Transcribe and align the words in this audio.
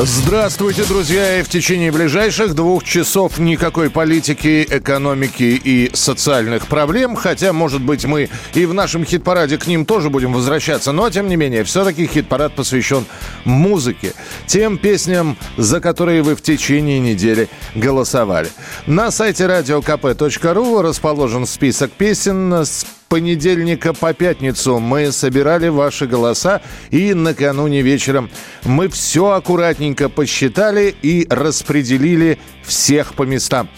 Здравствуйте, 0.00 0.84
друзья! 0.84 1.40
И 1.40 1.42
в 1.42 1.48
течение 1.48 1.90
ближайших 1.90 2.54
двух 2.54 2.84
часов 2.84 3.38
никакой 3.38 3.90
политики, 3.90 4.64
экономики 4.70 5.42
и 5.42 5.90
социальных 5.92 6.68
проблем. 6.68 7.16
Хотя, 7.16 7.52
может 7.52 7.82
быть, 7.82 8.04
мы 8.04 8.28
и 8.54 8.64
в 8.64 8.74
нашем 8.74 9.04
хит-параде 9.04 9.58
к 9.58 9.66
ним 9.66 9.84
тоже 9.84 10.08
будем 10.08 10.32
возвращаться. 10.32 10.92
Но, 10.92 11.10
тем 11.10 11.28
не 11.28 11.34
менее, 11.34 11.64
все-таки 11.64 12.06
хит-парад 12.06 12.54
посвящен 12.54 13.06
музыке. 13.44 14.12
Тем 14.46 14.78
песням, 14.78 15.36
за 15.56 15.80
которые 15.80 16.22
вы 16.22 16.36
в 16.36 16.42
течение 16.42 17.00
недели 17.00 17.48
голосовали. 17.74 18.50
На 18.86 19.10
сайте 19.10 19.46
radiokp.ru 19.46 20.80
расположен 20.80 21.44
список 21.44 21.90
песен 21.90 22.52
с 22.52 22.86
понедельника 23.08 23.92
по 23.92 24.12
пятницу 24.12 24.78
мы 24.78 25.12
собирали 25.12 25.68
ваши 25.68 26.06
голоса, 26.06 26.60
и 26.90 27.14
накануне 27.14 27.82
вечером 27.82 28.30
мы 28.64 28.88
все 28.88 29.30
аккуратненько 29.30 30.08
посчитали 30.08 30.94
и 31.02 31.26
распределили 31.28 32.38
всех 32.62 33.14
по 33.14 33.22
местам. 33.22 33.68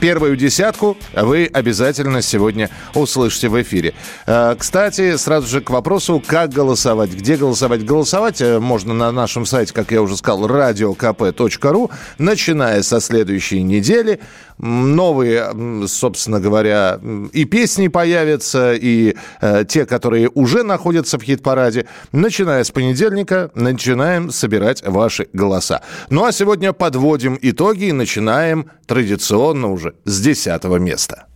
Первую 0.00 0.36
десятку 0.36 0.96
вы 1.14 1.48
обязательно 1.50 2.20
сегодня 2.20 2.68
услышите 2.94 3.48
в 3.48 3.60
эфире. 3.62 3.94
Э, 4.26 4.54
кстати, 4.58 5.16
сразу 5.16 5.46
же 5.46 5.60
к 5.62 5.70
вопросу, 5.70 6.22
как 6.24 6.50
голосовать, 6.50 7.12
где 7.12 7.36
голосовать. 7.36 7.84
Голосовать 7.84 8.42
э, 8.42 8.58
можно 8.58 8.92
на 8.92 9.10
нашем 9.10 9.46
сайте, 9.46 9.72
как 9.72 9.92
я 9.92 10.02
уже 10.02 10.16
сказал, 10.18 10.46
radiokp.ru, 10.46 11.90
начиная 12.18 12.82
со 12.82 13.00
следующей 13.00 13.62
недели. 13.62 14.20
Новые, 14.58 15.86
собственно 15.86 16.40
говоря, 16.40 16.98
и 17.32 17.44
песни 17.44 17.88
появятся, 17.88 18.74
и 18.74 19.16
э, 19.40 19.64
те, 19.68 19.86
которые 19.86 20.30
уже 20.34 20.62
находятся 20.62 21.18
в 21.18 21.22
хит-параде. 21.22 21.86
Начиная 22.12 22.64
с 22.64 22.70
понедельника, 22.70 23.50
начинаем 23.54 24.30
собирать 24.30 24.82
ваши 24.86 25.28
голоса. 25.32 25.82
Ну 26.10 26.24
а 26.24 26.32
сегодня 26.32 26.72
подводим 26.72 27.38
итоги 27.40 27.86
и 27.86 27.92
начинаем 27.92 28.70
традиционно 28.86 29.70
уже 29.70 29.94
с 30.04 30.20
десятого 30.20 30.76
места. 30.76 31.26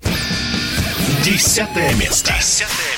Десятое 1.22 1.94
место. 1.94 2.32
Десятое. 2.38 2.89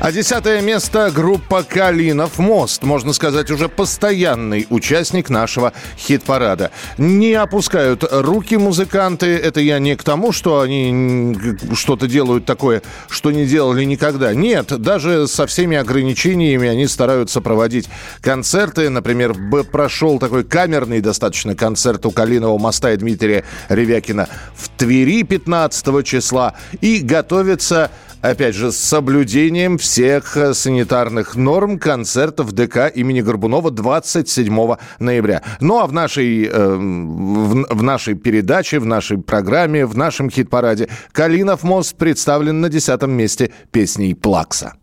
А 0.00 0.10
десятое 0.10 0.60
место 0.62 1.12
группа 1.14 1.62
«Калинов 1.62 2.38
мост». 2.38 2.82
Можно 2.82 3.12
сказать, 3.12 3.50
уже 3.52 3.68
постоянный 3.68 4.66
участник 4.68 5.30
нашего 5.30 5.72
хит-парада. 5.96 6.72
Не 6.98 7.34
опускают 7.34 8.04
руки 8.10 8.56
музыканты. 8.56 9.26
Это 9.26 9.60
я 9.60 9.78
не 9.78 9.94
к 9.94 10.02
тому, 10.02 10.32
что 10.32 10.60
они 10.60 11.36
что-то 11.74 12.08
делают 12.08 12.46
такое, 12.46 12.82
что 13.08 13.30
не 13.30 13.46
делали 13.46 13.84
никогда. 13.84 14.34
Нет, 14.34 14.76
даже 14.82 15.28
со 15.28 15.46
всеми 15.46 15.76
ограничениями 15.76 16.68
они 16.68 16.88
стараются 16.88 17.40
проводить 17.40 17.88
концерты. 18.20 18.90
Например, 18.90 19.36
прошел 19.70 20.18
такой 20.18 20.42
камерный 20.42 21.00
достаточно 21.00 21.54
концерт 21.54 22.04
у 22.06 22.10
«Калиного 22.10 22.58
моста» 22.58 22.92
и 22.92 22.96
Дмитрия 22.96 23.44
Ревякина 23.68 24.28
в 24.56 24.68
Твери 24.70 25.22
15 25.22 26.04
числа. 26.04 26.54
И 26.80 26.98
готовится 26.98 27.90
опять 28.22 28.54
же, 28.54 28.72
с 28.72 28.78
соблюдением 28.78 29.76
всех 29.76 30.36
э, 30.36 30.54
санитарных 30.54 31.36
норм 31.36 31.78
концертов 31.78 32.52
ДК 32.52 32.90
имени 32.94 33.20
Горбунова 33.20 33.70
27 33.70 34.76
ноября. 34.98 35.42
Ну 35.60 35.80
а 35.80 35.86
в 35.86 35.92
нашей, 35.92 36.46
э, 36.46 36.74
в, 36.74 37.66
в 37.68 37.82
нашей 37.82 38.14
передаче, 38.14 38.78
в 38.78 38.86
нашей 38.86 39.18
программе, 39.18 39.84
в 39.84 39.96
нашем 39.96 40.30
хит-параде 40.30 40.88
«Калинов 41.12 41.62
мост» 41.62 41.96
представлен 41.96 42.60
на 42.60 42.68
десятом 42.68 43.10
месте 43.12 43.50
песней 43.70 44.14
«Плакса». 44.14 44.74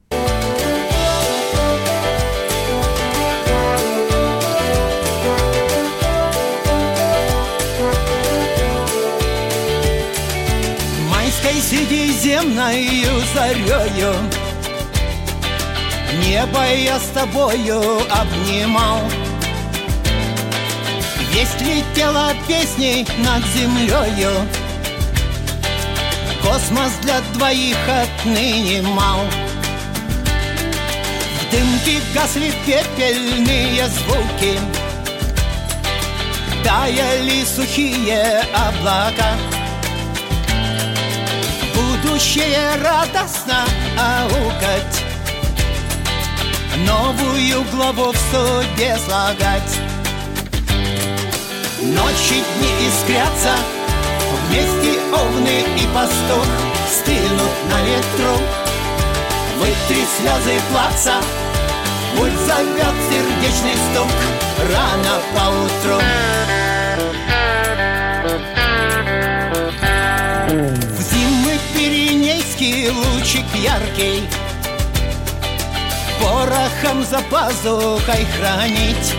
Средиземною 12.20 13.22
зарею. 13.34 14.14
Небо 16.26 16.64
я 16.76 17.00
с 17.00 17.08
тобою 17.14 18.02
обнимал. 18.10 19.00
Есть 21.34 21.62
летела 21.62 22.34
песней 22.48 23.08
над 23.20 23.46
землею? 23.56 24.32
Космос 26.42 26.92
для 27.04 27.22
двоих 27.34 27.78
отныне 27.88 28.82
мал 28.82 29.22
В 31.38 31.52
дымке 31.52 32.00
гасли 32.14 32.52
пепельные 32.66 33.88
звуки. 33.88 34.60
Таяли 36.64 37.46
сухие 37.46 38.44
облака 38.54 39.59
будущее 41.80 42.76
радостно 42.84 43.64
аукать 43.98 45.04
Новую 46.86 47.64
главу 47.72 48.12
в 48.12 48.18
суде 48.32 48.98
слагать. 49.06 49.80
Ночи, 51.82 52.44
дни 52.58 52.88
искрятся 52.88 53.54
Вместе 54.48 55.00
овны 55.14 55.66
и 55.78 55.88
пастух 55.94 56.46
Стынут 56.90 57.56
на 57.70 57.82
ветру. 57.82 58.38
Вытри 59.60 60.06
слезы 60.18 60.60
плаца 60.72 61.16
Пульс 62.16 62.40
зовет 62.46 62.96
сердечный 63.10 63.76
стук 63.92 64.12
Рано 64.72 65.22
поутру 65.36 66.02
Пиренейский 72.60 72.90
лучик 72.90 73.46
яркий. 73.56 74.24
Порохом 76.20 77.06
за 77.06 77.20
пазухой 77.32 78.26
хранить. 78.38 79.14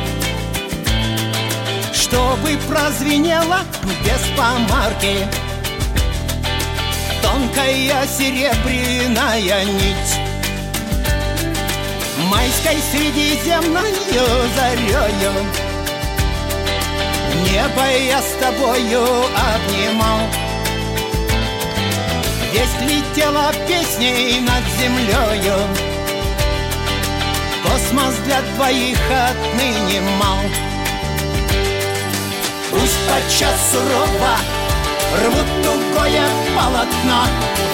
Чтобы 1.95 2.59
прозвенело 2.69 3.61
без 4.05 4.21
помарки. 4.37 5.27
Тонкая 7.23 8.07
серебряная 8.07 9.65
нить. 9.65 10.21
Майской 12.29 12.77
средиземною 12.93 13.95
зарею 14.55 15.33
Небо 17.47 17.87
я 18.07 18.21
с 18.21 18.33
тобою 18.39 19.03
обнимал 19.35 20.40
Весть 22.53 22.81
летела 22.81 23.53
песней 23.69 24.41
над 24.41 24.65
землею 24.79 25.57
Космос 27.63 28.15
для 28.25 28.41
двоих 28.43 28.99
отныне 29.09 30.01
мал. 30.19 30.39
Пусть 32.71 32.99
подчас 33.09 33.55
сурово 33.73 34.37
Рвут 35.23 35.47
тугое 35.63 36.27
полотно 36.57 37.25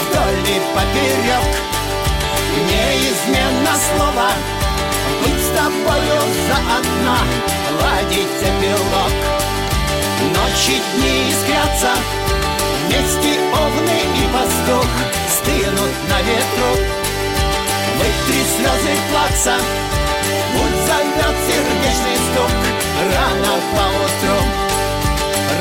Вдоль 0.03 0.41
и 0.49 0.61
поперек 0.75 1.49
Неизменно 2.67 3.75
слово 3.95 4.31
Быть 5.23 5.43
с 5.43 5.49
тобою 5.57 6.21
заодно 6.49 7.19
Ладить 7.83 8.43
эпилог 8.43 9.13
Ночи, 10.35 10.81
дни 10.95 11.31
искрятся 11.31 11.93
Вместе 12.97 13.39
овны 13.53 13.99
и 14.17 14.33
пастух 14.33 14.89
Стынут 15.29 15.95
на 16.09 16.23
ветру. 16.23 16.71
Вытри 17.99 18.43
слезы 18.57 18.97
плакса 19.11 19.57
Путь 20.53 20.81
зовет 20.87 21.37
сердечный 21.47 22.17
стук. 22.17 22.51
Рано 23.15 23.61
поутру 23.75 24.39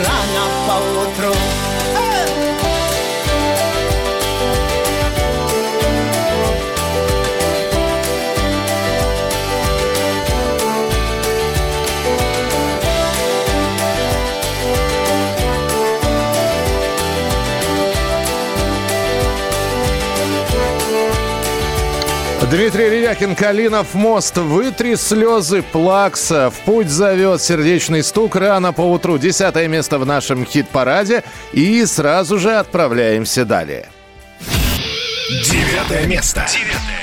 Рано 0.05 0.45
поутру 0.67 2.44
Дмитрий 22.51 22.89
Ревякин, 22.89 23.35
Калинов, 23.35 23.95
мост. 23.95 24.37
Вытри 24.37 24.95
слезы 24.95 25.63
плакса. 25.63 26.51
В 26.51 26.59
путь 26.65 26.89
зовет 26.89 27.41
сердечный 27.41 28.03
стук 28.03 28.35
рано 28.35 28.71
по 28.71 28.81
утру. 28.81 29.17
Десятое 29.17 29.67
место 29.67 29.97
в 29.97 30.05
нашем 30.05 30.45
хит-параде. 30.45 31.23
И 31.53 31.83
сразу 31.85 32.37
же 32.37 32.55
отправляемся 32.55 33.45
далее. 33.45 33.87
Девятое 35.29 36.05
место. 36.05 36.45
Девятое. 36.47 36.94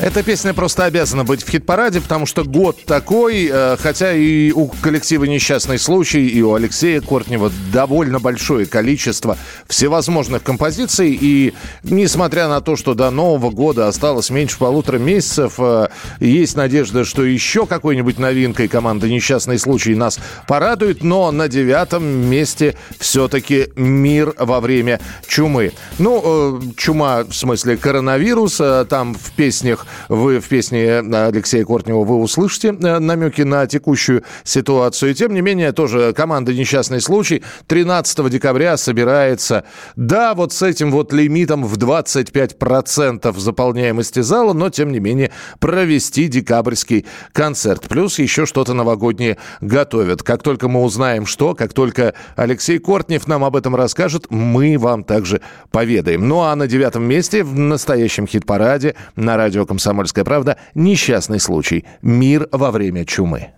Эта 0.00 0.24
песня 0.24 0.52
просто 0.52 0.84
обязана 0.84 1.22
быть 1.24 1.44
в 1.44 1.48
хит-параде, 1.48 2.00
потому 2.00 2.26
что 2.26 2.42
год 2.42 2.84
такой, 2.84 3.48
э, 3.50 3.76
хотя 3.78 4.12
и 4.12 4.50
у 4.50 4.66
коллектива 4.66 5.22
«Несчастный 5.24 5.78
случай», 5.78 6.26
и 6.26 6.42
у 6.42 6.54
Алексея 6.54 7.00
Кортнева 7.00 7.52
довольно 7.72 8.18
большое 8.18 8.66
количество 8.66 9.38
всевозможных 9.68 10.42
композиций. 10.42 11.16
И 11.18 11.54
несмотря 11.84 12.48
на 12.48 12.60
то, 12.60 12.74
что 12.74 12.94
до 12.94 13.10
Нового 13.10 13.50
года 13.50 13.86
осталось 13.86 14.30
меньше 14.30 14.58
полутора 14.58 14.98
месяцев, 14.98 15.54
э, 15.58 15.88
есть 16.18 16.56
надежда, 16.56 17.04
что 17.04 17.24
еще 17.24 17.64
какой-нибудь 17.64 18.18
новинкой 18.18 18.66
команда 18.66 19.08
«Несчастный 19.08 19.60
случай» 19.60 19.94
нас 19.94 20.18
порадует. 20.48 21.04
Но 21.04 21.30
на 21.30 21.46
девятом 21.46 22.04
месте 22.04 22.76
все-таки 22.98 23.68
«Мир 23.76 24.34
во 24.38 24.58
время 24.58 25.00
чумы». 25.28 25.72
Ну, 25.98 26.20
э, 26.24 26.60
чума 26.76 27.22
в 27.22 27.32
смысле 27.32 27.76
коронавирус. 27.76 28.60
Там 28.88 29.14
в 29.14 29.30
песнях 29.32 29.83
вы 30.08 30.40
в 30.40 30.48
песне 30.48 30.98
Алексея 30.98 31.64
Кортнева 31.64 32.04
вы 32.04 32.16
услышите 32.16 32.68
э, 32.68 32.98
намеки 32.98 33.42
на 33.42 33.66
текущую 33.66 34.24
ситуацию. 34.44 35.14
Тем 35.14 35.34
не 35.34 35.40
менее, 35.40 35.72
тоже 35.72 36.12
команда 36.12 36.52
«Несчастный 36.52 37.00
случай» 37.00 37.42
13 37.66 38.30
декабря 38.30 38.76
собирается, 38.76 39.64
да, 39.96 40.34
вот 40.34 40.52
с 40.52 40.62
этим 40.62 40.90
вот 40.90 41.12
лимитом 41.12 41.64
в 41.64 41.76
25% 41.76 43.38
заполняемости 43.38 44.20
зала, 44.20 44.52
но, 44.52 44.70
тем 44.70 44.92
не 44.92 45.00
менее, 45.00 45.30
провести 45.58 46.28
декабрьский 46.28 47.06
концерт. 47.32 47.88
Плюс 47.88 48.18
еще 48.18 48.46
что-то 48.46 48.74
новогоднее 48.74 49.38
готовят. 49.60 50.22
Как 50.22 50.42
только 50.42 50.68
мы 50.68 50.82
узнаем, 50.82 51.26
что, 51.26 51.54
как 51.54 51.72
только 51.72 52.14
Алексей 52.36 52.78
Кортнев 52.78 53.26
нам 53.26 53.44
об 53.44 53.56
этом 53.56 53.74
расскажет, 53.74 54.26
мы 54.30 54.76
вам 54.78 55.04
также 55.04 55.40
поведаем. 55.70 56.28
Ну 56.28 56.42
а 56.42 56.54
на 56.56 56.66
девятом 56.66 57.04
месте 57.04 57.44
в 57.44 57.58
настоящем 57.58 58.26
хит-параде 58.26 58.94
на 59.16 59.36
радио 59.36 59.66
«Комсомольская 59.74 60.22
правда» 60.22 60.56
несчастный 60.76 61.40
случай. 61.40 61.84
Мир 62.00 62.48
во 62.52 62.70
время 62.70 63.04
чумы. 63.04 63.48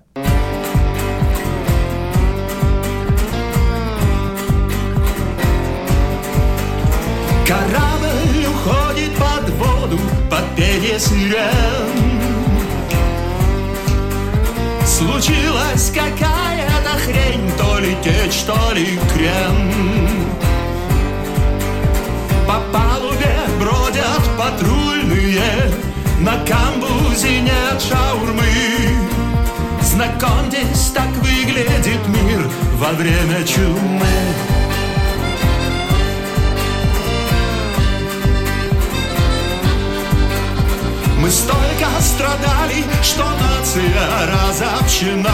Корабль 7.46 8.46
уходит 8.48 9.12
под 9.18 9.50
воду, 9.50 9.98
под 10.30 10.56
пение 10.56 10.98
сирен. 10.98 11.44
Случилась 14.86 15.92
какая-то 15.94 16.98
хрень, 17.04 17.50
то 17.58 17.78
ли 17.78 17.94
течь, 18.02 18.40
то 18.46 18.72
ли 18.72 18.98
крен. 19.12 19.70
По 22.48 22.85
камбузе 26.46 27.40
нет 27.40 27.80
шаурмы 27.80 28.44
Знакомьтесь, 29.82 30.92
так 30.94 31.08
выглядит 31.22 32.06
мир 32.08 32.48
во 32.74 32.92
время 32.92 33.44
чумы 33.44 34.06
Мы 41.18 41.30
столько 41.30 41.86
страдали, 42.00 42.84
что 43.02 43.24
нация 43.24 44.06
разобщена 44.26 45.30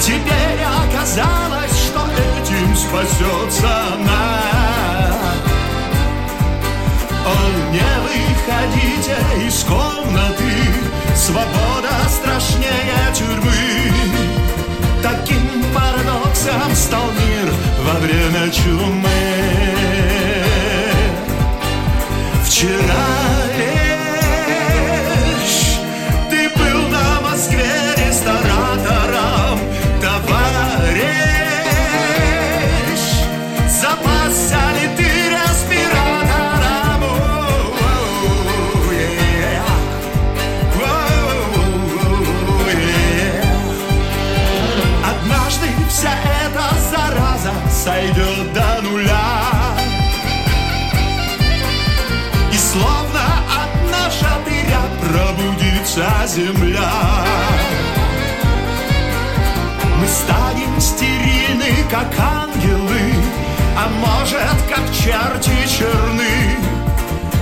Теперь 0.00 0.60
оказалось, 0.62 1.78
что 1.86 2.00
этим 2.38 2.76
спасется 2.76 3.68
она 3.94 4.73
О, 7.26 7.34
не 7.72 7.80
выходите 8.04 9.16
из 9.46 9.64
комнаты, 9.64 10.52
свобода 11.16 11.90
страшнее 12.08 13.12
тюрьмы. 13.14 13.92
Таким 15.02 15.64
парадоксом 15.74 16.74
стал 16.74 17.06
мир 17.12 17.52
во 17.80 17.98
время 18.00 18.50
чумы. 18.50 19.08
Вчера 22.44 23.33
сойдет 47.84 48.52
до 48.54 48.80
нуля. 48.82 49.76
И 52.50 52.56
словно 52.56 53.24
от 53.60 53.72
наша 53.90 54.32
тыря 54.46 54.84
пробудится 55.02 56.06
земля. 56.26 56.92
Мы 60.00 60.06
станем 60.06 60.80
стерильны, 60.80 61.72
как 61.90 62.10
ангелы, 62.18 63.04
а 63.76 63.88
может, 64.04 64.56
как 64.70 64.84
черти 64.90 65.56
черны. 65.68 66.56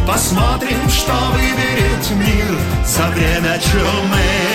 Посмотрим, 0.09 0.89
что 0.91 1.13
выберет 1.35 2.11
мир 2.17 2.59
за 2.85 3.07
время 3.15 3.61
чумы. 3.61 4.52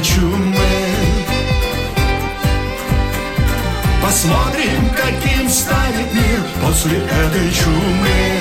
Чумы. 0.00 0.54
Посмотрим, 4.02 4.90
каким 4.96 5.48
станет 5.48 6.12
мир 6.12 6.42
после 6.64 6.98
этой 6.98 7.52
чумы. 7.52 8.40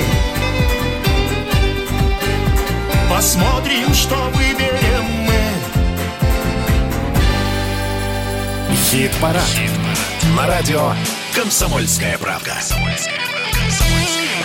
Посмотрим, 3.10 3.94
что 3.94 4.16
выберем 4.34 5.06
мы. 5.26 5.34
Хит-парад. 8.76 9.44
Хит 9.44 9.72
На 10.36 10.48
радио 10.48 10.94
«Комсомольская 11.36 12.18
правка». 12.18 12.54
«Комсомольская 12.54 13.19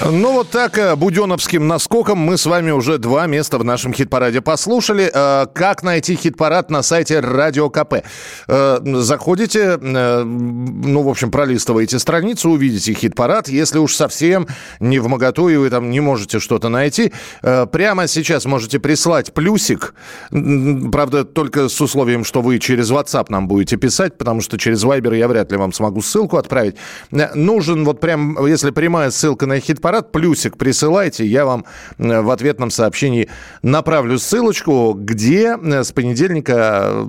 ну 0.03 0.33
вот 0.33 0.51
так, 0.51 0.77
э, 0.79 0.97
буденовским 0.97 1.67
наскоком 1.69 2.19
мы 2.19 2.37
с 2.37 2.47
вами 2.47 2.71
уже 2.71 2.99
два 2.99 3.27
места 3.27 3.59
в 3.59 3.65
нашем 3.65 3.93
хит-параде 3.93 4.41
послушали. 4.41 5.11
Э, 5.13 5.47
как 5.55 5.83
найти 5.83 6.17
хит-парад 6.17 6.71
на 6.71 6.83
сайте 6.83 7.21
Радио 7.21 7.71
КП? 7.71 8.03
Э, 8.49 8.79
заходите, 8.83 9.77
ну, 9.79 11.03
в 11.03 11.09
общем, 11.09 11.31
пролистываете 11.31 11.99
страницу, 11.99 12.51
увидите 12.51 12.93
хит-парад. 12.93 13.49
Если 13.49 13.79
уж 13.79 13.95
совсем 13.95 14.49
не 14.81 14.99
в 14.99 15.09
моготу 15.09 15.49
и 15.49 15.57
вы 15.57 15.71
там 15.71 15.91
не 15.91 16.01
можете 16.01 16.41
что-то 16.41 16.69
найти, 16.69 17.13
прямо 17.43 18.07
сейчас 18.09 18.45
можете 18.47 18.79
прислать 18.79 19.33
плюсик. 19.33 19.95
Правда, 20.31 21.25
только 21.25 21.69
с 21.69 21.81
условием, 21.81 22.25
что 22.25 22.43
вы 22.43 22.59
через 22.59 22.91
WhatsApp 22.91 23.27
нам 23.29 23.49
будете 23.49 23.77
писать, 23.77 24.19
потому 24.19 24.41
что 24.41 24.59
через 24.59 24.85
Viber 24.85 25.17
я 25.17 25.29
вряд 25.29 25.53
ли 25.53 25.59
вам 25.59 25.73
смогу 25.73 26.03
ссылку 26.03 26.37
отправить. 26.37 26.77
Нужен 27.11 27.85
вот 27.85 28.01
прям, 28.01 28.45
если 28.47 28.71
прямая 28.71 29.11
ссылка 29.11 29.47
на 29.47 29.61
хит 29.61 29.81
хит-парад, 29.85 30.13
плюсик 30.13 30.57
присылайте, 30.57 31.27
я 31.27 31.45
вам 31.45 31.65
э, 31.99 32.21
в 32.23 32.31
ответном 32.31 32.71
сообщении 32.71 33.29
направлю 33.63 34.19
ссылочку, 34.19 34.95
где 34.95 35.57
э, 35.57 35.85
с 35.85 35.93
понедельника 35.93 37.05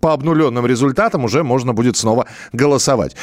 по 0.00 0.12
обнуленным 0.12 0.66
результатам 0.66 1.24
уже 1.24 1.42
можно 1.42 1.72
будет 1.72 1.96
снова 1.96 2.26
голосовать. 2.52 3.16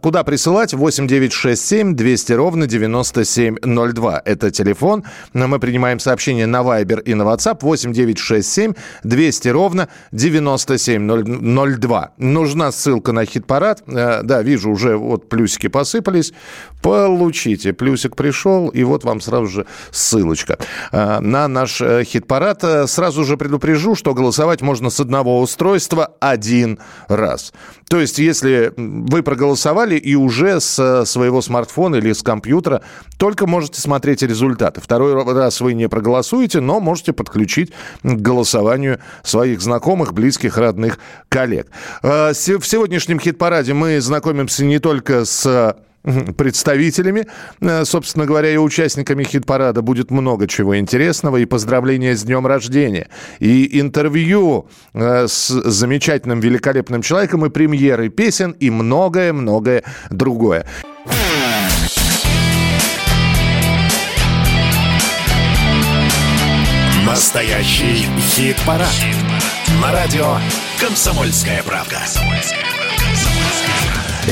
Куда 0.00 0.24
присылать? 0.24 0.74
8967 0.74 1.94
200 1.94 2.32
ровно 2.32 2.66
9702. 2.66 4.22
Это 4.24 4.50
телефон. 4.50 5.04
Мы 5.32 5.58
принимаем 5.58 6.00
сообщения 6.00 6.46
на 6.46 6.62
Viber 6.62 7.02
и 7.02 7.14
на 7.14 7.22
WhatsApp 7.22 7.58
8967 7.62 8.74
200 9.04 9.48
ровно 9.48 9.88
9702. 10.12 12.12
Нужна 12.18 12.72
ссылка 12.72 13.12
на 13.12 13.24
хит-парад. 13.24 13.82
Да, 13.86 14.42
вижу, 14.42 14.70
уже 14.70 14.96
вот 14.96 15.28
плюсики 15.28 15.68
посыпались. 15.68 16.32
Получите. 16.82 17.72
Плюсик 17.72 18.16
пришел, 18.16 18.68
и 18.68 18.82
вот 18.84 19.04
вам 19.04 19.20
сразу 19.20 19.46
же 19.46 19.66
ссылочка 19.90 20.58
э, 20.92 21.20
на 21.20 21.46
наш 21.46 21.80
э, 21.80 22.04
хит-парад. 22.04 22.64
Э, 22.64 22.86
сразу 22.86 23.24
же 23.24 23.36
предупрежу, 23.36 23.94
что 23.94 24.14
голосовать 24.14 24.62
можно 24.62 24.88
с 24.88 24.98
одного 24.98 25.40
устройства 25.40 26.14
один 26.20 26.78
раз. 27.08 27.52
То 27.88 28.00
есть, 28.00 28.18
если 28.18 28.72
вы 28.76 29.22
проголосовали 29.22 29.96
и 29.96 30.14
уже 30.14 30.60
с 30.60 31.04
своего 31.04 31.42
смартфона 31.42 31.96
или 31.96 32.12
с 32.12 32.22
компьютера, 32.22 32.82
только 33.18 33.46
можете 33.46 33.80
смотреть 33.80 34.22
результаты. 34.22 34.80
Второй 34.80 35.20
раз 35.34 35.60
вы 35.60 35.74
не 35.74 35.88
проголосуете, 35.88 36.60
но 36.60 36.80
можете 36.80 37.12
подключить 37.12 37.72
к 38.02 38.14
голосованию 38.14 39.00
своих 39.22 39.60
знакомых, 39.60 40.14
близких, 40.14 40.56
родных, 40.56 40.98
коллег. 41.28 41.66
В 42.02 42.32
сегодняшнем 42.34 43.18
хит-параде 43.18 43.74
мы 43.74 44.00
знакомимся 44.00 44.64
не 44.64 44.78
только 44.78 45.24
с 45.24 45.76
представителями, 46.36 47.26
э, 47.60 47.84
собственно 47.84 48.26
говоря, 48.26 48.50
и 48.50 48.56
участниками 48.56 49.24
хит-парада 49.24 49.82
будет 49.82 50.10
много 50.10 50.46
чего 50.46 50.78
интересного. 50.78 51.36
И 51.38 51.44
поздравления 51.44 52.16
с 52.16 52.22
днем 52.22 52.46
рождения, 52.46 53.08
и 53.38 53.80
интервью 53.80 54.68
э, 54.94 55.26
с 55.28 55.48
замечательным, 55.48 56.40
великолепным 56.40 57.02
человеком, 57.02 57.44
и 57.46 57.50
премьеры 57.50 58.08
песен, 58.08 58.52
и 58.52 58.70
многое-многое 58.70 59.84
другое. 60.10 60.66
Настоящий 67.06 68.06
хит-парад. 68.18 68.88
На 69.82 69.92
радио 69.92 70.36
«Комсомольская 70.80 71.62
правка». 71.62 71.96
«Комсомольская 71.96 72.60
правка». 72.60 73.39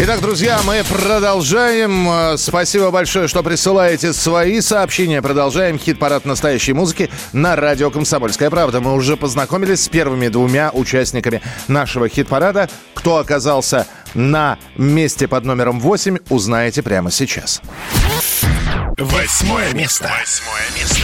Итак, 0.00 0.20
друзья, 0.20 0.60
мы 0.64 0.84
продолжаем. 0.88 2.08
Э, 2.08 2.36
спасибо 2.36 2.92
большое, 2.92 3.26
что 3.26 3.42
присылаете 3.42 4.12
свои 4.12 4.60
сообщения. 4.60 5.20
Продолжаем 5.20 5.76
хит-парад 5.76 6.24
настоящей 6.24 6.72
музыки 6.72 7.10
на 7.32 7.56
радио 7.56 7.90
«Комсомольская 7.90 8.48
правда». 8.48 8.80
Мы 8.80 8.94
уже 8.94 9.16
познакомились 9.16 9.82
с 9.82 9.88
первыми 9.88 10.28
двумя 10.28 10.70
участниками 10.70 11.42
нашего 11.66 12.08
хит-парада. 12.08 12.70
Кто 12.94 13.16
оказался 13.16 13.88
на 14.14 14.56
месте 14.76 15.26
под 15.26 15.44
номером 15.44 15.80
8, 15.80 16.18
узнаете 16.28 16.84
прямо 16.84 17.10
сейчас. 17.10 17.60
Восьмое 18.98 19.72
место. 19.74 20.08
Восьмое 20.20 20.80
место. 20.80 21.02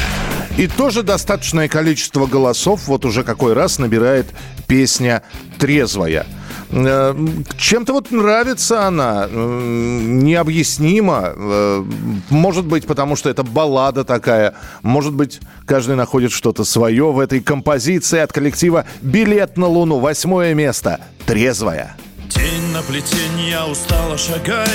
И 0.56 0.68
тоже 0.68 1.02
достаточное 1.02 1.66
количество 1.66 2.26
голосов 2.26 2.82
вот 2.86 3.04
уже 3.04 3.24
какой 3.24 3.54
раз 3.54 3.80
набирает 3.80 4.26
песня 4.68 5.24
«Трезвая». 5.58 6.26
Э, 6.74 7.14
чем-то 7.56 7.92
вот 7.92 8.10
нравится 8.10 8.86
она, 8.86 9.28
необъяснимо. 9.30 11.32
Э, 11.34 11.84
может 12.30 12.66
быть, 12.66 12.86
потому 12.86 13.14
что 13.14 13.30
это 13.30 13.44
баллада 13.44 14.04
такая. 14.04 14.54
Может 14.82 15.14
быть, 15.14 15.40
каждый 15.66 15.94
находит 15.94 16.32
что-то 16.32 16.64
свое 16.64 17.12
в 17.12 17.20
этой 17.20 17.40
композиции 17.40 18.18
от 18.18 18.32
коллектива 18.32 18.86
«Билет 19.02 19.56
на 19.56 19.66
Луну». 19.66 20.00
Восьмое 20.00 20.54
место. 20.54 21.00
Трезвая. 21.26 21.96
День 22.28 22.72
на 22.72 22.82
плетень, 22.82 23.48
я 23.48 23.66
устало 23.66 24.18
шагаю 24.18 24.66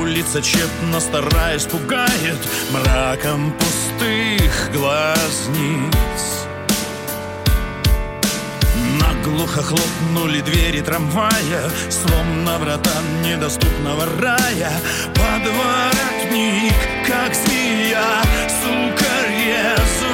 Улица 0.00 0.42
тщетно 0.42 1.00
стараясь 1.00 1.64
пугает 1.64 2.38
Мраком 2.72 3.52
пустых 3.58 4.70
глазниц 4.72 6.47
Глухо 9.28 9.62
хлопнули 9.62 10.40
двери 10.40 10.80
трамвая 10.80 11.70
Словно 11.90 12.58
врата 12.58 13.02
недоступного 13.22 14.06
рая. 14.20 14.72
Подворотник, 15.14 16.74
как 17.06 17.34
змея 17.34 18.22
Сука 18.48 19.06
резвая 19.28 20.07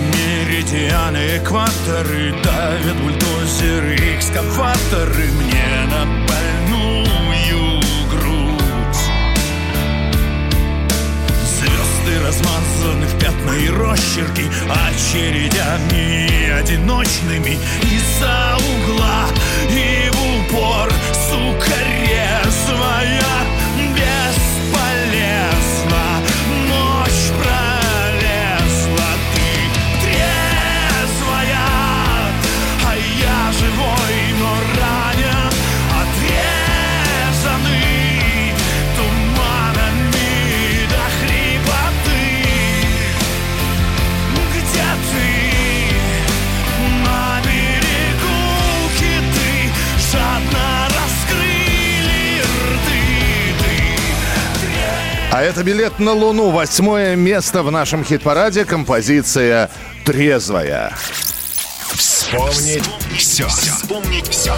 меридианы, 0.00 1.38
экваторы 1.38 2.34
Давят 2.42 2.96
бульдозеры, 3.02 3.96
экскаваторы 4.16 5.30
Мне 5.32 5.86
на 5.90 6.04
больную 6.26 7.80
грудь. 8.10 9.04
Звезды 11.58 12.14
размазаны 12.26 13.06
в 13.06 13.18
пятна 13.18 13.52
и 13.52 13.68
росчерки 13.68 14.44
Очередями 14.88 16.50
одиночными 16.58 17.58
Из-за 17.82 18.33
угла 18.33 18.33
это 55.44 55.62
билет 55.62 55.98
на 55.98 56.12
Луну. 56.12 56.50
Восьмое 56.50 57.16
место 57.16 57.62
в 57.62 57.70
нашем 57.70 58.02
хит-параде. 58.04 58.64
Композиция 58.64 59.70
«Трезвая». 60.04 60.92
Вспомнить 61.94 62.84
все. 63.16 63.46
Вспомнить 63.46 64.28
все. 64.28 64.54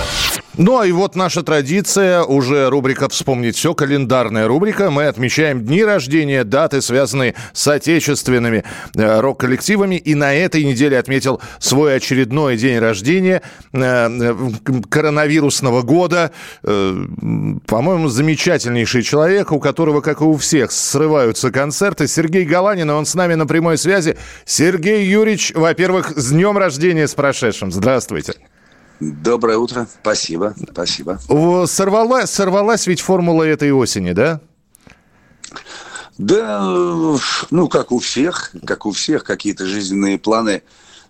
Ну, 0.58 0.78
а 0.78 0.86
и 0.86 0.92
вот 0.92 1.16
наша 1.16 1.42
традиция, 1.42 2.22
уже 2.22 2.70
рубрика 2.70 3.10
«Вспомнить 3.10 3.56
все», 3.56 3.74
календарная 3.74 4.48
рубрика. 4.48 4.90
Мы 4.90 5.04
отмечаем 5.06 5.62
дни 5.62 5.84
рождения, 5.84 6.44
даты, 6.44 6.80
связанные 6.80 7.34
с 7.52 7.68
отечественными 7.68 8.64
э, 8.94 9.20
рок-коллективами. 9.20 9.96
И 9.96 10.14
на 10.14 10.34
этой 10.34 10.64
неделе 10.64 10.98
отметил 10.98 11.42
свой 11.58 11.96
очередной 11.96 12.56
день 12.56 12.78
рождения 12.78 13.42
э, 13.74 13.78
э, 13.78 14.34
коронавирусного 14.88 15.82
года. 15.82 16.32
Э, 16.62 17.04
по-моему, 17.66 18.08
замечательнейший 18.08 19.02
человек, 19.02 19.52
у 19.52 19.60
которого, 19.60 20.00
как 20.00 20.22
и 20.22 20.24
у 20.24 20.38
всех, 20.38 20.72
срываются 20.72 21.50
концерты. 21.50 22.08
Сергей 22.08 22.46
Галанин, 22.46 22.88
он 22.88 23.04
с 23.04 23.14
нами 23.14 23.34
на 23.34 23.46
прямой 23.46 23.76
связи. 23.76 24.16
Сергей 24.46 25.04
Юрьевич, 25.04 25.52
во-первых, 25.54 26.14
с 26.16 26.30
днем 26.30 26.56
рождения, 26.56 27.06
с 27.06 27.14
прошедшим. 27.14 27.70
Здравствуйте. 27.70 28.36
Доброе 29.00 29.58
утро. 29.58 29.86
Спасибо. 30.00 30.54
Спасибо. 30.72 31.18
Сорвалась, 31.66 32.30
сорвалась 32.30 32.86
ведь 32.86 33.00
формула 33.00 33.42
этой 33.42 33.72
осени, 33.72 34.12
да? 34.12 34.40
Да, 36.18 36.62
ну, 37.50 37.68
как 37.68 37.92
у 37.92 37.98
всех, 37.98 38.52
как 38.64 38.86
у 38.86 38.92
всех, 38.92 39.22
какие-то 39.22 39.66
жизненные 39.66 40.18
планы 40.18 40.62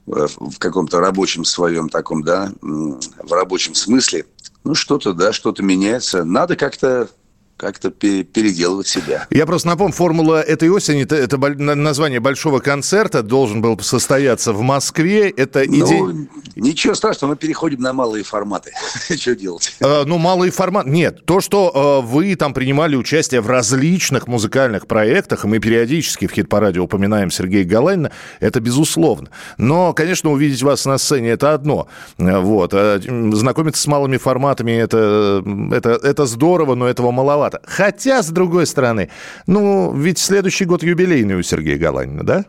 э, 0.09 0.26
в 0.37 0.59
каком-то 0.59 0.99
рабочем 0.99 1.45
своем 1.45 1.88
таком, 1.88 2.25
да, 2.25 2.52
в 2.61 3.33
рабочем 3.33 3.76
смысле. 3.76 4.26
Ну, 4.64 4.75
что-то, 4.75 5.12
да, 5.12 5.33
что-то 5.33 5.62
меняется. 5.62 6.25
Надо 6.25 6.57
как-то 6.57 7.09
как-то 7.57 7.91
переделывать 7.91 8.87
себя. 8.87 9.27
Я 9.31 9.47
просто 9.47 9.69
напомню, 9.69 9.95
формула 9.95 10.43
этой 10.43 10.69
осени, 10.69 11.05
это, 11.05 11.17
это 11.17 11.39
название 11.39 12.21
большого 12.21 12.59
концерта, 12.59 13.23
должен 13.23 13.63
был 13.63 13.79
состояться 13.81 14.53
в 14.53 14.61
Москве. 14.61 15.31
Это 15.31 15.65
идея... 15.65 16.03
Ну, 16.03 16.29
ничего 16.55 16.95
страшного, 16.95 17.33
мы 17.33 17.37
переходим 17.37 17.81
на 17.81 17.95
малые 17.95 18.25
форматы. 18.25 18.73
Что 19.17 19.35
делать? 19.35 19.75
А, 19.81 20.05
ну, 20.05 20.19
малый 20.19 20.51
формат... 20.51 20.87
Нет, 20.87 21.25
то, 21.25 21.41
что 21.41 22.03
э, 22.05 22.07
вы 22.07 22.37
там 22.37 22.53
принимали 22.53 22.95
участие 22.95 23.41
в 23.41 23.49
различных 23.49 24.27
музыкальных 24.27 24.87
проектах, 24.87 25.45
и 25.45 25.49
мы 25.49 25.59
периодически 25.59 26.27
в 26.27 26.33
хит-параде 26.33 26.81
упоминаем 26.81 27.31
Сергея 27.31 27.65
Галанина, 27.65 28.13
это 28.41 28.61
безусловно. 28.61 29.31
Но, 29.57 29.95
конечно, 29.95 30.31
увидеть 30.31 30.63
вас 30.63 30.85
на 30.85 30.99
сцене– 30.99 31.31
это 31.31 31.55
одно. 31.55 31.89
Вот. 32.19 32.75
А 32.75 33.01
знакомиться 33.01 33.81
с 33.81 33.87
малыми 33.87 34.19
форматами– 34.19 34.73
это, 34.73 35.43
это, 35.73 35.91
это 36.03 36.27
здорово, 36.27 36.75
но 36.75 36.87
этого 36.87 37.11
маловато 37.11 37.46
маловато. 37.47 37.61
Хотя, 37.65 38.23
с 38.23 38.31
другой 38.31 38.67
стороны, 38.67 39.09
ну, 39.47 39.95
ведь 39.95 40.19
следующий 40.19 40.65
год 40.65 40.83
юбилейный 40.83 41.37
у 41.37 41.43
Сергея 41.43 41.79
Галанина, 41.79 42.23
да? 42.23 42.45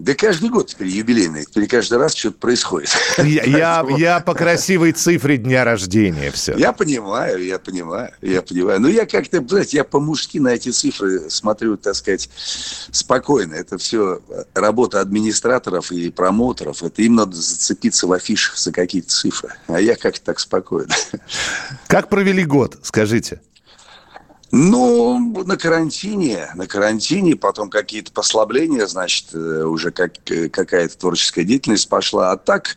Да 0.00 0.14
каждый 0.14 0.48
год 0.48 0.68
теперь 0.68 0.88
юбилейный. 0.88 1.44
Теперь 1.44 1.66
каждый 1.66 1.98
раз 1.98 2.14
что-то 2.14 2.38
происходит. 2.38 2.88
Я, 3.18 3.44
я, 3.44 3.86
я 3.98 4.20
по 4.20 4.34
красивой 4.34 4.92
цифре 4.92 5.36
дня 5.36 5.62
рождения 5.62 6.30
все. 6.30 6.56
Я 6.56 6.72
понимаю, 6.72 7.44
я 7.44 7.58
понимаю, 7.58 8.10
я 8.22 8.40
понимаю. 8.40 8.80
Но 8.80 8.88
я 8.88 9.04
как-то, 9.04 9.44
знаете, 9.46 9.76
я 9.76 9.84
по-мужски 9.84 10.38
на 10.38 10.48
эти 10.48 10.70
цифры 10.70 11.28
смотрю, 11.28 11.76
так 11.76 11.94
сказать, 11.94 12.30
спокойно. 12.90 13.54
Это 13.54 13.76
все 13.76 14.20
работа 14.54 15.00
администраторов 15.00 15.92
и 15.92 16.10
промоутеров. 16.10 16.82
Это 16.82 17.02
им 17.02 17.16
надо 17.16 17.36
зацепиться 17.36 18.06
в 18.06 18.12
афишах 18.12 18.56
за 18.56 18.72
какие-то 18.72 19.10
цифры. 19.10 19.50
А 19.66 19.80
я 19.80 19.96
как-то 19.96 20.24
так 20.24 20.40
спокойно. 20.40 20.94
Как 21.86 22.08
провели 22.08 22.44
год, 22.44 22.78
скажите? 22.82 23.40
Ну, 24.52 25.44
на 25.44 25.56
карантине, 25.56 26.50
на 26.54 26.66
карантине, 26.66 27.36
потом 27.36 27.70
какие-то 27.70 28.10
послабления, 28.10 28.86
значит, 28.86 29.26
э, 29.32 29.62
уже 29.62 29.92
как, 29.92 30.14
э, 30.30 30.48
какая-то 30.48 30.98
творческая 30.98 31.44
деятельность 31.44 31.88
пошла. 31.88 32.32
А 32.32 32.36
так 32.36 32.76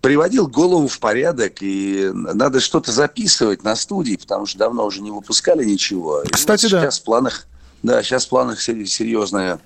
приводил 0.00 0.48
голову 0.48 0.88
в 0.88 0.98
порядок, 0.98 1.58
и 1.60 2.10
надо 2.12 2.60
что-то 2.60 2.90
записывать 2.90 3.62
на 3.62 3.76
студии, 3.76 4.16
потому 4.16 4.44
что 4.46 4.58
давно 4.58 4.84
уже 4.86 5.00
не 5.02 5.10
выпускали 5.10 5.64
ничего. 5.64 6.24
Кстати, 6.30 6.64
вот 6.64 6.72
да. 6.72 6.82
Сейчас 6.82 6.98
в 6.98 7.04
планах, 7.04 7.46
да, 7.84 8.02
сейчас 8.02 8.26
в 8.26 8.28
планах 8.28 8.60
серьезная, 8.60 9.60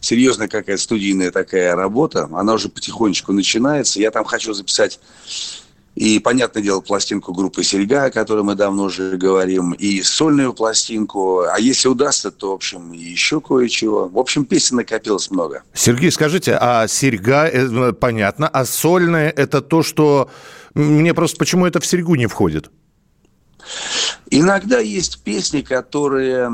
серьезная 0.00 0.48
какая-то 0.48 0.82
студийная 0.82 1.32
такая 1.32 1.74
работа. 1.74 2.28
Она 2.32 2.54
уже 2.54 2.68
потихонечку 2.68 3.32
начинается. 3.32 4.00
Я 4.00 4.12
там 4.12 4.24
хочу 4.24 4.54
записать 4.54 5.00
и, 5.94 6.18
понятное 6.20 6.62
дело, 6.62 6.80
пластинку 6.80 7.34
группы 7.34 7.62
«Серьга», 7.62 8.04
о 8.04 8.10
которой 8.10 8.42
мы 8.42 8.54
давно 8.54 8.84
уже 8.84 9.16
говорим, 9.18 9.72
и 9.72 10.02
сольную 10.02 10.54
пластинку. 10.54 11.40
А 11.40 11.58
если 11.58 11.88
удастся, 11.88 12.30
то, 12.30 12.50
в 12.50 12.54
общем, 12.54 12.92
еще 12.92 13.40
кое-чего. 13.42 14.08
В 14.08 14.18
общем, 14.18 14.46
песен 14.46 14.76
накопилось 14.76 15.30
много. 15.30 15.64
Сергей, 15.74 16.10
скажите, 16.10 16.56
а 16.58 16.88
«Серьга» 16.88 17.46
э, 17.46 17.92
понятно, 17.92 18.48
а 18.48 18.64
сольная– 18.64 19.30
это 19.36 19.60
то, 19.60 19.82
что... 19.82 20.30
Мне 20.74 21.12
просто 21.12 21.36
почему 21.36 21.66
это 21.66 21.80
в 21.80 21.86
«Серьгу» 21.86 22.14
не 22.14 22.26
входит? 22.26 22.70
Иногда 24.30 24.78
есть 24.78 25.22
песни, 25.22 25.60
которые, 25.60 26.50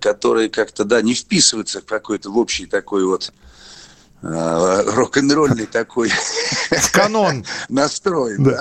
которые 0.00 0.50
как-то, 0.50 0.84
да, 0.84 1.00
не 1.00 1.14
вписываются 1.14 1.80
в 1.80 1.84
какой-то 1.84 2.30
в 2.30 2.36
общий 2.36 2.66
такой 2.66 3.04
вот 3.04 3.32
Э, 3.32 3.51
рок-н-ролльный 4.22 5.66
такой 5.66 6.10
канон 6.92 7.44
настрой. 7.68 8.36
Да. 8.38 8.60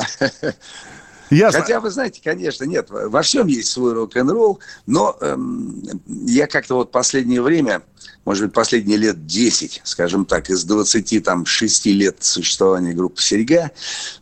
Ясно. 1.30 1.62
Хотя, 1.62 1.80
вы 1.80 1.92
знаете, 1.92 2.20
конечно, 2.22 2.66
нет, 2.66 2.88
во 2.90 3.22
всем 3.22 3.48
есть 3.48 3.72
свой 3.72 3.94
рок-н-ролл, 3.94 4.60
но 4.86 5.16
эм, 5.22 5.82
я 6.06 6.46
как-то 6.46 6.76
вот 6.76 6.92
последнее 6.92 7.42
время, 7.42 7.84
может 8.26 8.44
быть, 8.44 8.54
последние 8.54 8.98
лет 8.98 9.26
10, 9.28 9.80
скажем 9.86 10.26
так, 10.26 10.50
из 10.50 10.66
26 10.66 11.86
лет 11.86 12.18
существования 12.20 12.92
группы 12.92 13.22
«Серьга», 13.22 13.72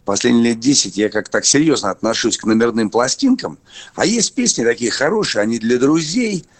последние 0.05 0.51
лет 0.51 0.59
10 0.59 0.97
я 0.97 1.09
как-то 1.09 1.31
так 1.31 1.45
серьезно 1.45 1.89
отношусь 1.89 2.37
к 2.37 2.43
номерным 2.43 2.91
пластинкам. 2.91 3.57
А 3.95 4.05
есть 4.05 4.35
песни 4.35 4.63
такие 4.63 4.91
хорошие, 4.91 5.41
они 5.41 5.57
для 5.57 5.79
друзей– 5.79 6.45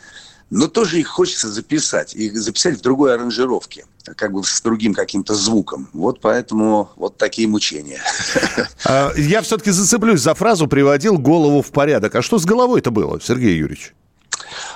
но 0.50 0.68
тоже 0.68 1.00
их 1.00 1.08
хочется 1.08 1.50
записать, 1.50 2.14
их 2.16 2.36
записать 2.38 2.80
в 2.80 2.82
другой 2.82 3.14
аранжировке, 3.14 3.86
как 4.16 4.34
бы 4.34 4.44
с 4.44 4.62
другим 4.62 4.94
каким-то 4.94 5.36
звуком. 5.36 5.90
Вот 5.94 6.22
поэтому 6.22 6.90
вот 6.96 7.18
такие 7.18 7.48
мучения. 7.48 8.02
А, 8.86 9.12
я 9.16 9.42
все-таки 9.42 9.72
зацеплюсь 9.72 10.22
за 10.22 10.34
фразу 10.34 10.68
«приводил 10.68 11.18
голову 11.18 11.62
в 11.62 11.72
порядок». 11.72 12.16
А 12.16 12.22
что 12.22 12.40
с 12.40 12.46
головой 12.46 12.80
это 12.80 12.92
было, 12.92 13.20
Сергей 13.22 13.56
Юрьевич? 13.58 13.94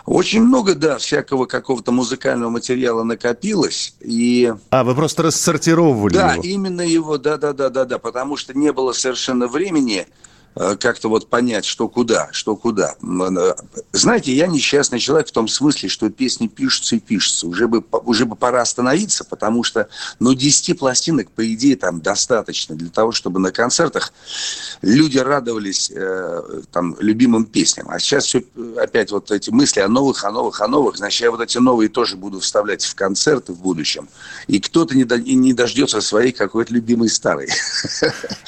Очень 0.06 0.44
много, 0.44 0.76
да, 0.76 0.98
всякого 0.98 1.46
какого-то 1.46 1.92
музыкального 1.92 2.50
материала 2.50 3.04
накопилось. 3.04 3.96
И... 4.02 4.54
А, 4.70 4.84
вы 4.84 4.94
просто 4.94 5.24
рассортировывали 5.24 6.14
да, 6.14 6.34
его? 6.34 6.44
Да, 6.44 6.48
именно 6.48 6.82
его, 6.82 7.18
да-да-да-да-да, 7.18 7.98
потому 7.98 8.38
что 8.38 8.58
не 8.58 8.72
было 8.72 8.92
совершенно 8.94 9.48
времени 9.48 10.08
как-то 10.56 11.10
вот 11.10 11.30
понять, 11.30 11.66
что 11.66 11.88
куда, 11.90 12.30
что 12.32 12.56
куда. 12.56 12.96
Э, 13.02 13.54
знаете, 13.92 14.34
я 14.34 14.48
несчастный 14.48 15.00
человек 15.00 15.28
в 15.28 15.32
том 15.32 15.48
смысле, 15.48 15.90
что 15.90 16.10
песни 16.10 16.48
пишутся 16.48 16.96
и 16.96 17.00
пишутся. 17.00 17.48
Уже 17.48 17.68
бы, 17.68 17.84
уже 18.06 18.26
бы 18.26 18.36
пора 18.36 18.62
остановиться, 18.62 19.24
потому 19.24 19.64
что, 19.64 19.88
ну, 20.20 20.34
10 20.34 20.78
пластинок, 20.78 21.32
по 21.32 21.54
идее, 21.54 21.76
там 21.76 22.02
достаточно 22.02 22.76
для 22.76 22.90
того, 22.90 23.12
чтобы 23.12 23.40
на 23.40 23.52
концертах 23.52 24.14
люди 24.82 25.18
радовались 25.18 25.92
э, 25.94 26.62
там 26.72 26.96
любимым 27.00 27.46
песням. 27.46 27.88
А 27.90 28.00
сейчас 28.00 28.26
все 28.26 28.44
опять 28.78 29.12
вот 29.12 29.32
эти 29.32 29.50
мысли 29.50 29.80
о 29.80 29.88
новых, 29.88 30.24
о 30.24 30.32
новых, 30.32 30.62
о 30.62 30.68
новых. 30.68 30.98
Значит, 30.98 31.22
я 31.22 31.32
вот 31.32 31.42
эти 31.42 31.58
новые 31.58 31.90
тоже 31.90 32.16
буду 32.16 32.40
вставлять 32.40 32.84
в 32.84 32.96
концерты 32.96 33.54
в 33.54 33.60
будущем. 33.60 34.08
И 34.48 34.60
кто-то 34.60 34.96
не, 34.96 35.04
до, 35.04 35.18
не 35.18 35.54
дождется 35.54 36.02
своей 36.02 36.32
какой-то 36.32 36.74
любимой 36.74 37.10
старой. 37.10 37.50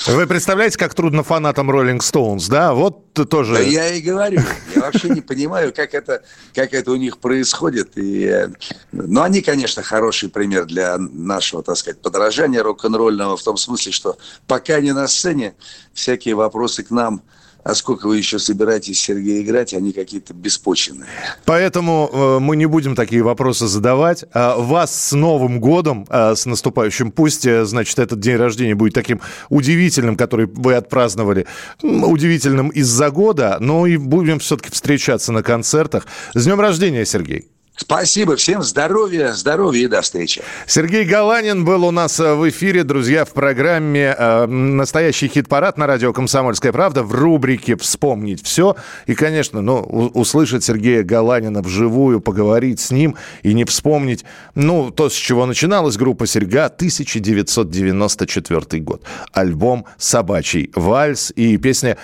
Вы 0.07 0.27
представляете, 0.27 0.77
как 0.77 0.93
трудно 0.93 1.23
фанатам 1.23 1.71
роллинг 1.71 1.94
Rolling 1.95 1.99
Stones, 1.99 2.49
да? 2.49 2.73
Вот 2.73 3.13
тоже... 3.29 3.53
Да 3.53 3.59
я 3.61 3.93
и 3.93 4.01
говорю. 4.01 4.41
Я 4.75 4.81
вообще 4.81 5.09
не 5.09 5.21
понимаю, 5.21 5.73
как 5.73 5.93
это, 5.93 6.23
как 6.53 6.73
это 6.73 6.91
у 6.91 6.95
них 6.95 7.17
происходит. 7.17 7.91
И, 7.95 8.47
ну, 8.91 9.21
они, 9.21 9.41
конечно, 9.41 9.83
хороший 9.83 10.29
пример 10.29 10.65
для 10.65 10.97
нашего, 10.97 11.63
так 11.63 11.77
сказать, 11.77 12.01
подражания 12.01 12.61
рок-н-ролльного 12.61 13.37
в 13.37 13.43
том 13.43 13.57
смысле, 13.57 13.91
что 13.91 14.17
пока 14.47 14.79
не 14.81 14.93
на 14.93 15.07
сцене, 15.07 15.55
всякие 15.93 16.35
вопросы 16.35 16.83
к 16.83 16.91
нам– 16.91 17.21
а 17.65 17.73
сколько 17.73 18.07
вы 18.07 18.17
еще 18.17 18.37
собираетесь, 18.37 18.99
Сергей, 18.99 19.41
играть, 19.41 19.73
они 19.73 19.91
какие-то 19.91 20.35
беспочвенные. 20.35 21.09
Поэтому 21.45 22.09
э, 22.13 22.39
мы 22.39 22.55
не 22.55 22.67
будем 22.67 22.95
такие 22.95 23.23
вопросы 23.23 23.65
задавать. 23.65 24.23
А 24.33 24.55
вас 24.55 24.93
с 24.93 25.13
Новым 25.13 25.59
годом, 25.59 26.05
э, 26.07 26.35
с 26.35 26.45
наступающим. 26.45 27.11
Пусть, 27.11 27.47
э, 27.47 27.65
значит, 27.65 27.97
этот 27.97 28.19
день 28.19 28.35
рождения 28.35 28.75
будет 28.75 28.93
таким 28.93 29.19
удивительным, 29.49 30.15
который 30.15 30.45
вы 30.45 30.75
отпраздновали, 30.75 31.47
удивительным 31.81 32.69
из-за 32.69 33.09
года, 33.09 33.57
но 33.59 33.87
и 33.87 33.97
будем 33.97 34.37
все-таки 34.37 34.69
встречаться 34.69 35.31
на 35.31 35.41
концертах. 35.41 36.05
С 36.35 36.43
днем 36.45 36.59
рождения, 36.59 37.03
Сергей! 37.03 37.47
Спасибо 37.77 38.37
всем, 38.37 38.63
здоровья, 38.63 39.33
здоровья 39.33 39.83
и 39.83 39.87
до 39.87 40.01
встречи. 40.01 40.41
Сергей 40.65 41.03
Галанин 41.03 41.65
был 41.65 41.83
у 41.83 41.91
нас 41.91 42.21
э, 42.21 42.33
в 42.33 42.49
эфире, 42.49 42.85
друзья, 42.85 43.25
в 43.25 43.33
программе 43.33 44.15
э, 44.17 44.45
«Настоящий 44.45 45.27
хит-парад» 45.27 45.77
на 45.77 45.85
радио 45.85 46.13
«Комсомольская 46.13 46.71
правда» 46.71 47.03
в 47.03 47.13
рубрике 47.13 47.75
«Вспомнить 47.75 48.41
все». 48.41 48.77
И, 49.07 49.13
конечно, 49.13 49.59
ну, 49.61 49.81
услышать 49.81 50.63
Сергея 50.63 51.03
Галанина 51.03 51.61
вживую, 51.61 52.21
поговорить 52.21 52.79
с 52.79 52.91
ним 52.91 53.17
и 53.43 53.53
не 53.53 53.65
вспомнить, 53.65 54.23
ну, 54.55 54.89
то, 54.89 55.09
с 55.09 55.13
чего 55.13 55.45
начиналась 55.45 55.97
группа 55.97 56.27
«Серьга», 56.27 56.67
1994 56.67 58.81
год. 58.81 59.03
Альбом 59.33 59.85
«Собачий 59.97 60.71
вальс» 60.75 61.33
и 61.35 61.57
песня, 61.57 61.97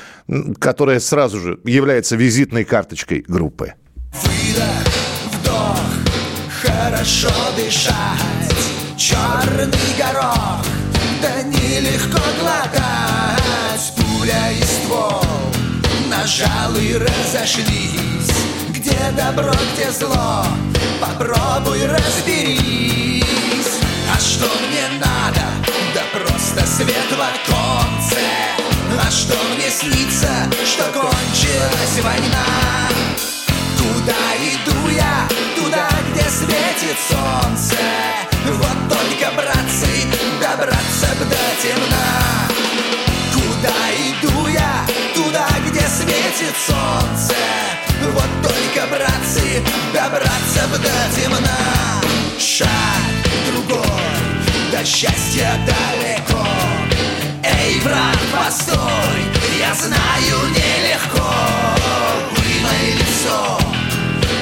которая 0.60 1.00
сразу 1.00 1.40
же 1.40 1.62
является 1.64 2.18
визитной 2.18 2.66
карточкой 2.66 3.24
группы. 3.26 3.76
Выдох 4.12 4.91
хорошо 6.82 7.30
дышать 7.56 8.56
Черный 8.98 9.94
горох, 9.98 10.65
да 11.22 11.41
нелегко 11.44 12.22
глотать 12.39 13.94
Пуля 13.96 14.52
и 14.52 14.63
ствол, 14.63 15.24
нажал 16.10 16.76
и 16.76 16.96
разошлись 16.96 18.32
Где 18.70 18.98
добро, 19.15 19.54
где 19.74 19.91
зло, 19.91 20.46
попробуй 21.00 21.86
разберись 21.86 23.24
А 24.13 24.20
что 24.20 24.46
мне 24.67 25.00
надо? 25.00 25.46
Да 25.94 26.02
просто 26.13 26.65
свет 26.67 27.10
в 27.10 27.22
оконце 27.22 28.22
А 29.00 29.12
что 29.12 29.36
мне 29.56 29.70
снится, 29.70 30.30
что 30.65 30.86
кончилась 31.00 32.04
война? 32.04 32.46
Куда 33.78 34.13
иду 34.38 34.89
я? 34.89 35.41
Светит 36.42 36.98
солнце. 37.08 37.78
Вот 38.46 38.90
только, 38.90 39.32
братцы, 39.36 40.08
добраться 40.42 41.08
б 41.20 41.26
до 41.26 41.44
темна 41.62 42.48
Куда 43.32 43.78
иду 44.10 44.48
я? 44.48 44.84
Туда, 45.14 45.48
где 45.68 45.82
светит 45.82 46.56
солнце. 46.66 47.36
Вот 48.14 48.32
только, 48.42 48.88
братцы, 48.88 49.62
добраться 49.94 50.68
б 50.72 50.78
до 50.80 51.16
темна 51.16 51.60
Шаг 52.40 52.68
другой, 53.46 53.86
до 54.72 54.84
счастья 54.84 55.52
далеко. 55.68 56.44
Эй, 57.44 57.80
брат, 57.82 58.18
постой, 58.34 59.22
я 59.60 59.76
знаю 59.76 60.50
нелегко 60.50 60.61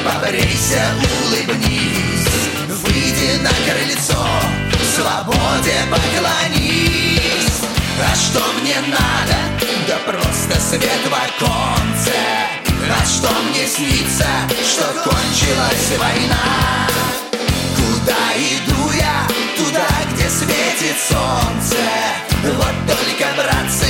Побрейся, 0.10 0.82
улыбнись 1.28 2.28
Выйди 2.68 3.40
на 3.44 3.50
крыльцо 3.50 4.26
Свободе 4.96 5.78
поклонись 5.92 7.62
А 8.02 8.16
что 8.16 8.42
мне 8.60 8.78
надо? 8.88 9.38
Да 9.88 9.98
просто 10.12 10.60
свет 10.60 11.04
в 11.06 11.14
оконце 11.14 12.16
А 12.90 13.06
что 13.06 13.30
мне 13.50 13.68
снится? 13.68 14.26
Что 14.68 14.86
кончилась 15.04 16.00
война 16.00 16.88
Куда 17.76 18.34
иду 18.36 18.92
я? 18.94 19.28
Туда, 19.58 19.88
где 20.12 20.28
светит 20.28 20.98
солнце 21.08 21.78
Вот 22.46 22.76
только, 22.88 23.28
братцы, 23.36 23.89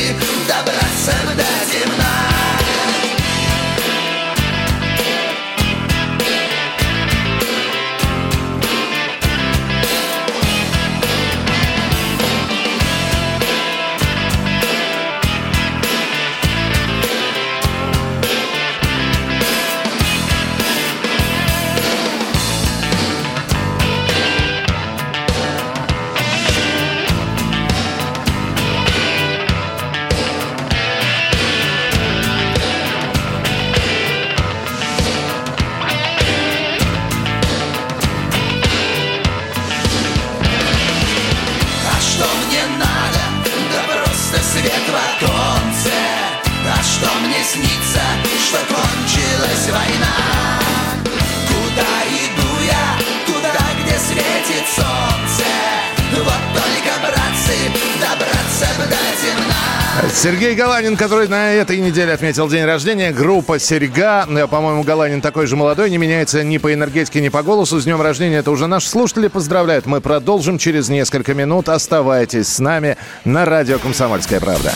Сергей 60.21 60.53
Галанин, 60.53 60.97
который 60.97 61.29
на 61.29 61.53
этой 61.53 61.77
неделе 61.77 62.11
отметил 62.11 62.49
день 62.49 62.65
рождения. 62.65 63.11
Группа 63.11 63.57
«Серьга». 63.57 64.27
Э, 64.29 64.47
по-моему, 64.47 64.83
Галанин 64.83 65.21
такой 65.21 65.47
же 65.47 65.55
молодой, 65.55 65.89
не 65.89 65.97
меняется 65.97 66.43
ни 66.43 66.57
по 66.57 66.73
энергетике, 66.73 67.21
ни 67.21 67.29
по 67.29 67.41
голосу. 67.41 67.79
С 67.79 67.85
днем 67.85 68.01
рождения 68.01 68.37
это 68.37 68.51
уже 68.51 68.67
наши 68.67 68.89
слушатели 68.89 69.29
поздравляют. 69.29 69.85
Мы 69.85 70.01
продолжим 70.01 70.57
через 70.57 70.89
несколько 70.89 71.33
минут. 71.33 71.69
Оставайтесь 71.69 72.49
с 72.49 72.59
нами 72.59 72.97
на 73.23 73.45
радио 73.45 73.79
«Комсомольская 73.79 74.41
правда». 74.41 74.73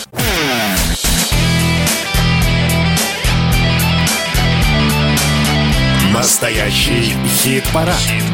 Настоящий 6.43 7.15
хит-парад. 7.25 7.95
Хит 7.95 8.25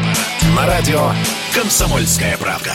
На 0.56 0.66
радио 0.66 1.12
«Комсомольская 1.54 2.36
правда». 2.38 2.72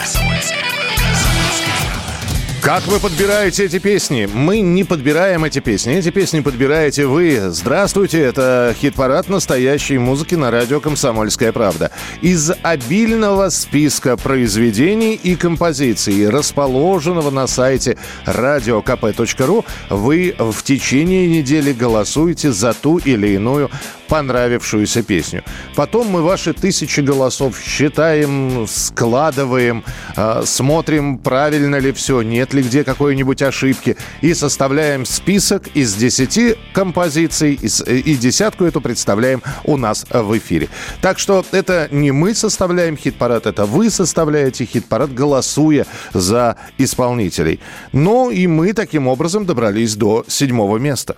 Как 2.61 2.87
вы 2.87 2.99
подбираете 2.99 3.65
эти 3.65 3.77
песни? 3.77 4.27
Мы 4.33 4.61
не 4.61 4.83
подбираем 4.83 5.43
эти 5.43 5.59
песни. 5.59 5.93
Эти 5.93 6.09
песни 6.09 6.39
подбираете 6.39 7.05
вы. 7.05 7.49
Здравствуйте, 7.49 8.21
это 8.21 8.73
хит-парад 8.79 9.29
настоящей 9.29 9.97
музыки 9.97 10.33
на 10.35 10.49
радио 10.49 10.79
«Комсомольская 10.79 11.51
правда». 11.51 11.91
Из 12.21 12.51
обильного 12.63 13.49
списка 13.49 14.17
произведений 14.17 15.13
и 15.13 15.35
композиций, 15.35 16.27
расположенного 16.29 17.29
на 17.29 17.45
сайте 17.45 17.97
radiokp.ru, 18.25 19.65
вы 19.89 20.35
в 20.39 20.63
течение 20.63 21.27
недели 21.27 21.71
голосуете 21.71 22.51
за 22.51 22.73
ту 22.73 22.97
или 22.97 23.35
иную 23.35 23.69
понравившуюся 24.07 25.03
песню. 25.03 25.43
Потом 25.75 26.07
мы 26.07 26.21
ваши 26.21 26.53
тысячи 26.53 27.01
голосов 27.01 27.59
считаем, 27.59 28.65
складываем, 28.67 29.83
э, 30.15 30.43
смотрим, 30.45 31.17
правильно 31.17 31.77
ли 31.77 31.91
все, 31.91 32.21
нет 32.21 32.53
ли 32.53 32.63
где 32.63 32.83
какой-нибудь 32.83 33.41
ошибки. 33.41 33.97
И 34.21 34.33
составляем 34.33 35.05
список 35.05 35.67
из 35.75 35.93
10 35.95 36.57
композиций 36.73 37.53
и, 37.53 37.67
и 37.99 38.15
десятку 38.15 38.65
эту 38.65 38.81
представляем 38.81 39.41
у 39.63 39.77
нас 39.77 40.05
в 40.09 40.37
эфире. 40.37 40.69
Так 41.01 41.19
что 41.19 41.45
это 41.51 41.87
не 41.91 42.11
мы 42.11 42.33
составляем 42.35 42.97
хит-парад, 42.97 43.45
это 43.45 43.65
вы 43.65 43.89
составляете 43.89 44.65
хит-парад, 44.65 45.13
голосуя 45.13 45.85
за 46.13 46.57
исполнителей. 46.77 47.59
Но 47.91 48.31
и 48.31 48.47
мы 48.47 48.73
таким 48.73 49.07
образом 49.07 49.45
добрались 49.45 49.95
до 49.95 50.23
седьмого 50.27 50.77
места. 50.77 51.17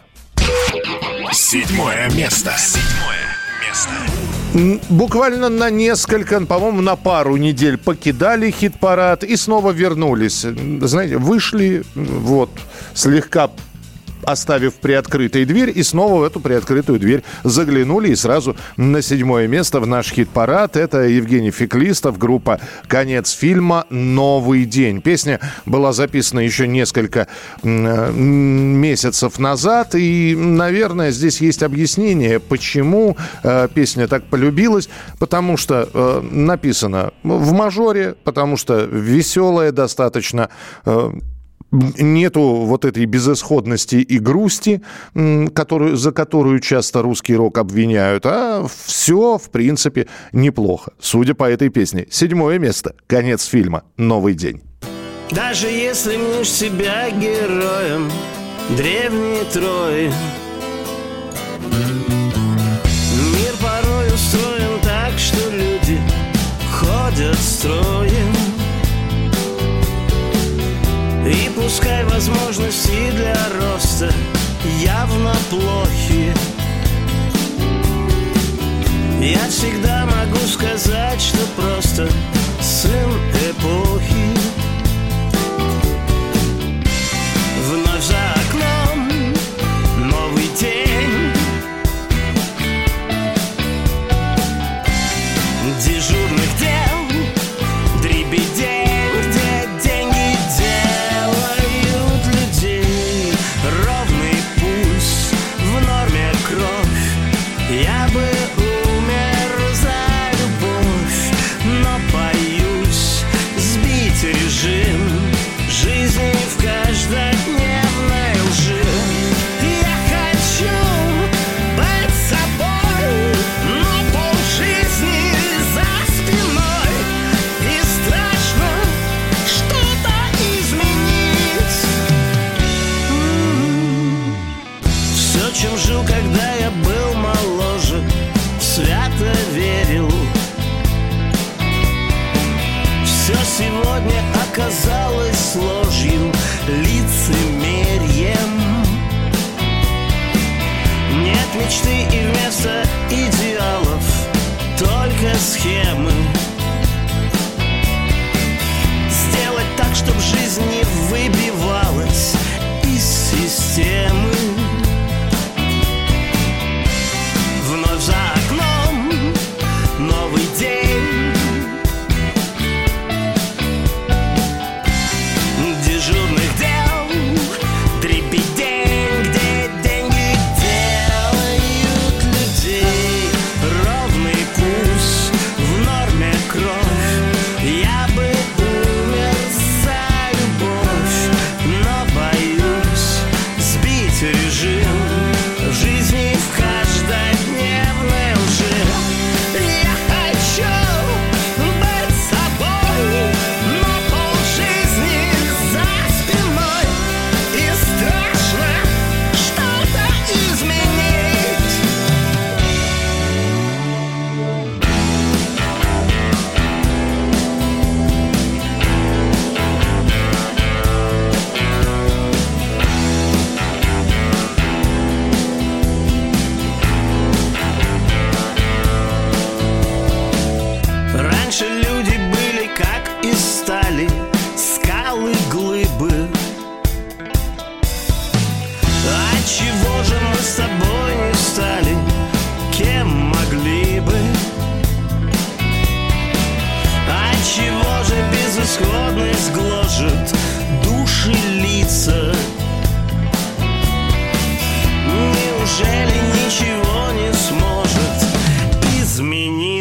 Седьмое 1.31 2.09
место. 2.11 2.53
Седьмое 2.57 3.37
место. 3.67 4.81
Буквально 4.89 5.49
на 5.49 5.69
несколько, 5.69 6.39
по-моему, 6.45 6.81
на 6.81 6.95
пару 6.95 7.37
недель 7.37 7.77
покидали 7.77 8.49
хит-парад 8.49 9.23
и 9.23 9.35
снова 9.35 9.71
вернулись. 9.71 10.45
Знаете, 10.81 11.17
вышли, 11.17 11.83
вот, 11.95 12.49
слегка 12.93 13.51
оставив 14.27 14.75
приоткрытой 14.75 15.45
дверь, 15.45 15.71
и 15.73 15.83
снова 15.83 16.19
в 16.19 16.23
эту 16.23 16.41
приоткрытую 16.41 16.99
дверь 16.99 17.23
заглянули 17.43 18.09
и 18.09 18.15
сразу 18.15 18.57
на 18.75 19.01
седьмое 19.01 19.47
место 19.47 19.79
в 19.79 19.87
наш 19.87 20.11
хит-парад. 20.11 20.75
Это 20.75 21.03
Евгений 21.03 21.51
Феклистов, 21.51 22.17
группа 22.17 22.59
«Конец 22.87 23.31
фильма. 23.31 23.85
Новый 23.89 24.65
день». 24.65 25.01
Песня 25.01 25.39
была 25.65 25.93
записана 25.93 26.41
еще 26.41 26.67
несколько 26.67 27.27
месяцев 27.63 29.39
назад, 29.39 29.95
и, 29.95 30.35
наверное, 30.37 31.11
здесь 31.11 31.39
есть 31.39 31.63
объяснение, 31.63 32.41
почему 32.41 33.15
э, 33.43 33.69
песня 33.73 34.07
так 34.07 34.25
полюбилась, 34.25 34.89
потому 35.19 35.55
что 35.55 35.89
э, 35.93 36.21
написано 36.29 37.13
в 37.23 37.53
мажоре, 37.53 38.15
потому 38.25 38.57
что 38.57 38.83
веселая 38.83 39.71
достаточно, 39.71 40.49
э, 40.85 41.11
нету 41.71 42.41
вот 42.41 42.86
этой 42.86 43.06
безысходности 43.06 43.95
и 43.95 44.19
грусти, 44.19 44.82
которую, 45.53 45.97
за 45.97 46.12
которую 46.12 46.60
часто 46.60 47.01
русский 47.01 47.36
рок 47.36 47.58
обвиняют, 47.58 48.25
а 48.25 48.65
все, 48.86 49.38
в 49.38 49.49
принципе, 49.49 50.08
неплохо, 50.32 50.93
судя 50.99 51.34
по 51.34 51.49
этой 51.49 51.69
песне. 51.69 52.08
Седьмое 52.10 52.60
место. 52.60 52.95
Конец 53.08 53.45
фильма 53.45 53.84
«Новый 53.97 54.34
день». 54.34 54.62
Даже 55.32 55.67
если 55.67 56.15
мнешь 56.15 56.49
себя 56.49 57.10
героем 57.10 58.10
древней 58.77 59.43
Трои 59.51 60.12
Мир 63.34 63.53
порой 63.62 64.08
устроен 64.08 64.80
так, 64.82 65.17
что 65.17 65.49
люди 65.51 65.99
ходят 66.71 67.38
строем 67.39 68.57
И 71.27 71.49
пускай 71.53 72.05
возможности 72.05 73.11
для 73.11 73.35
роста 73.59 74.13
явно 74.79 75.35
плохи. 75.49 76.33
Я 79.19 79.49
всегда 79.49 80.05
могу 80.05 80.39
сказать, 80.47 81.19
что 81.19 81.39
просто 81.57 82.09
сын 82.61 83.11
эпохи 83.49 84.37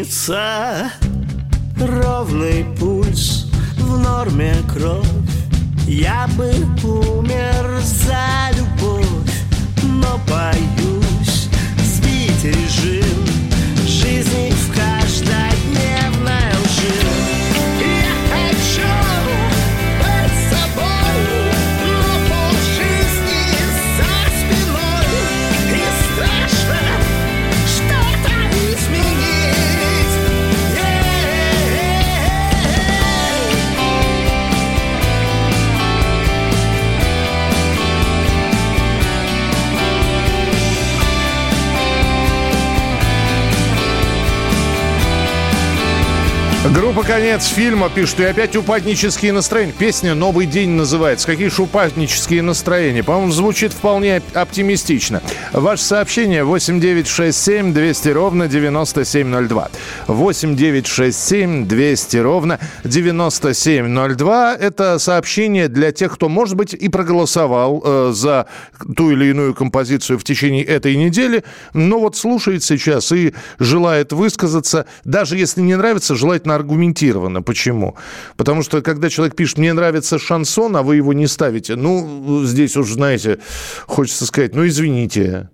измениться? 0.06 0.90
Ровный 1.78 2.64
пульс, 2.78 3.46
в 3.76 3.98
норме 3.98 4.54
кровь 4.72 5.06
Я 5.86 6.26
бы 6.38 6.50
умер 6.82 7.80
за 7.82 8.56
любовь 8.56 9.04
Но 9.82 10.18
боюсь 10.26 11.48
сбить 11.84 12.44
режим 12.44 13.35
Группа 46.76 47.04
«Конец» 47.04 47.46
фильма 47.46 47.88
пишет, 47.88 48.20
и 48.20 48.24
опять 48.24 48.54
упаднические 48.54 49.32
настроения. 49.32 49.72
Песня 49.72 50.14
«Новый 50.14 50.44
день» 50.44 50.68
называется. 50.72 51.26
Какие 51.26 51.48
же 51.48 51.62
упаднические 51.62 52.42
настроения? 52.42 53.02
По-моему, 53.02 53.32
звучит 53.32 53.72
вполне 53.72 54.20
оптимистично. 54.34 55.22
Ваше 55.54 55.82
сообщение 55.82 56.44
8967 56.44 57.72
200 57.72 58.08
ровно 58.10 58.46
9702. 58.46 59.70
8967 60.06 61.66
200 61.66 62.16
ровно 62.18 62.58
9702. 62.84 64.56
Это 64.56 64.98
сообщение 64.98 65.68
для 65.68 65.92
тех, 65.92 66.12
кто, 66.12 66.28
может 66.28 66.56
быть, 66.56 66.74
и 66.74 66.90
проголосовал 66.90 67.82
э, 67.82 68.12
за 68.12 68.48
ту 68.94 69.12
или 69.12 69.30
иную 69.30 69.54
композицию 69.54 70.18
в 70.18 70.24
течение 70.24 70.62
этой 70.62 70.94
недели, 70.96 71.42
но 71.72 72.00
вот 72.00 72.16
слушает 72.16 72.62
сейчас 72.62 73.12
и 73.12 73.32
желает 73.58 74.12
высказаться. 74.12 74.84
Даже 75.04 75.38
если 75.38 75.62
не 75.62 75.74
нравится, 75.74 76.14
желательно 76.14 76.65
аргументированно. 76.66 77.42
Почему? 77.42 77.96
Потому 78.36 78.62
что, 78.62 78.82
когда 78.82 79.08
человек 79.08 79.36
пишет, 79.36 79.58
мне 79.58 79.72
нравится 79.72 80.18
шансон, 80.18 80.76
а 80.76 80.82
вы 80.82 80.96
его 80.96 81.12
не 81.12 81.28
ставите, 81.28 81.76
ну, 81.76 82.44
здесь 82.44 82.76
уж, 82.76 82.90
знаете, 82.90 83.38
хочется 83.86 84.26
сказать, 84.26 84.54
ну, 84.54 84.66
извините, 84.66 85.48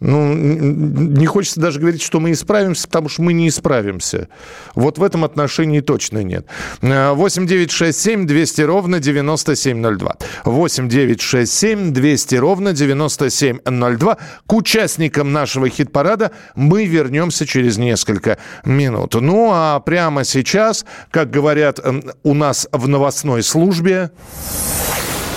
ну, 0.00 0.34
не 0.34 1.26
хочется 1.26 1.60
даже 1.60 1.80
говорить, 1.80 2.02
что 2.02 2.20
мы 2.20 2.32
исправимся, 2.32 2.86
потому 2.86 3.08
что 3.08 3.22
мы 3.22 3.32
не 3.32 3.48
исправимся. 3.48 4.28
Вот 4.74 4.98
в 4.98 5.02
этом 5.02 5.24
отношении 5.24 5.80
точно 5.80 6.22
нет. 6.22 6.46
8 6.80 7.46
9 7.46 7.70
6 7.70 7.98
7 7.98 8.26
200 8.26 8.60
ровно 8.62 9.00
9702. 9.00 10.16
8 10.44 10.88
9 10.88 11.20
6 11.20 11.52
7 11.52 11.92
200 11.92 12.34
ровно 12.36 12.72
9702. 12.72 14.18
К 14.46 14.52
участникам 14.52 15.32
нашего 15.32 15.68
хит-парада 15.68 16.32
мы 16.54 16.86
вернемся 16.86 17.46
через 17.46 17.78
несколько 17.78 18.38
минут. 18.64 19.14
Ну, 19.14 19.50
а 19.52 19.80
прямо 19.80 20.24
сейчас, 20.24 20.84
как 21.10 21.30
говорят 21.30 21.80
у 22.22 22.34
нас 22.34 22.68
в 22.72 22.88
новостной 22.88 23.42
службе... 23.42 24.10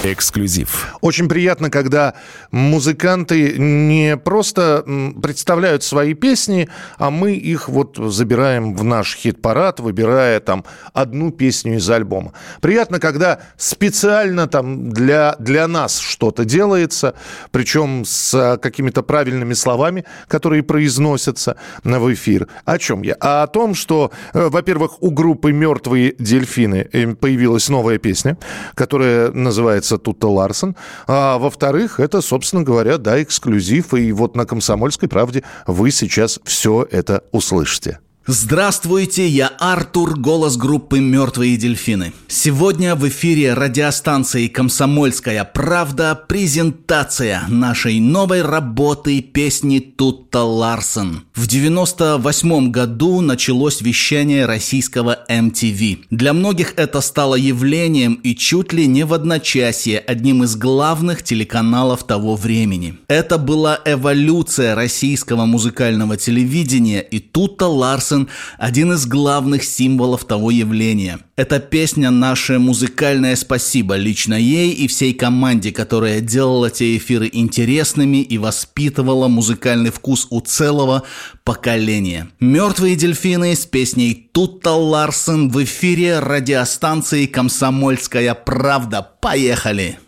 Эксклюзив. 0.04 0.96
Очень 1.02 1.28
приятно, 1.28 1.70
когда 1.70 2.14
музыканты 2.52 3.58
не 3.58 4.16
просто 4.16 4.86
представляют 5.22 5.84
свои 5.84 6.14
песни, 6.14 6.70
а 6.98 7.10
мы 7.10 7.34
их 7.34 7.68
вот 7.68 7.98
забираем 7.98 8.76
в 8.76 8.84
наш 8.84 9.16
хит-парад, 9.16 9.80
выбирая 9.80 10.40
там 10.40 10.66
одну 10.94 11.32
песню 11.32 11.78
из 11.78 11.90
альбома. 11.90 12.34
Приятно, 12.62 13.00
когда 13.00 13.40
специально 13.58 14.48
там 14.48 14.92
для, 14.92 15.36
для 15.40 15.68
нас 15.68 16.00
что-то 16.00 16.46
делается, 16.46 17.16
причем 17.52 18.06
с 18.06 18.60
какими-то 18.62 19.02
правильными 19.02 19.54
словами, 19.54 20.06
которые 20.28 20.64
произносятся 20.64 21.58
в 21.84 22.14
эфир. 22.14 22.48
О 22.66 22.78
чем 22.78 23.02
я? 23.02 23.16
А 23.20 23.44
о 23.44 23.48
том, 23.48 23.74
что, 23.74 24.12
э, 24.34 24.48
во-первых, 24.48 25.02
у 25.02 25.12
группы 25.12 25.52
«Мертвые 25.52 26.14
дельфины» 26.20 26.88
э, 26.92 27.08
появилась 27.16 27.70
новая 27.70 27.98
песня, 27.98 28.38
которая 28.76 29.32
называется 29.32 29.87
называется 29.88 29.98
Тутта 29.98 30.28
Ларсон. 30.28 30.76
А 31.08 31.38
во-вторых, 31.38 32.00
это, 32.00 32.22
собственно 32.22 32.64
говоря, 32.64 32.98
да, 32.98 33.22
эксклюзив. 33.22 33.94
И 33.94 34.12
вот 34.12 34.36
на 34.36 34.46
«Комсомольской 34.46 35.10
правде» 35.10 35.44
вы 35.66 35.92
сейчас 35.92 36.40
все 36.44 36.88
это 36.90 37.24
услышите. 37.32 38.00
Здравствуйте, 38.30 39.26
я 39.26 39.48
Артур, 39.48 40.20
голос 40.20 40.58
группы 40.58 41.00
«Мертвые 41.00 41.56
дельфины». 41.56 42.12
Сегодня 42.28 42.94
в 42.94 43.08
эфире 43.08 43.54
радиостанции 43.54 44.48
«Комсомольская 44.48 45.46
правда» 45.46 46.14
презентация 46.28 47.44
нашей 47.48 48.02
новой 48.02 48.42
работы 48.42 49.22
песни 49.22 49.80
Тутта 49.80 50.42
Ларсен. 50.42 51.22
В 51.36 51.48
98 51.48 52.70
году 52.70 53.22
началось 53.22 53.80
вещание 53.80 54.46
российского 54.46 55.20
MTV. 55.30 56.00
Для 56.10 56.34
многих 56.34 56.74
это 56.76 57.00
стало 57.00 57.36
явлением 57.36 58.16
и 58.16 58.36
чуть 58.36 58.74
ли 58.74 58.88
не 58.88 59.06
в 59.06 59.14
одночасье 59.14 60.00
одним 60.00 60.44
из 60.44 60.58
главных 60.58 61.24
телеканалов 61.24 62.04
того 62.04 62.36
времени. 62.36 62.98
Это 63.08 63.38
была 63.38 63.80
эволюция 63.86 64.76
российского 64.76 65.46
музыкального 65.46 66.18
телевидения, 66.18 67.00
и 67.00 67.20
Тутта 67.20 67.68
Ларсен 67.68 68.17
Джексон– 68.18 68.30
один 68.58 68.94
из 68.94 69.06
главных 69.06 69.64
символов 69.64 70.26
того 70.26 70.52
явления. 70.52 71.20
Эта 71.36 71.60
песня– 71.60 72.10
наше 72.12 72.60
музыкальное 72.60 73.36
спасибо 73.36 73.96
лично 73.96 74.34
ей 74.34 74.72
и 74.72 74.88
всей 74.88 75.14
команде, 75.14 75.72
которая 75.72 76.22
делала 76.22 76.70
те 76.70 76.98
эфиры 76.98 77.30
интересными 77.32 78.18
и 78.18 78.38
воспитывала 78.38 79.28
музыкальный 79.28 79.92
вкус 79.92 80.28
у 80.30 80.42
целого 80.42 81.04
поколения. 81.44 82.30
«Мертвые 82.40 82.96
дельфины» 82.96 83.56
с 83.56 83.66
песней 83.66 84.30
Тутта 84.34 84.72
Ларсен 84.72 85.50
в 85.50 85.64
эфире 85.64 86.20
радиостанции 86.20 87.26
«Комсомольская 87.26 88.34
правда». 88.34 89.08
Поехали! 89.22 90.00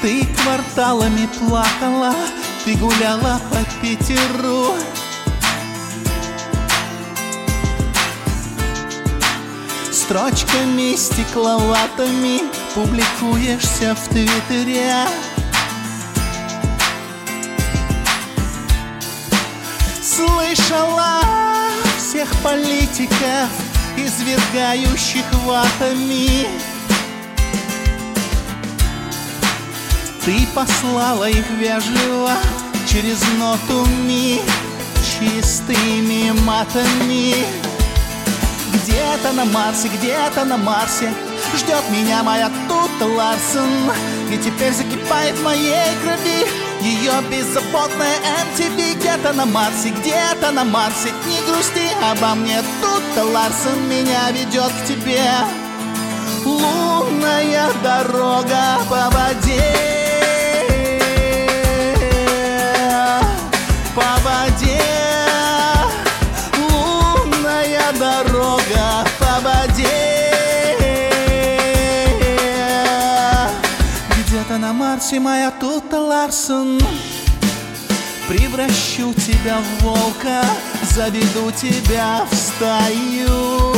Ты 0.00 0.26
кварталами 0.42 1.28
плакала, 1.38 2.12
ты 2.64 2.74
гуляла 2.74 3.40
по 3.50 3.58
Питеру, 3.80 4.74
Строчками 10.12 10.94
стекловатыми 10.94 12.42
публикуешься 12.74 13.94
в 13.94 14.08
Твиттере. 14.08 15.06
Слышала 20.02 21.22
всех 21.96 22.30
политиков, 22.42 23.48
извергающих 23.96 25.24
ватами. 25.46 26.46
Ты 30.26 30.46
послала 30.54 31.30
их 31.30 31.48
вежливо 31.52 32.32
через 32.86 33.22
ноту 33.38 33.86
ми 34.06 34.42
чистыми 35.02 36.32
матами 36.44 37.34
где-то 38.72 39.32
на 39.32 39.44
Марсе, 39.44 39.88
где-то 39.88 40.44
на 40.44 40.56
Марсе 40.56 41.12
Ждет 41.54 41.84
меня 41.90 42.22
моя 42.22 42.50
Тута 42.68 43.06
Ларсен. 43.06 43.92
И 44.30 44.38
теперь 44.38 44.72
закипает 44.72 45.36
в 45.36 45.44
моей 45.44 45.94
крови 46.02 46.46
Ее 46.80 47.12
беззаботная 47.30 48.16
MTV 48.56 48.94
Где-то 48.94 49.32
на 49.32 49.44
Марсе, 49.44 49.90
где-то 49.90 50.50
на 50.52 50.64
Марсе 50.64 51.10
Не 51.26 51.40
грусти 51.46 51.88
обо 52.10 52.34
мне 52.34 52.62
Тута 52.80 53.24
Ларсен 53.24 53.88
меня 53.88 54.30
ведет 54.30 54.72
к 54.72 54.86
тебе. 54.86 55.22
Лунная 56.44 57.70
дорога 57.82 58.78
по 58.88 59.10
воде 59.10 60.01
Марси, 75.12 75.18
моя 75.18 75.50
Тута 75.50 76.00
Ларсон 76.00 76.80
Превращу 78.28 79.12
тебя 79.14 79.58
в 79.58 79.82
волка, 79.84 80.44
заведу 80.94 81.50
тебя 81.50 82.24
в 82.30 82.34
стаю. 82.34 83.74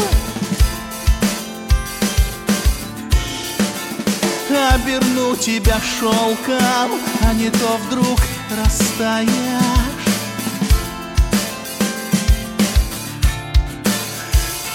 Оберну 4.75 5.35
тебя 5.37 5.81
шелком, 5.99 7.01
а 7.23 7.35
не 7.35 7.51
то 7.51 7.79
вдруг 7.87 8.21
растаешь. 8.57 9.29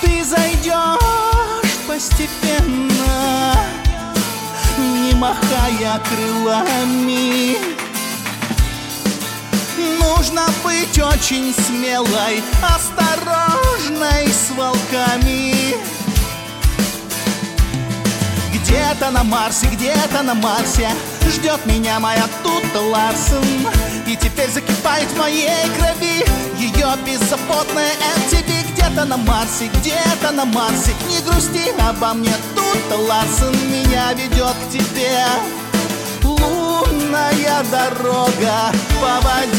Ты 0.01 0.23
зайдешь 0.23 1.77
постепенно 1.87 3.78
не 4.79 5.13
махая 5.13 6.01
крылами. 6.09 7.57
Нужно 9.99 10.45
быть 10.63 10.97
очень 10.99 11.53
смелой, 11.53 12.43
осторожной 12.63 14.27
с 14.27 14.49
волками. 14.55 15.75
Где-то 18.53 19.11
на 19.11 19.23
Марсе, 19.23 19.67
где-то 19.67 20.21
на 20.23 20.33
Марсе 20.35 20.89
Ждет 21.29 21.63
меня 21.65 21.99
моя 21.99 22.27
Тута 22.43 22.81
Ларсен. 22.81 23.67
И 24.07 24.15
теперь 24.15 24.49
закипает 24.49 25.07
в 25.09 25.17
моей 25.17 25.69
крови 25.77 26.25
Ее 26.57 26.87
беззаботная 27.05 27.91
MTV 28.17 28.48
Где-то 28.79 29.03
на 29.03 29.17
Марсе, 29.17 29.67
где-то 29.67 30.31
на 30.31 30.45
Марсе. 30.45 30.93
Не 31.09 31.19
грусти 31.19 31.69
обо 31.77 32.13
мне, 32.13 32.31
Тута 32.55 32.95
Ларсен 32.95 33.53
Меня 33.69 34.13
ведет 34.13 34.55
к 34.55 34.71
тебе. 34.71 35.19
Лунная 36.23 37.63
дорога 37.69 38.71
по 39.01 39.19
воде 39.21 39.58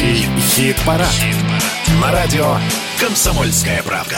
Настоящий 0.00 0.26
хит-парад. 0.40 1.08
Хит 1.08 1.36
На 2.00 2.10
радио 2.10 2.56
«Комсомольская 2.98 3.82
правда». 3.82 4.16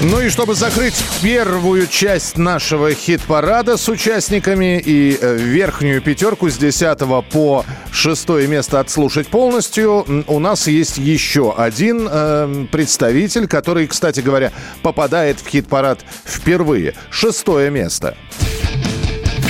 Ну 0.00 0.18
и 0.22 0.30
чтобы 0.30 0.54
закрыть 0.54 0.94
первую 1.20 1.86
часть 1.86 2.38
нашего 2.38 2.94
хит-парада 2.94 3.76
с 3.76 3.86
участниками 3.90 4.80
и 4.80 5.14
э, 5.20 5.36
верхнюю 5.36 6.00
пятерку 6.00 6.48
с 6.48 6.56
10 6.56 6.98
по 7.30 7.66
6 7.92 8.28
место 8.48 8.80
отслушать 8.80 9.28
полностью, 9.28 10.24
у 10.26 10.38
нас 10.38 10.66
есть 10.66 10.96
еще 10.96 11.54
один 11.54 12.08
э, 12.10 12.66
представитель, 12.72 13.46
который, 13.46 13.86
кстати 13.88 14.20
говоря, 14.20 14.52
попадает 14.82 15.38
в 15.38 15.46
хит-парад 15.46 16.00
впервые. 16.24 16.94
Шестое 17.10 17.70
место. 17.70 18.16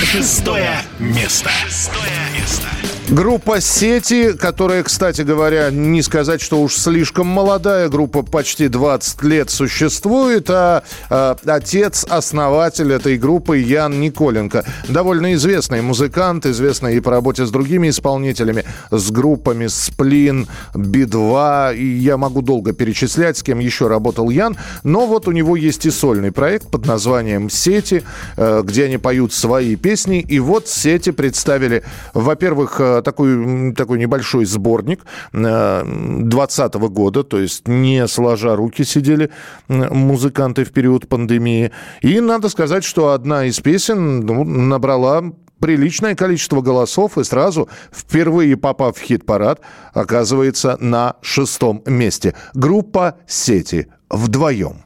Шестое 0.03 0.81
место. 0.99 1.49
Шестое 1.65 2.11
место. 2.37 2.67
Группа 3.11 3.59
«Сети», 3.59 4.31
которая, 4.31 4.83
кстати 4.83 5.23
говоря, 5.23 5.69
не 5.69 6.01
сказать, 6.01 6.39
что 6.39 6.61
уж 6.61 6.77
слишком 6.77 7.27
молодая, 7.27 7.89
группа 7.89 8.21
почти 8.21 8.69
20 8.69 9.23
лет 9.23 9.49
существует, 9.49 10.49
а, 10.49 10.81
а 11.09 11.35
отец, 11.45 12.05
основатель 12.07 12.93
этой 12.93 13.17
группы 13.17 13.57
Ян 13.57 13.99
Николенко. 13.99 14.63
Довольно 14.87 15.33
известный 15.33 15.81
музыкант, 15.81 16.45
известный 16.45 16.95
и 16.95 17.01
по 17.01 17.11
работе 17.11 17.45
с 17.45 17.51
другими 17.51 17.89
исполнителями, 17.89 18.63
с 18.91 19.11
группами 19.11 19.67
«Сплин», 19.67 20.47
«Би-2», 20.73 21.75
и 21.75 21.85
я 21.85 22.15
могу 22.15 22.41
долго 22.41 22.71
перечислять, 22.71 23.37
с 23.37 23.43
кем 23.43 23.59
еще 23.59 23.87
работал 23.87 24.29
Ян, 24.29 24.55
но 24.83 25.05
вот 25.05 25.27
у 25.27 25.31
него 25.31 25.57
есть 25.57 25.85
и 25.85 25.91
сольный 25.91 26.31
проект 26.31 26.71
под 26.71 26.85
названием 26.85 27.49
«Сети», 27.49 28.03
э, 28.37 28.61
где 28.63 28.85
они 28.85 28.97
поют 28.97 29.33
свои 29.33 29.75
песни, 29.75 30.21
и 30.21 30.39
вот 30.39 30.69
«Сети» 30.69 31.11
представили, 31.11 31.83
во-первых, 32.13 32.79
э, 32.79 33.00
такой, 33.01 33.73
такой 33.73 33.99
небольшой 33.99 34.45
сборник 34.45 35.05
2020 35.33 36.75
э, 36.75 36.79
года, 36.89 37.23
то 37.23 37.39
есть 37.39 37.67
не 37.67 38.07
сложа 38.07 38.55
руки 38.55 38.83
сидели 38.83 39.31
музыканты 39.67 40.63
в 40.63 40.71
период 40.71 41.07
пандемии. 41.07 41.71
И 42.01 42.19
надо 42.19 42.49
сказать, 42.49 42.83
что 42.83 43.11
одна 43.11 43.45
из 43.45 43.59
песен 43.59 44.21
ну, 44.21 44.43
набрала 44.43 45.23
приличное 45.59 46.15
количество 46.15 46.61
голосов 46.61 47.17
и 47.17 47.23
сразу, 47.23 47.69
впервые 47.91 48.57
попав 48.57 48.97
в 48.97 49.01
хит-парад, 49.01 49.61
оказывается 49.93 50.75
на 50.79 51.15
шестом 51.21 51.83
месте. 51.85 52.35
Группа 52.53 53.17
«Сети» 53.27 53.87
вдвоем. 54.09 54.80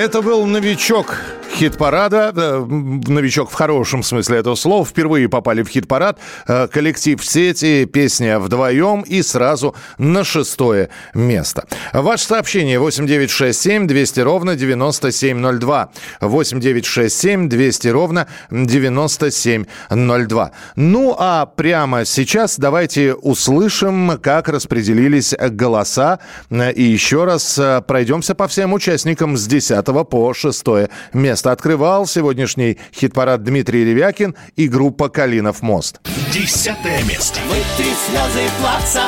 Это 0.00 0.22
был 0.22 0.46
новичок 0.46 1.22
хит-парада. 1.60 2.32
Э, 2.34 2.64
новичок 2.64 3.50
в 3.50 3.54
хорошем 3.54 4.02
смысле 4.02 4.38
этого 4.38 4.54
слова. 4.54 4.84
Впервые 4.84 5.28
попали 5.28 5.62
в 5.62 5.68
хит-парад. 5.68 6.18
Э, 6.48 6.68
коллектив 6.68 7.22
сети, 7.24 7.84
песня 7.84 8.38
вдвоем 8.38 9.02
и 9.02 9.22
сразу 9.22 9.74
на 9.98 10.24
шестое 10.24 10.88
место. 11.12 11.66
Ваше 11.92 12.24
сообщение 12.24 12.78
8967 12.78 13.86
200 13.86 14.20
ровно 14.20 14.56
9702. 14.56 15.90
8967 16.20 17.48
200 17.48 17.88
ровно 17.88 18.26
9702. 18.50 20.50
Ну 20.76 21.16
а 21.18 21.46
прямо 21.46 22.04
сейчас 22.04 22.58
давайте 22.58 23.14
услышим, 23.14 24.18
как 24.22 24.48
распределились 24.48 25.34
голоса. 25.50 26.18
И 26.50 26.82
еще 26.82 27.24
раз 27.24 27.58
э, 27.58 27.82
пройдемся 27.86 28.34
по 28.34 28.48
всем 28.48 28.72
участникам 28.72 29.36
с 29.36 29.46
10 29.46 29.84
по 30.08 30.34
6 30.34 30.64
место 31.12 31.52
открывал 31.52 32.06
сегодняшний 32.06 32.78
хит-парад 32.94 33.42
Дмитрий 33.42 33.84
Ревякин 33.84 34.34
и 34.56 34.68
группа 34.68 35.08
«Калинов 35.08 35.62
мост». 35.62 36.00
Десятое 36.32 37.02
место. 37.04 37.40
Вытри 37.48 37.92
слезы 38.06 38.48
плаца, 38.60 39.04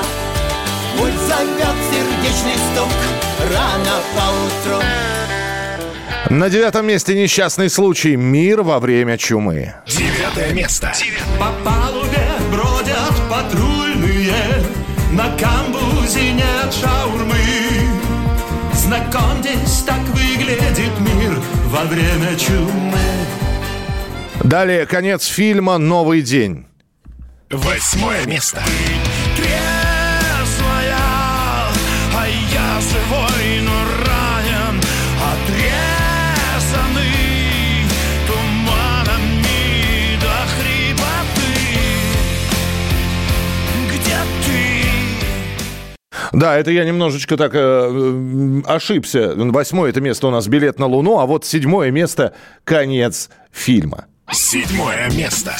пульс 0.99 1.15
зовет 1.29 1.92
сердечный 2.33 2.57
стук, 2.73 2.93
рано 3.53 4.01
поутру. 4.17 4.83
На 6.31 6.49
девятом 6.49 6.87
месте 6.87 7.15
несчастный 7.15 7.69
случай. 7.69 8.17
Мир 8.17 8.63
во 8.63 8.79
время 8.81 9.19
чумы. 9.19 9.75
Девятое 9.87 10.53
место. 10.53 10.93
По 11.39 11.53
палубе 11.65 12.27
бродят 12.51 13.13
патрульные 13.29 14.35
На 15.13 15.25
камбузе 15.37 16.33
нет 16.33 16.73
шаурмы 16.73 17.35
Знакомьтесь, 18.75 19.83
так 19.87 20.01
выглядит 20.01 20.99
мир 21.01 21.39
во 21.67 21.83
время 21.85 22.37
чумы 22.37 22.99
Далее 24.43 24.87
конец 24.87 25.27
фильма 25.27 25.79
«Новый 25.79 26.23
день». 26.23 26.67
Восьмое 27.51 28.25
место. 28.27 28.63
Трезвая, 29.37 29.62
Да, 46.33 46.57
это 46.57 46.71
я 46.71 46.85
немножечко 46.85 47.37
так 47.37 47.53
э, 47.55 48.63
ошибся. 48.67 49.35
Восьмое 49.37 49.91
это 49.91 50.01
место 50.01 50.29
у 50.29 50.31
нас 50.31 50.49
билет 50.49 50.79
на 50.79 50.87
Луну, 50.87 51.19
а 51.19 51.27
вот 51.27 51.45
седьмое 51.45 51.91
место 51.91 52.33
конец 52.65 53.29
фильма. 53.53 54.07
Седьмое 54.31 55.11
место. 55.11 55.53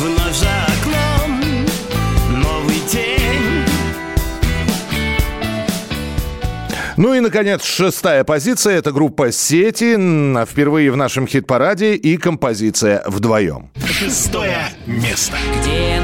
Вновь 0.00 0.34
за 0.34 0.48
окном 0.66 1.40
новый 2.42 2.80
день 2.90 3.16
Ну 6.96 7.12
и, 7.12 7.20
наконец, 7.20 7.62
шестая 7.62 8.24
позиция. 8.24 8.78
Это 8.78 8.90
группа 8.92 9.30
«Сети». 9.30 9.94
м, 9.94 10.46
Впервые 10.46 10.90
в 10.90 10.96
нашем 10.96 11.26
хит-параде 11.26 11.94
и 11.94 12.16
композиция 12.16 13.02
«Вдвоем». 13.06 13.68
Шестое 13.86 14.68
место. 14.86 15.36
Где 15.60 16.00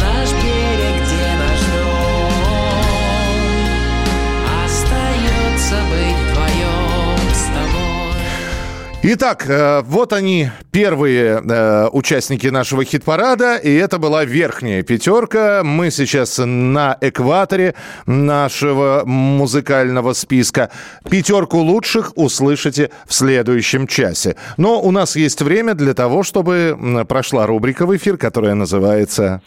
Итак, 9.05 9.47
э, 9.49 9.83
вот 9.85 10.13
они, 10.13 10.51
первые 10.71 11.43
э, 11.45 11.89
участники 11.91 12.47
нашего 12.47 12.85
хит-парада, 12.85 13.57
и 13.57 13.75
это 13.75 13.99
была 13.99 14.25
верхняя 14.25 14.85
пятерка. 14.85 15.63
Мы 15.65 15.91
сейчас 15.91 16.39
на 16.39 16.97
экваторе 17.01 17.75
нашего 18.07 19.03
музыкального 19.05 20.13
списка. 20.13 20.71
Пятерку 21.11 21.59
лучших 21.59 22.13
услышите 22.15 22.91
в 23.09 23.13
следующем 23.13 23.89
часе. 23.89 24.37
Но 24.57 24.81
у 24.81 24.93
нас 24.93 25.17
есть 25.17 25.43
время 25.43 25.75
для 25.75 25.95
того, 25.95 26.23
чтобы 26.23 27.05
прошла 27.09 27.47
рубрика 27.49 27.87
в 27.87 27.97
эфир, 27.97 28.17
которая 28.17 28.55
называется... 28.55 29.43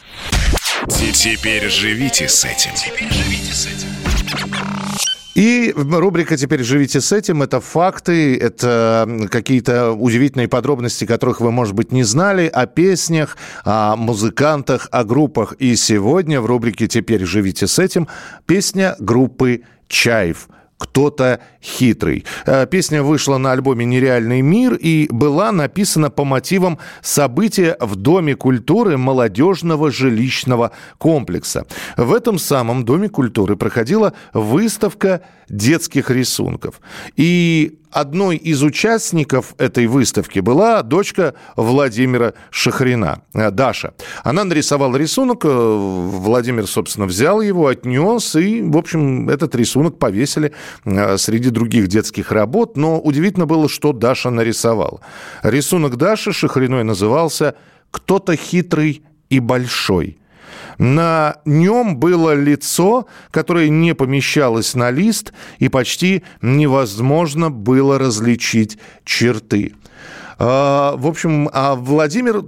Те- 0.90 1.12
Теперь 1.12 1.70
живите 1.70 2.28
с 2.28 2.44
этим. 2.44 2.72
И 5.36 5.74
рубрика 5.76 6.38
«Теперь 6.38 6.62
живите 6.62 7.02
с 7.02 7.12
этим»— 7.12 7.42
это 7.42 7.60
факты, 7.60 8.38
это 8.38 9.28
какие-то 9.30 9.92
удивительные 9.92 10.48
подробности, 10.48 11.04
которых 11.04 11.42
вы, 11.42 11.52
может 11.52 11.74
быть, 11.74 11.92
не 11.92 12.04
знали, 12.04 12.46
о 12.46 12.64
песнях, 12.64 13.36
о 13.62 13.96
музыкантах, 13.96 14.88
о 14.90 15.04
группах. 15.04 15.52
И 15.58 15.76
сегодня 15.76 16.40
в 16.40 16.46
рубрике 16.46 16.88
«Теперь 16.88 17.26
живите 17.26 17.66
с 17.66 17.78
этим» 17.78 18.08
песня 18.46 18.96
группы 18.98 19.60
«Чаев». 19.88 20.48
кто-то 20.78 21.40
хитрый. 21.66 22.24
Э, 22.46 22.66
Песня 22.66 23.02
вышла 23.02 23.38
на 23.38 23.52
альбоме 23.52 23.84
«Нереальный 23.84 24.40
мир» 24.40 24.74
и 24.74 25.08
была 25.10 25.52
написана 25.52 26.10
по 26.10 26.24
мотивам 26.24 26.78
события 27.02 27.76
в 27.80 27.96
Доме 27.96 28.36
культуры 28.36 28.96
молодежного 28.96 29.90
жилищного 29.90 30.70
комплекса. 30.98 31.66
В 31.96 32.12
этом 32.14 32.38
самом 32.38 32.84
Доме 32.84 33.08
культуры 33.08 33.56
проходила 33.56 34.12
выставка 34.32 35.22
детских 35.48 36.10
рисунков. 36.10 36.80
И 37.16 37.78
одной 37.90 38.36
из 38.36 38.62
участников 38.62 39.54
этой 39.58 39.86
выставки 39.86 40.40
была 40.40 40.82
дочка 40.82 41.34
Владимира 41.56 42.34
Шахрина, 42.50 43.22
э, 43.32 43.50
Даша. 43.50 43.94
Она 44.24 44.44
нарисовала 44.44 44.96
рисунок, 44.96 45.44
э, 45.44 45.48
Владимир, 45.48 46.66
собственно, 46.66 47.06
взял 47.06 47.40
его, 47.40 47.68
отнес, 47.68 48.34
и, 48.36 48.60
в 48.62 48.76
общем, 48.76 49.28
этот 49.28 49.54
рисунок 49.54 49.98
повесили 49.98 50.52
среди 50.84 51.50
других 51.56 51.88
детских 51.88 52.32
работ. 52.32 52.76
Но 52.76 53.00
удивительно 53.00 53.46
было, 53.46 53.68
что 53.68 53.92
Даша 53.92 54.30
нарисовала. 54.30 55.00
Рисунок 55.42 55.96
Даши 55.96 56.32
Шахриной 56.32 56.84
назывался 56.84 57.54
«Кто-то 57.90 58.36
хитрый 58.36 59.02
и 59.30 59.40
большой». 59.40 60.18
На 60.78 61.36
нем 61.46 61.96
было 61.96 62.34
лицо, 62.34 63.06
которое 63.30 63.70
не 63.70 63.94
помещалось 63.94 64.74
на 64.74 64.90
лист, 64.90 65.32
и 65.58 65.70
почти 65.70 66.22
невозможно 66.42 67.50
было 67.50 67.98
различить 67.98 68.76
черты. 69.04 69.72
А, 70.38 70.96
В 70.96 71.06
общем, 71.06 71.48
а 71.54 71.74
Владимир 71.74 72.42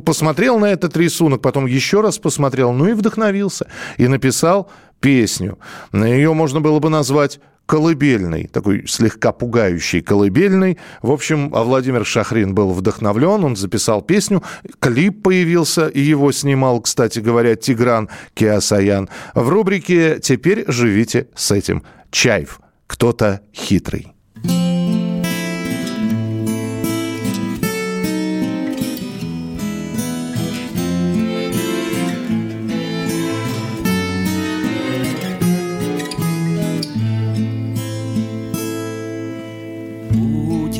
посмотрел 0.00 0.60
на 0.60 0.66
этот 0.66 0.96
рисунок, 0.96 1.42
потом 1.42 1.66
еще 1.66 2.00
раз 2.00 2.18
посмотрел, 2.18 2.72
ну 2.72 2.86
и 2.86 2.92
вдохновился, 2.92 3.66
и 3.96 4.06
написал 4.06 4.70
песню. 5.00 5.58
Ее 5.92 6.32
можно 6.34 6.60
было 6.60 6.78
бы 6.78 6.88
назвать 6.88 7.40
колыбельный, 7.66 8.46
такой 8.46 8.86
слегка 8.86 9.32
пугающий 9.32 10.00
колыбельный. 10.00 10.78
В 11.02 11.10
общем, 11.10 11.50
а 11.54 11.64
Владимир 11.64 12.06
Шахрин 12.06 12.54
был 12.54 12.72
вдохновлен, 12.72 13.44
он 13.44 13.56
записал 13.56 14.02
песню, 14.02 14.42
клип 14.78 15.22
появился, 15.22 15.88
и 15.88 16.00
его 16.00 16.32
снимал, 16.32 16.80
кстати 16.80 17.18
говоря, 17.18 17.56
Тигран 17.56 18.08
Киасаян. 18.34 19.08
В 19.34 19.48
рубрике 19.48 20.18
«Теперь 20.20 20.64
живите 20.68 21.28
с 21.34 21.50
этим». 21.50 21.82
Чаев. 22.10 22.60
Кто-то 22.86 23.40
хитрый. 23.52 24.15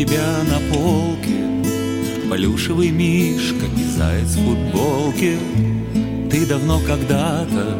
Тебя 0.06 0.42
на 0.44 0.74
полке. 0.74 1.36
Плюшевый 2.30 2.90
мишка 2.90 3.66
и 3.76 3.84
заяц 3.84 4.34
в 4.36 4.44
футболке. 4.44 5.38
Ты 6.30 6.44
давно 6.46 6.80
когда-то 6.80 7.78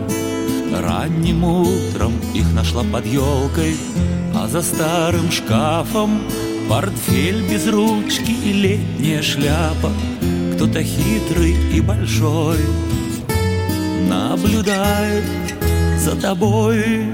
Ранним 0.73 1.45
утром 1.45 2.13
их 2.33 2.53
нашла 2.55 2.85
под 2.85 3.05
елкой 3.05 3.77
А 4.35 4.47
за 4.47 4.63
старым 4.63 5.31
шкафом 5.31 6.23
Портфель 6.69 7.43
без 7.51 7.67
ручки 7.69 8.31
и 8.31 8.53
летняя 8.53 9.21
шляпа. 9.21 9.91
Кто-то 10.55 10.83
хитрый 10.83 11.57
и 11.75 11.81
большой 11.81 12.59
Наблюдает 14.09 15.25
за 15.99 16.15
тобой. 16.15 17.07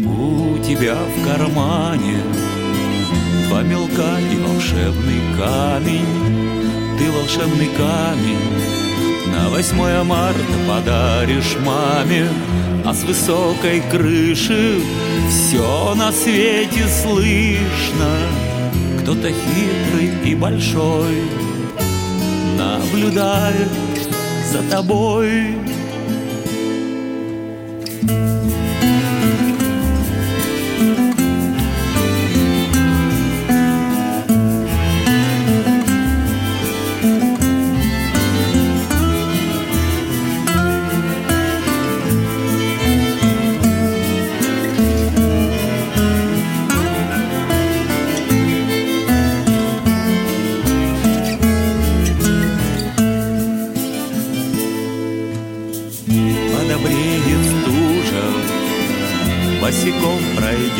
У 0.00 0.58
тебя 0.62 0.96
в 0.96 1.26
кармане 1.26 2.18
Два 3.52 3.62
мелка 3.64 4.18
и 4.18 4.36
волшебный 4.36 5.20
камень. 5.36 6.98
Ты 6.98 7.10
волшебный 7.10 7.68
камень. 7.76 8.38
На 9.30 9.50
8 9.50 10.04
марта 10.04 10.40
подаришь 10.66 11.58
маме 11.62 12.28
А 12.86 12.94
с 12.94 13.04
высокой 13.04 13.82
крыши 13.90 14.80
Все 15.28 15.94
на 15.96 16.12
свете 16.12 16.86
слышно. 16.88 18.16
Кто-то 19.02 19.28
хитрый 19.28 20.10
и 20.24 20.34
большой 20.34 21.24
Наблюдает 22.56 23.68
за 24.50 24.62
тобой 24.70 25.56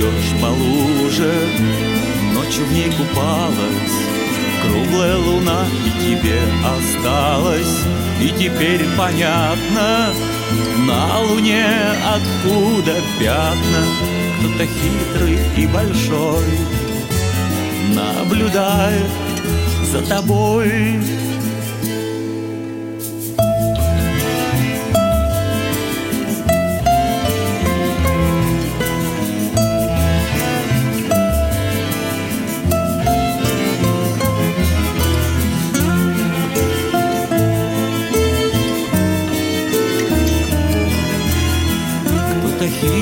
пройдешь 0.03 0.41
по 0.41 0.47
луже 0.47 1.33
ночью 2.35 2.65
в 2.67 2.73
ней 2.73 2.91
купалась. 2.91 3.93
Круглая 4.63 5.17
луна 5.17 5.67
и 5.87 6.05
тебе 6.05 6.41
осталась. 6.65 7.79
И 8.21 8.29
теперь 8.29 8.85
понятно 8.97 10.13
На 10.87 11.21
луне 11.21 11.67
откуда 12.07 12.95
пятна. 13.19 13.85
Кто-то 14.39 14.67
хитрый 14.67 15.39
и 15.57 15.67
большой 15.67 16.45
Наблюдает 17.95 19.11
за 19.91 20.03
тобой 20.03 21.01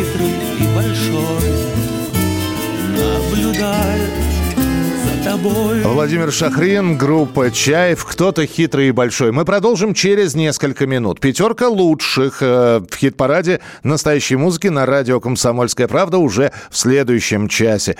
хитрый 0.00 0.32
и 0.58 0.74
большой 0.74 1.50
Наблюдает 2.96 4.10
за 5.04 5.24
тобой 5.24 5.82
Владимир 5.82 6.32
Шахрин, 6.32 6.96
группа 6.96 7.50
«Чаев», 7.50 8.04
кто-то 8.04 8.46
хитрый 8.46 8.88
и 8.88 8.92
большой. 8.92 9.32
Мы 9.32 9.44
продолжим 9.44 9.94
через 9.94 10.34
несколько 10.34 10.86
минут. 10.86 11.20
Пятерка 11.20 11.68
лучших 11.68 12.38
э, 12.40 12.80
в 12.90 12.96
хит-параде 12.96 13.60
настоящей 13.82 14.36
музыки 14.36 14.68
на 14.68 14.86
радио 14.86 15.20
«Комсомольская 15.20 15.88
правда» 15.88 16.18
уже 16.18 16.52
в 16.70 16.76
следующем 16.76 17.48
часе. 17.48 17.96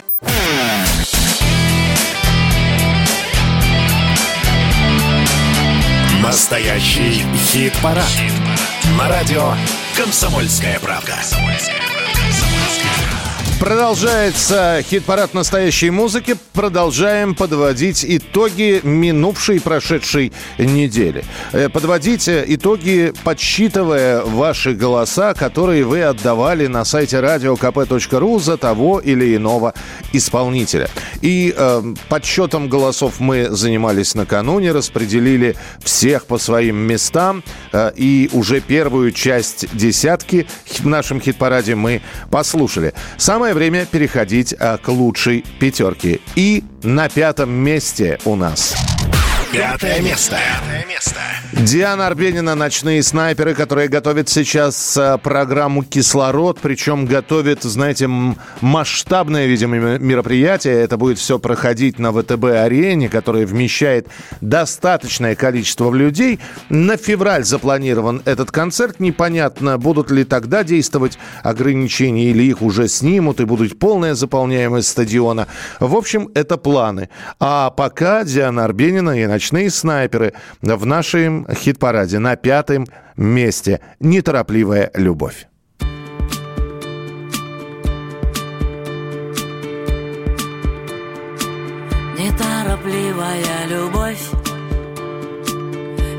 Настоящий 6.23 7.25
хит-парад. 7.53 8.05
На 8.99 9.09
радио 9.09 9.53
«Комсомольская 9.97 10.79
правда». 10.81 11.17
Продолжается 13.61 14.81
хит-парад 14.83 15.35
настоящей 15.35 15.91
музыки. 15.91 16.35
Продолжаем 16.55 17.35
подводить 17.35 18.07
итоги 18.09 18.81
минувшей 18.83 19.57
и 19.57 19.59
прошедшей 19.59 20.33
недели. 20.57 21.27
Э, 21.53 21.69
Подводить 21.69 22.27
э, 22.27 22.43
итоги, 22.49 23.13
подсчитывая 23.23 24.23
ваши 24.23 24.73
голоса, 24.73 25.35
которые 25.35 25.85
вы 25.85 26.03
отдавали 26.03 26.69
на 26.69 26.87
сайте 26.87 27.19
radiokp.ru 27.19 28.41
за 28.41 28.57
того 28.57 28.99
или 28.99 29.37
иного 29.37 29.75
исполнителя. 30.15 30.89
И 31.21 31.55
э, 31.55 31.83
подсчетом 32.09 32.71
голосов 32.71 33.21
мы 33.21 33.51
занимались 33.51 34.15
накануне, 34.15 34.73
распределили 34.73 35.55
всех 35.85 36.25
по 36.25 36.39
своим 36.39 36.77
местам. 36.77 37.45
э, 37.75 37.93
и 37.95 38.31
уже 38.33 38.63
первую 38.63 39.13
часть 39.13 39.67
десятки 39.77 40.47
в 40.79 40.87
нашем 40.87 41.21
хит-параде 41.21 41.75
мы 41.75 42.01
послушали. 42.31 42.95
Самое 43.19 43.50
время 43.55 43.87
переходить 43.87 44.55
а, 44.59 44.79
к 44.79 44.89
лучшей 44.89 45.45
пятерке. 45.59 46.21
И 46.37 46.65
на 46.83 47.09
пятом 47.09 47.51
месте 47.51 48.19
у 48.25 48.37
нас... 48.37 49.00
Пятое 49.53 50.01
место. 50.01 50.37
Пятое 50.37 50.87
место. 50.87 51.21
Диана 51.53 52.07
Арбенина 52.07 52.55
«Ночные 52.55 53.03
снайперы», 53.03 53.55
которая 53.55 53.89
готовит 53.89 54.29
сейчас 54.29 54.97
а, 54.97 55.19
программу 55.19 55.83
«Кислород», 55.83 56.61
причем 56.63 57.05
готовит, 57.05 57.65
знаете, 57.65 58.09
масштабное, 58.61 59.47
видимо, 59.47 59.99
мероприятие. 59.99 60.75
Это 60.75 60.97
будет 60.97 61.19
все 61.19 61.41
проходить 61.41 61.99
на 61.99 62.13
ВТБ-арене, 62.13 63.09
которая 63.09 63.45
вмещает 63.45 64.07
достаточное 64.41 65.35
количество 65.35 65.93
людей. 65.93 66.39
На 66.69 66.97
февраль 66.97 67.45
запланирован 67.45 68.23
этот 68.25 68.53
концерт. 68.53 69.01
Непонятно, 69.01 69.77
будут 69.77 70.13
ли 70.13 70.23
тогда 70.23 70.63
действовать 70.63 71.19
ограничения 71.43 72.31
или 72.31 72.45
их 72.45 72.63
уже 72.63 72.87
снимут 72.87 73.41
и 73.41 73.45
будет 73.45 73.79
полная 73.79 74.15
заполняемость 74.15 74.89
стадиона. 74.89 75.49
В 75.81 75.97
общем, 75.97 76.31
это 76.35 76.57
планы. 76.57 77.09
А 77.41 77.71
пока 77.71 78.23
Диана 78.25 78.65
Арбенина 78.65 79.19
и 79.19 79.25
«Ночные 79.41 79.71
снайперы» 79.71 80.35
в 80.61 80.85
нашем 80.85 81.47
хит-параде 81.51 82.19
на 82.19 82.37
пятом 82.37 82.87
месте. 83.17 83.81
«Неторопливая 83.99 84.91
любовь». 84.93 85.47
Неторопливая 92.19 93.67
любовь. 93.67 94.29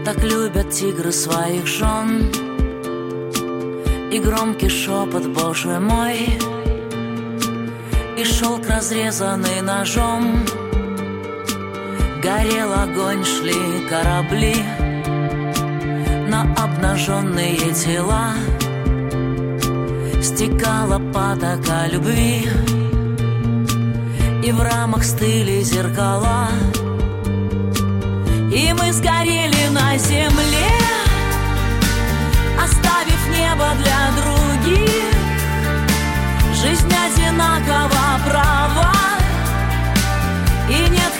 Так 0.04 0.24
любят 0.24 0.72
тигры 0.72 1.12
своих 1.12 1.68
жен. 1.68 2.24
И 4.12 4.20
громкий 4.20 4.70
шепот, 4.70 5.28
боже 5.28 5.80
мой. 5.80 6.40
И 8.18 8.24
шелк, 8.24 8.68
разрезанный 8.68 9.62
ножом 9.62 10.44
Горел 12.22 12.72
огонь, 12.72 13.26
шли 13.26 13.88
корабли 13.90 14.56
На 16.28 16.44
обнаженные 16.56 17.74
тела. 17.74 18.34
Стекала 20.22 21.00
потока 21.00 21.88
любви 21.92 22.48
И 24.44 24.52
в 24.52 24.62
рамах 24.62 25.04
стыли 25.04 25.64
зеркала. 25.64 26.50
И 28.54 28.72
мы 28.74 28.94
сгорели 28.94 29.68
на 29.72 29.98
земле 29.98 30.78
Оставив 32.64 33.22
небо 33.36 33.66
для 33.82 34.12
других. 34.22 35.16
Жизнь 36.54 36.94
одинакова 36.94 38.20
права 38.28 38.94
И 40.70 40.88
нет 40.92 41.12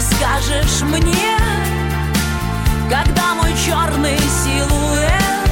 скажешь 0.00 0.82
мне 0.82 1.36
Когда 2.88 3.34
мой 3.34 3.52
черный 3.66 4.18
силуэт 4.18 5.50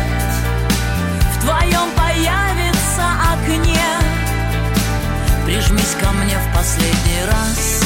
В 1.35 1.45
твоем 1.45 1.91
появится 1.97 3.05
окне? 3.33 3.89
Прижмись 5.45 5.97
ко 6.01 6.11
мне 6.13 6.37
в 6.37 6.57
последний 6.57 7.25
раз. 7.27 7.83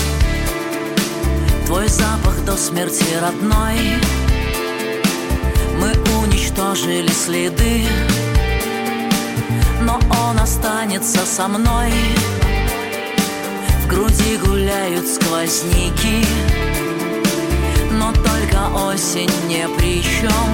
Твой 1.66 1.88
запах 1.88 2.44
до 2.44 2.56
смерти 2.56 3.04
родной. 3.20 4.00
Мы 5.78 5.92
уничтожили 6.22 7.10
следы 7.10 7.86
Но 9.80 9.98
он 10.28 10.38
останется 10.38 11.26
со 11.26 11.48
мной 11.48 11.92
груди 13.92 14.36
гуляют 14.38 15.06
сквозняки 15.06 16.24
Но 17.92 18.12
только 18.12 18.68
осень 18.88 19.30
не 19.48 19.68
при 19.76 20.02
чем 20.02 20.48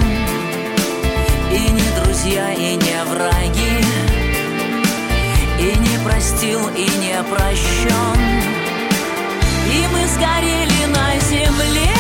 И 1.53 1.71
не 1.71 2.03
друзья, 2.03 2.53
и 2.53 2.75
не 2.77 3.05
враги 3.05 3.85
И 5.61 5.79
не 5.79 6.05
простил, 6.05 6.61
и 6.77 6.89
не 6.99 7.23
прощен 7.31 8.21
И 9.73 9.87
мы 9.93 10.07
сгорели 10.09 10.85
на 10.87 11.19
земле 11.21 11.95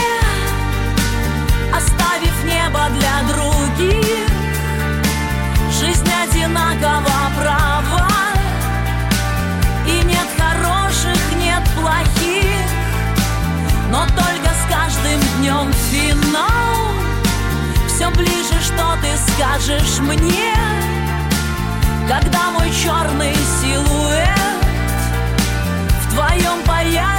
Оставив 1.72 2.44
небо 2.44 2.88
для 2.98 3.32
других. 3.32 4.26
Жизнь 5.70 6.10
одинакова 6.24 7.30
права 7.36 7.67
днем 15.48 15.72
финал 15.90 16.92
Все 17.86 18.10
ближе, 18.10 18.60
что 18.62 18.96
ты 19.00 19.32
скажешь 19.32 19.98
мне 20.00 20.54
Когда 22.06 22.50
мой 22.50 22.70
черный 22.70 23.34
силуэт 23.60 24.28
В 26.02 26.14
твоем 26.14 26.62
появится 26.66 27.17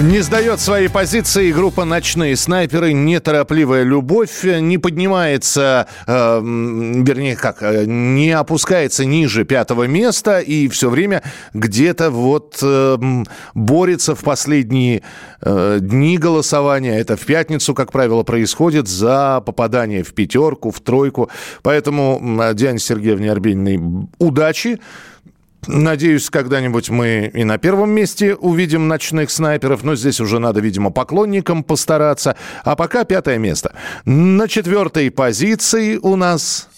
Не 0.00 0.20
сдает 0.20 0.60
свои 0.60 0.86
позиции 0.86 1.50
группа 1.50 1.84
«Ночные 1.84 2.36
снайперы». 2.36 2.92
Неторопливая 2.92 3.82
любовь 3.82 4.44
не 4.44 4.78
поднимается, 4.78 5.88
э, 6.06 6.40
вернее, 6.40 7.34
как, 7.34 7.64
э, 7.64 7.84
не 7.84 8.30
опускается 8.30 9.04
ниже 9.04 9.44
пятого 9.44 9.88
места 9.88 10.38
и 10.38 10.68
все 10.68 10.88
время 10.88 11.24
где-то 11.52 12.12
вот 12.12 12.60
э, 12.62 12.96
борется 13.54 14.14
в 14.14 14.22
последние 14.22 15.02
э, 15.42 15.78
дни 15.80 16.16
голосования. 16.16 16.96
Это 16.96 17.16
в 17.16 17.26
пятницу, 17.26 17.74
как 17.74 17.90
правило, 17.90 18.22
происходит 18.22 18.86
за 18.86 19.42
попадание 19.44 20.04
в 20.04 20.14
пятерку, 20.14 20.70
в 20.70 20.78
тройку. 20.78 21.28
Поэтому 21.62 22.20
Диане 22.54 22.78
Сергеевне 22.78 23.32
Арбениной 23.32 24.06
удачи. 24.18 24.78
Надеюсь, 25.66 26.30
когда-нибудь 26.30 26.88
мы 26.88 27.30
и 27.34 27.44
на 27.44 27.58
первом 27.58 27.90
месте 27.90 28.34
увидим 28.34 28.88
ночных 28.88 29.30
снайперов, 29.30 29.82
но 29.82 29.96
здесь 29.96 30.20
уже 30.20 30.38
надо, 30.38 30.60
видимо, 30.60 30.90
поклонникам 30.90 31.62
постараться. 31.62 32.36
А 32.64 32.76
пока 32.76 33.04
пятое 33.04 33.38
место. 33.38 33.74
На 34.04 34.48
четвертой 34.48 35.10
позиции 35.10 35.96
у 35.96 36.16
нас... 36.16 36.68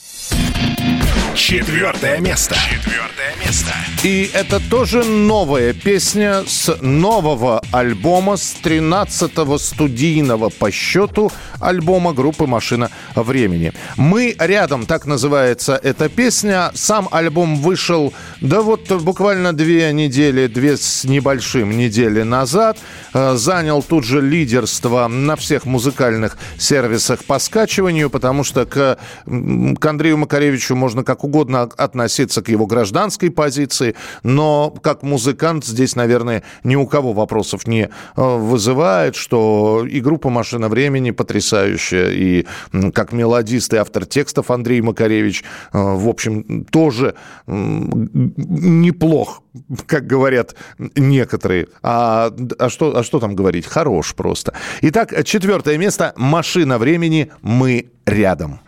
Четвертое 1.41 2.18
место. 2.18 2.55
Четвертое 2.55 3.34
место. 3.43 3.72
И 4.05 4.30
это 4.34 4.61
тоже 4.70 5.03
новая 5.05 5.72
песня 5.72 6.45
с 6.47 6.76
нового 6.82 7.62
альбома, 7.72 8.36
с 8.36 8.55
13-го 8.62 9.57
студийного 9.57 10.51
по 10.51 10.70
счету 10.70 11.32
альбома 11.59 12.12
группы 12.12 12.47
«Машина 12.47 12.91
времени». 13.14 13.72
«Мы 13.97 14.36
рядом», 14.38 14.84
так 14.84 15.07
называется 15.07 15.80
эта 15.82 16.11
песня. 16.11 16.72
Сам 16.74 17.09
альбом 17.11 17.57
вышел, 17.57 18.12
да 18.43 18.61
вот 18.61 18.93
буквально 19.03 19.55
две 19.55 19.93
недели, 19.95 20.47
две 20.47 20.76
с 20.76 21.05
небольшим 21.05 21.74
недели 21.76 22.22
назад. 22.22 22.78
Э, 23.14 23.34
занял 23.36 23.82
тут 23.82 24.05
же 24.05 24.20
лидерство 24.20 25.09
на 25.09 25.36
всех 25.36 25.64
музыкальных 25.64 26.36
сервисах 26.59 27.24
по 27.24 27.38
скачиванию, 27.38 28.11
потому 28.11 28.45
что 28.45 28.66
к, 28.66 28.99
к 29.24 29.86
Андрею 29.86 30.18
Макаревичу 30.18 30.76
можно 30.76 31.03
как 31.03 31.24
угодно 31.24 31.30
относиться 31.31 32.43
к 32.43 32.49
его 32.49 32.66
гражданской 32.66 33.31
позиции, 33.31 33.95
но 34.22 34.70
как 34.83 35.03
музыкант 35.03 35.64
здесь, 35.64 35.97
наверное, 35.97 36.43
ни 36.64 36.76
у 36.76 36.87
кого 36.87 37.12
вопросов 37.12 37.66
не 37.66 37.83
э, 37.83 37.89
вызывает, 38.16 39.16
что 39.16 39.87
и 39.89 40.01
группа 40.01 40.31
«Машина 40.31 40.68
времени» 40.68 41.11
потрясающая, 41.11 42.11
и 42.11 42.47
как 42.93 43.12
мелодист 43.12 43.72
и 43.74 43.76
автор 43.76 44.07
текстов 44.07 44.51
Андрей 44.51 44.81
Макаревич, 44.81 45.43
э, 45.72 45.78
в 45.78 46.09
общем, 46.09 46.64
тоже 46.64 47.14
неплох, 47.47 49.43
как 49.87 50.07
говорят 50.07 50.55
некоторые. 50.97 51.68
А, 51.83 52.33
а, 52.59 52.68
что, 52.68 52.97
а 52.97 53.03
что 53.03 53.20
там 53.20 53.35
говорить? 53.35 53.66
Хорош 53.66 54.14
просто. 54.14 54.55
Итак, 54.83 55.24
четвертое 55.24 55.78
место 55.78 56.12
«Машина 56.16 56.78
времени. 56.78 57.31
Мы 57.43 57.91
рядом». 58.07 58.61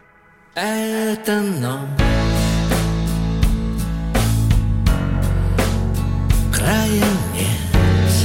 Это 0.55 1.41
ночь 1.41 2.22
Края 6.63 6.89
нет 7.35 8.23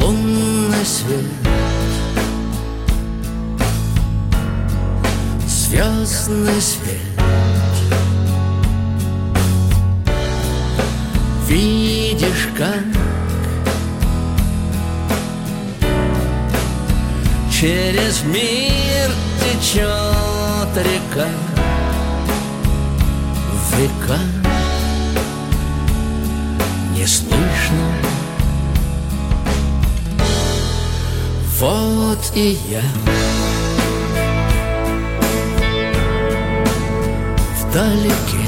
Лунный 0.00 0.84
свет. 0.84 1.24
Звездный 5.46 6.60
свет. 6.60 6.96
Видишь, 11.46 12.48
как 12.56 12.82
Через 17.48 18.24
мир 18.24 19.12
течет 19.40 19.86
река. 20.74 21.28
Века 23.76 24.47
Не 26.98 27.06
слышно. 27.06 27.92
Вот 31.60 32.32
и 32.34 32.58
я. 32.68 32.82
Вдалеке 37.60 38.47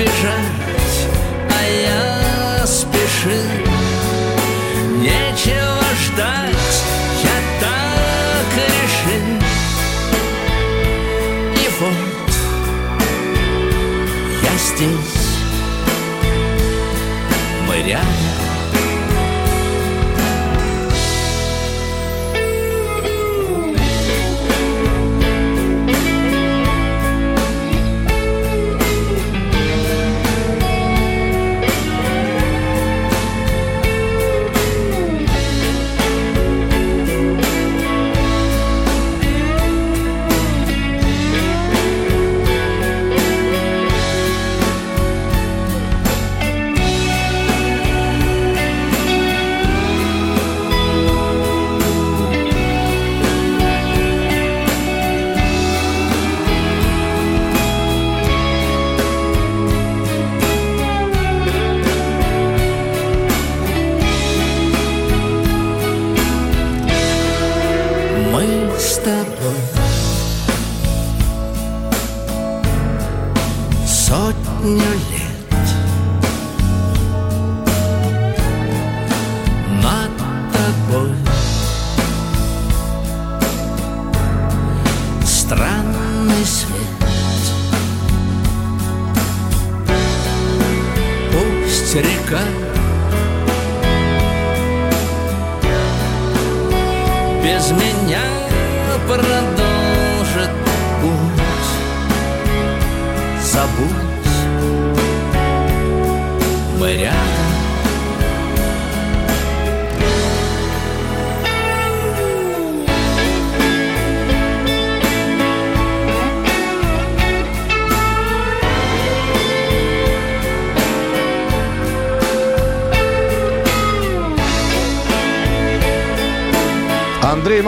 бежать, 0.00 0.49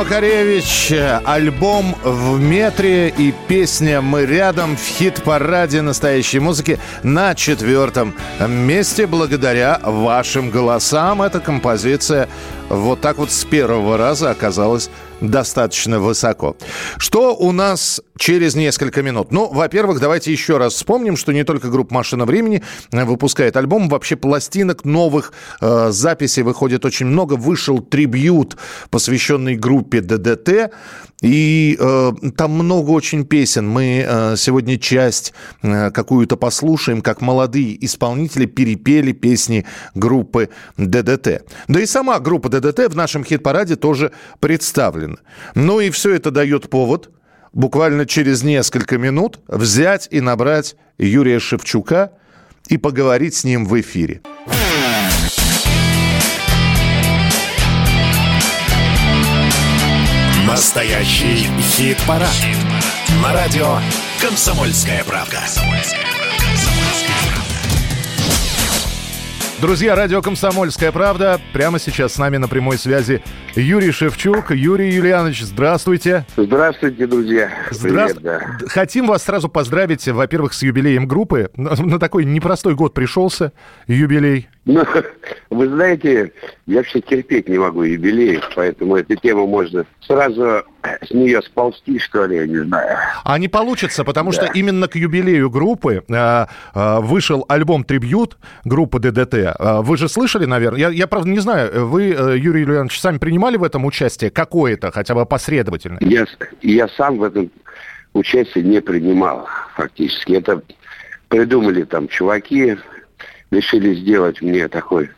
Макаревич, 0.03 0.93
альбом 1.23 1.95
«В 2.03 2.37
метре» 2.37 3.07
и 3.07 3.33
песня 3.47 4.01
«Мы 4.01 4.25
рядом» 4.25 4.75
в 4.75 4.81
хит-параде 4.81 5.81
настоящей 5.81 6.39
музыки 6.39 6.77
на 7.03 7.33
четвертом 7.35 8.13
месте 8.45 9.07
благодаря 9.07 9.79
вашим 9.81 10.49
голосам. 10.49 11.21
Эта 11.21 11.39
композиция 11.39 12.27
вот 12.67 12.99
так 12.99 13.17
вот 13.17 13.31
с 13.31 13.45
первого 13.45 13.97
раза 13.97 14.31
оказалась 14.31 14.89
достаточно 15.21 16.01
высоко. 16.01 16.57
Что 16.97 17.33
у 17.33 17.53
нас 17.53 18.01
через 18.23 18.55
несколько 18.55 19.01
минут? 19.03 19.33
Ну, 19.33 19.51
во-первых, 19.51 19.99
давайте 19.99 20.31
еще 20.31 20.57
раз 20.57 20.75
вспомним, 20.75 21.17
что 21.17 21.33
не 21.33 21.43
только 21.43 21.67
группа 21.67 21.93
«Машина 21.93 22.23
времени» 22.23 22.63
выпускает 22.89 23.57
альбом, 23.57 23.89
вообще 23.89 24.15
пластинок 24.15 24.85
новых 24.85 25.33
э, 25.59 25.89
записей 25.91 26.43
выходит 26.43 26.85
очень 26.85 27.07
много. 27.07 27.33
Вышел 27.33 27.79
трибьют, 27.79 28.55
посвященный 28.89 29.57
группе 29.57 29.99
ДДТ. 29.99 30.71
И 31.21 31.75
э, 31.77 32.11
там 32.37 32.51
много 32.51 32.91
очень 32.91 33.25
песен. 33.25 33.67
Мы 33.67 34.05
э, 34.07 34.35
сегодня 34.37 34.79
часть 34.79 35.33
э, 35.61 35.91
какую-то 35.91 36.37
послушаем, 36.37 37.01
как 37.01 37.19
молодые 37.19 37.85
исполнители 37.85 38.45
перепели 38.45 39.11
песни 39.11 39.65
группы 39.95 40.47
ДДТ. 40.77 41.43
Да 41.67 41.81
и 41.81 41.85
сама 41.85 42.21
группа 42.21 42.47
ДДТ 42.47 42.87
в 42.87 42.95
нашем 42.95 43.25
хит-параде 43.25 43.75
тоже 43.75 44.13
представлена. 44.39 45.17
Ну 45.55 45.81
и 45.81 45.89
все 45.89 46.15
это 46.15 46.31
дает 46.31 46.69
повод 46.69 47.09
буквально 47.53 48.05
через 48.05 48.43
несколько 48.43 48.97
минут 48.97 49.39
взять 49.47 50.07
и 50.11 50.19
набрать 50.19 50.75
Юрия 50.97 51.39
Шевчука 51.39 52.11
и 52.67 52.77
поговорить 52.77 53.35
с 53.35 53.43
ним 53.43 53.65
в 53.65 53.79
эфире. 53.79 54.21
Настоящий 60.47 61.47
хит-парад. 61.61 62.29
На 63.21 63.33
радио 63.33 63.79
«Комсомольская 64.21 65.03
правда». 65.03 65.39
Друзья, 69.63 69.95
радио 69.95 70.21
«Комсомольская 70.21 70.91
правда». 70.91 71.39
Прямо 71.53 71.79
сейчас 71.79 72.15
с 72.15 72.17
нами 72.17 72.35
на 72.35 72.49
прямой 72.49 72.77
связи 72.77 73.23
Юрий 73.55 73.91
Шевчук. 73.91 74.51
Юрий 74.51 74.93
Юлианович, 74.93 75.43
здравствуйте. 75.43 76.25
Здравствуйте, 76.35 77.07
друзья. 77.07 77.49
Здравствуйте. 77.71 78.39
Привет, 78.39 78.57
да. 78.59 78.67
Хотим 78.67 79.07
вас 79.07 79.23
сразу 79.23 79.47
поздравить, 79.47 80.05
во-первых, 80.05 80.53
с 80.53 80.63
юбилеем 80.63 81.07
группы. 81.07 81.49
На 81.55 81.97
такой 81.97 82.25
непростой 82.25 82.75
год 82.75 82.93
пришелся 82.93 83.53
юбилей. 83.87 84.49
Ну, 84.65 84.83
вы 85.49 85.67
знаете, 85.67 86.31
я 86.67 86.77
вообще 86.77 87.01
терпеть 87.01 87.49
не 87.49 87.57
могу 87.57 87.83
юбилеи, 87.83 88.39
поэтому 88.55 88.95
эту 88.95 89.15
тему 89.15 89.45
можно 89.45 89.85
сразу 90.01 90.63
с 91.05 91.11
нее 91.11 91.41
сползти, 91.41 91.99
что 91.99 92.25
ли, 92.25 92.37
я 92.37 92.47
не 92.47 92.57
знаю. 92.63 92.97
А 93.25 93.37
не 93.37 93.47
получится, 93.49 94.03
потому 94.05 94.31
Да. 94.31 94.43
что 94.43 94.51
именно 94.53 94.87
к 94.87 94.95
юбилею 94.95 95.49
группы 95.49 96.03
э, 96.07 96.45
э, 96.75 96.99
вышел 97.01 97.45
альбом 97.49 97.83
«Трибьют» 97.83 98.37
группы 98.63 98.99
ДДТ. 98.99 99.33
Э, 99.33 99.81
вы 99.81 99.97
же 99.97 100.07
слышали, 100.07 100.45
наверное? 100.45 100.79
Я, 100.79 100.89
я, 100.89 101.07
правда, 101.07 101.29
не 101.29 101.39
знаю, 101.39 101.87
вы, 101.87 102.11
э, 102.11 102.37
Юрий 102.37 102.61
Юлианович, 102.61 102.99
сами 102.99 103.17
принимали 103.17 103.57
в 103.57 103.63
этом 103.63 103.83
участие? 103.85 104.29
Какое-то, 104.31 104.91
хотя 104.91 105.13
бы 105.13 105.25
последовательно? 105.25 105.97
Я, 105.99 106.25
я 106.61 106.87
сам 106.89 107.17
в 107.17 107.23
этом 107.23 107.51
участие 108.13 108.63
не 108.63 108.81
принимал 108.81 109.47
фактически. 109.75 110.33
Это 110.33 110.61
придумали 111.27 111.83
там 111.83 112.07
чуваки, 112.07 112.77
решили 113.53 113.93
сделать 113.95 114.41
мне 114.41 114.67
такой, 114.67 115.09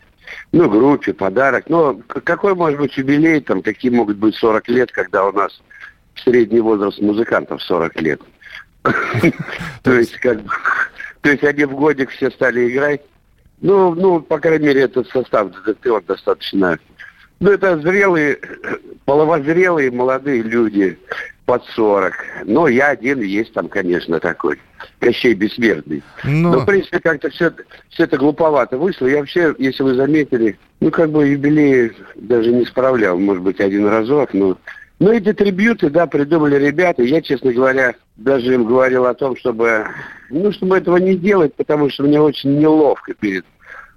ну, 0.51 0.69
группе 0.69 1.13
подарок. 1.13 1.65
Но 1.69 1.95
какой 2.07 2.55
может 2.55 2.79
быть 2.79 2.97
юбилей, 2.97 3.41
там, 3.41 3.61
какие 3.61 3.91
могут 3.91 4.17
быть 4.17 4.35
40 4.35 4.67
лет, 4.69 4.91
когда 4.91 5.25
у 5.25 5.31
нас 5.31 5.61
средний 6.23 6.59
возраст 6.59 6.99
музыкантов 7.01 7.61
40 7.61 8.01
лет. 8.01 8.21
То 9.83 9.93
есть, 9.93 10.17
как 10.19 10.41
бы, 10.41 10.49
то 11.21 11.31
есть 11.31 11.43
они 11.43 11.65
в 11.65 11.71
годик 11.71 12.11
все 12.11 12.29
стали 12.29 12.69
играть. 12.69 13.01
Ну, 13.59 13.95
ну, 13.95 14.19
по 14.19 14.37
крайней 14.39 14.67
мере, 14.67 14.81
этот 14.81 15.07
состав 15.07 15.51
он 15.65 16.03
достаточно... 16.05 16.77
Ну, 17.39 17.51
это 17.51 17.79
зрелые, 17.79 18.39
половозрелые 19.05 19.89
молодые 19.89 20.43
люди 20.43 20.99
под 21.45 21.63
40. 21.75 22.13
Но 22.45 22.67
я 22.67 22.89
один 22.89 23.21
есть 23.21 23.53
там, 23.53 23.67
конечно, 23.67 24.19
такой. 24.19 24.59
Кощей 24.99 25.33
бессмертный. 25.33 26.01
Но- 26.23 26.53
Но, 26.53 26.59
в 26.59 26.65
принципе, 26.65 26.99
как-то 26.99 27.29
все, 27.29 27.51
все 27.89 28.03
это 28.03 28.17
глуповато 28.17 28.77
вышло. 28.77 29.05
Я 29.07 29.19
вообще, 29.19 29.53
если 29.57 29.83
вы 29.83 29.93
заметили, 29.95 30.57
ну, 30.79 30.91
как 30.91 31.11
бы 31.11 31.27
юбилей 31.27 31.91
даже 32.15 32.51
не 32.51 32.65
справлял, 32.65 33.17
может 33.17 33.43
быть, 33.43 33.59
один 33.59 33.87
разок, 33.87 34.33
но... 34.33 34.57
Но 34.97 35.11
эти 35.11 35.33
трибюты, 35.33 35.89
да, 35.89 36.07
придумали 36.07 36.55
ребята. 36.55 37.03
Я, 37.03 37.21
честно 37.21 37.51
говоря, 37.51 37.95
даже 38.15 38.53
им 38.53 38.63
говорил 38.63 39.05
о 39.05 39.13
том, 39.13 39.35
чтобы, 39.35 39.85
ну, 40.29 40.53
чтобы 40.53 40.77
этого 40.77 40.95
не 40.97 41.15
делать, 41.15 41.53
потому 41.55 41.89
что 41.89 42.03
мне 42.03 42.21
очень 42.21 42.57
неловко 42.59 43.13
перед 43.13 43.43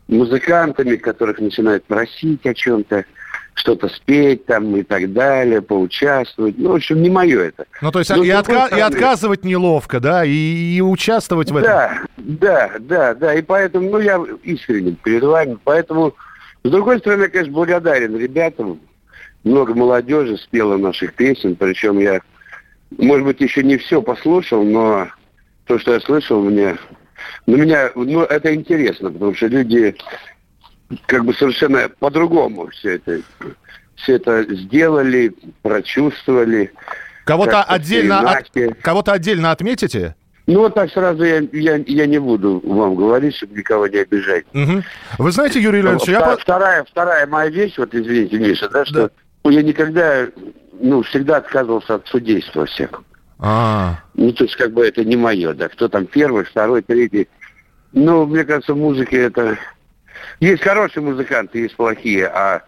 музыкантами, 0.09 0.97
которых 0.97 1.39
начинают 1.39 1.85
просить 1.85 2.45
о 2.47 2.55
чем-то, 2.55 3.05
что-то 3.59 3.89
спеть 3.89 4.47
там 4.47 4.77
и 4.77 4.83
так 4.83 5.13
далее, 5.13 5.61
поучаствовать. 5.61 6.57
Ну, 6.59 6.73
в 6.73 6.77
общем, 6.77 7.03
не 7.03 7.11
мое 7.11 7.49
это. 7.49 7.67
Ну, 7.83 7.91
то 7.91 7.99
есть 7.99 8.11
Но, 8.11 8.23
и, 8.23 8.29
отка- 8.29 8.65
и 8.65 8.67
стороны- 8.69 8.81
отказывать 8.83 9.45
неловко, 9.45 10.01
да, 10.01 10.25
и, 10.25 10.31
и 10.77 10.81
участвовать 10.81 11.51
в 11.51 11.57
этом. 11.57 11.71
Да, 11.71 12.03
да, 12.17 12.71
да, 12.79 13.15
да. 13.15 13.35
И 13.35 13.43
поэтому, 13.43 13.91
ну, 13.91 13.99
я 13.99 14.23
искренне 14.45 14.93
перед 14.93 15.23
вами. 15.25 15.59
Поэтому, 15.65 16.15
с 16.63 16.71
другой 16.71 16.99
стороны, 17.01 17.23
я, 17.25 17.29
конечно, 17.29 17.53
благодарен 17.53 18.17
ребятам. 18.17 18.81
Много 19.45 19.75
молодежи 19.75 20.37
спела 20.37 20.77
наших 20.77 21.15
песен. 21.15 21.57
Причем 21.57 21.99
я, 21.99 22.21
может 22.97 23.25
быть, 23.27 23.41
еще 23.41 23.63
не 23.63 23.77
все 23.77 24.03
послушал, 24.03 24.63
но 24.65 25.09
то, 25.67 25.79
что 25.79 25.95
я 25.95 26.01
слышал, 26.01 26.43
мне... 26.43 26.77
Ну, 27.47 27.57
меня, 27.57 27.91
ну, 27.95 28.23
это 28.23 28.55
интересно, 28.55 29.11
потому 29.11 29.35
что 29.35 29.47
люди 29.49 29.97
как 31.07 31.25
бы 31.25 31.35
совершенно 31.35 31.89
по-другому 31.99 32.69
все 32.69 32.97
это, 32.97 33.21
все 33.97 34.15
это 34.17 34.45
сделали, 34.55 35.35
прочувствовали. 35.63 36.73
Кого-то 37.25 37.63
отдельно, 37.63 38.21
от- 38.21 38.51
кого-то 38.83 39.13
отдельно 39.13 39.51
отметите? 39.51 40.15
Ну, 40.47 40.61
вот 40.61 40.75
так 40.75 40.91
сразу 40.91 41.25
я, 41.25 41.43
я, 41.53 41.77
я 41.87 42.07
не 42.07 42.19
буду 42.19 42.63
вам 42.65 42.95
говорить, 42.95 43.37
чтобы 43.37 43.55
никого 43.59 43.87
не 43.87 43.99
обижать. 43.99 44.47
Мгм. 44.55 44.83
Вы 45.19 45.31
знаете, 45.31 45.61
Юрий 45.61 45.83
Леонидович, 45.83 46.09
я... 46.09 46.37
Вторая, 46.39 46.85
вторая 46.85 47.27
моя 47.27 47.51
вещь, 47.51 47.75
вот 47.77 47.95
извините, 47.95 48.39
Миша, 48.39 48.71
да, 48.71 48.87
что 48.87 49.11
ну, 49.45 49.51
я 49.51 49.63
никогда, 49.63 50.27
ну, 50.81 51.03
всегда 51.03 51.37
отказывался 51.37 51.97
от 51.97 52.09
судейства 52.09 52.65
всех. 52.65 53.03
А, 53.39 54.01
Ну, 54.15 54.33
то 54.33 54.45
есть, 54.45 54.57
как 54.57 54.73
бы 54.73 54.87
это 54.87 55.05
не 55.05 55.17
мое, 55.17 55.53
да. 55.53 55.69
Кто 55.69 55.87
там 55.89 56.07
первый, 56.07 56.45
второй, 56.45 56.81
третий. 56.81 57.29
Ну, 57.93 58.25
мне 58.25 58.45
кажется, 58.45 58.73
в 58.73 58.79
музыке 58.79 59.19
это... 59.25 59.59
Есть 60.41 60.63
хорошие 60.63 61.03
музыканты, 61.03 61.61
есть 61.61 61.77
плохие, 61.77 62.27
а 62.27 62.63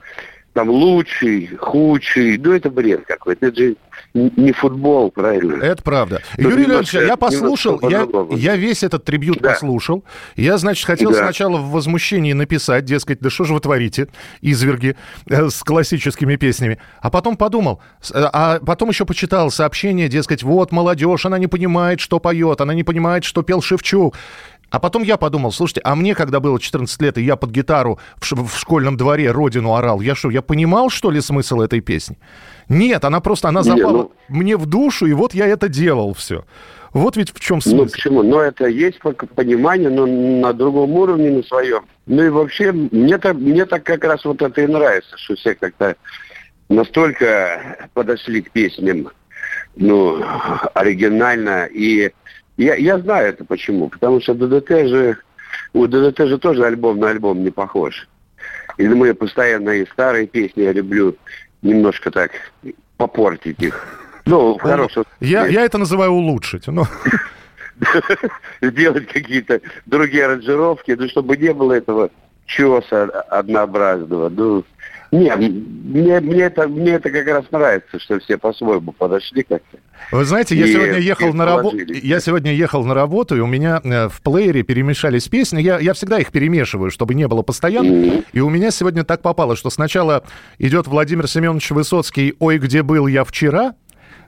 там 0.52 0.68
лучший, 0.68 1.48
худший, 1.60 2.36
ну, 2.38 2.52
это 2.52 2.70
бред 2.70 3.04
какой-то. 3.06 3.46
Это 3.46 3.56
же 3.56 3.76
не 4.14 4.50
футбол, 4.50 5.12
правильно? 5.12 5.62
Это 5.62 5.80
правда. 5.82 6.22
Тут 6.34 6.44
Юрий 6.44 6.64
Леонидович, 6.64 6.94
я 6.94 7.16
послушал, 7.16 7.78
я, 7.88 8.04
я 8.30 8.56
весь 8.56 8.82
этот 8.82 9.04
трибют 9.04 9.38
Да. 9.40 9.50
послушал. 9.50 10.04
Я, 10.34 10.58
значит, 10.58 10.84
хотел 10.84 11.12
Да. 11.12 11.18
сначала 11.18 11.58
в 11.58 11.70
возмущении 11.70 12.32
написать, 12.32 12.84
дескать, 12.84 13.20
да 13.20 13.30
что 13.30 13.44
же 13.44 13.54
вы 13.54 13.60
творите, 13.60 14.08
изверги, 14.40 14.96
э, 15.28 15.48
с 15.50 15.62
классическими 15.62 16.34
песнями. 16.34 16.78
А 17.00 17.10
потом 17.10 17.36
подумал, 17.36 17.80
э, 18.12 18.28
а 18.32 18.58
потом 18.58 18.88
еще 18.88 19.04
почитал 19.04 19.52
сообщение, 19.52 20.08
дескать, 20.08 20.42
вот 20.42 20.72
молодежь, 20.72 21.26
она 21.26 21.38
не 21.38 21.46
понимает, 21.46 22.00
что 22.00 22.18
поет, 22.18 22.60
она 22.60 22.74
не 22.74 22.82
понимает, 22.82 23.22
что 23.22 23.42
пел 23.42 23.62
Шевчук. 23.62 24.16
А 24.70 24.78
потом 24.78 25.02
я 25.02 25.16
подумал, 25.16 25.50
слушайте, 25.52 25.80
а 25.84 25.94
мне, 25.96 26.14
когда 26.14 26.38
было 26.40 26.60
14 26.60 27.02
лет, 27.02 27.18
и 27.18 27.22
я 27.22 27.36
под 27.36 27.50
гитару 27.50 27.98
в, 28.20 28.46
в 28.46 28.56
школьном 28.58 28.96
дворе 28.96 29.30
родину 29.32 29.74
орал, 29.74 30.00
я 30.00 30.14
что, 30.14 30.30
я 30.30 30.42
понимал, 30.42 30.90
что 30.90 31.10
ли, 31.10 31.20
смысл 31.20 31.60
этой 31.60 31.80
песни? 31.80 32.16
Нет, 32.68 33.04
она 33.04 33.20
просто, 33.20 33.48
она 33.48 33.62
Не, 33.62 33.68
запала 33.70 33.92
ну- 33.92 34.12
мне 34.28 34.56
в 34.56 34.66
душу, 34.66 35.06
и 35.06 35.12
вот 35.12 35.34
я 35.34 35.46
это 35.46 35.68
делал 35.68 36.14
все. 36.14 36.44
Вот 36.92 37.16
ведь 37.16 37.32
в 37.32 37.40
чем 37.40 37.56
Ну, 37.64 37.70
смысл. 37.70 37.92
почему? 37.92 38.22
Но 38.22 38.40
это 38.40 38.66
есть 38.66 38.98
понимание, 39.00 39.90
но 39.90 40.06
на 40.06 40.52
другом 40.52 40.92
уровне, 40.92 41.30
на 41.30 41.42
своем. 41.42 41.84
Ну 42.06 42.22
и 42.22 42.28
вообще, 42.28 42.72
мне 42.72 43.18
так, 43.18 43.34
мне 43.36 43.64
так 43.64 43.82
как 43.84 44.04
раз 44.04 44.24
вот 44.24 44.40
это 44.42 44.60
и 44.60 44.66
нравится, 44.66 45.16
что 45.18 45.34
все 45.36 45.54
как-то 45.54 45.94
настолько 46.68 47.88
подошли 47.94 48.42
к 48.42 48.50
песням, 48.50 49.08
ну, 49.76 50.22
оригинально. 50.74 51.66
И 51.66 52.10
я, 52.60 52.74
я 52.74 52.98
знаю 52.98 53.30
это 53.30 53.44
почему. 53.44 53.88
Потому 53.88 54.20
что 54.20 54.34
ДДТ 54.34 54.68
же, 54.88 55.16
у 55.72 55.86
ДДТ 55.86 56.28
же 56.28 56.38
тоже 56.38 56.64
альбом 56.64 56.98
на 56.98 57.08
альбом 57.08 57.42
не 57.42 57.50
похож. 57.50 58.08
И 58.76 58.86
мы 58.86 59.14
постоянно 59.14 59.70
и 59.70 59.86
старые 59.86 60.26
песни 60.26 60.62
я 60.62 60.72
люблю 60.72 61.16
немножко 61.62 62.10
так 62.10 62.32
попортить 62.96 63.60
их. 63.60 63.86
Ну, 64.26 64.58
в 64.58 64.60
хорошем 64.60 65.04
Я, 65.20 65.46
я 65.46 65.64
это 65.64 65.78
называю 65.78 66.12
улучшить. 66.12 66.66
Ну, 66.66 66.84
сделать 68.60 69.06
какие-то 69.06 69.60
другие 69.86 70.26
аранжировки, 70.26 70.92
ну, 70.92 71.08
чтобы 71.08 71.36
не 71.36 71.52
было 71.54 71.72
этого 71.72 72.10
чеса 72.46 73.04
однообразного. 73.30 74.28
Ну, 74.28 74.64
Не, 75.12 75.34
мне, 75.34 76.20
мне, 76.20 76.42
это, 76.42 76.68
мне 76.68 76.92
это 76.92 77.10
как 77.10 77.26
раз 77.26 77.44
нравится, 77.50 77.98
что 77.98 78.20
все 78.20 78.38
по-своему 78.38 78.92
подошли 78.92 79.42
как-то. 79.42 79.78
Вы 80.12 80.24
знаете, 80.24 80.56
я 80.56 80.66
И- 80.66 80.72
сегодня 80.72 80.98
ехал 80.98 81.34
на 81.34 81.44
работу. 81.44 81.76
Я 81.78 82.20
сегодня 82.20 82.52
ехал 82.52 82.84
на 82.84 82.94
работу, 82.94 83.36
и 83.36 83.40
у 83.40 83.46
меня 83.46 83.80
э, 83.82 84.08
в 84.08 84.22
плеере 84.22 84.62
перемешались 84.62 85.26
песни. 85.28 85.60
Я, 85.60 85.78
я 85.80 85.94
всегда 85.94 86.18
их 86.20 86.30
перемешиваю, 86.30 86.90
чтобы 86.92 87.14
не 87.14 87.26
было 87.26 87.42
постоянно. 87.42 88.22
И 88.32 88.40
у 88.40 88.48
меня 88.50 88.70
сегодня 88.70 89.02
так 89.04 89.20
попало, 89.20 89.56
что 89.56 89.68
сначала 89.70 90.22
идет 90.58 90.86
Владимир 90.86 91.26
Семенович 91.28 91.70
Высоцкий 91.72 92.34
«Ой, 92.38 92.58
где 92.58 92.82
был 92.82 93.06
я 93.08 93.24
вчера?» 93.24 93.74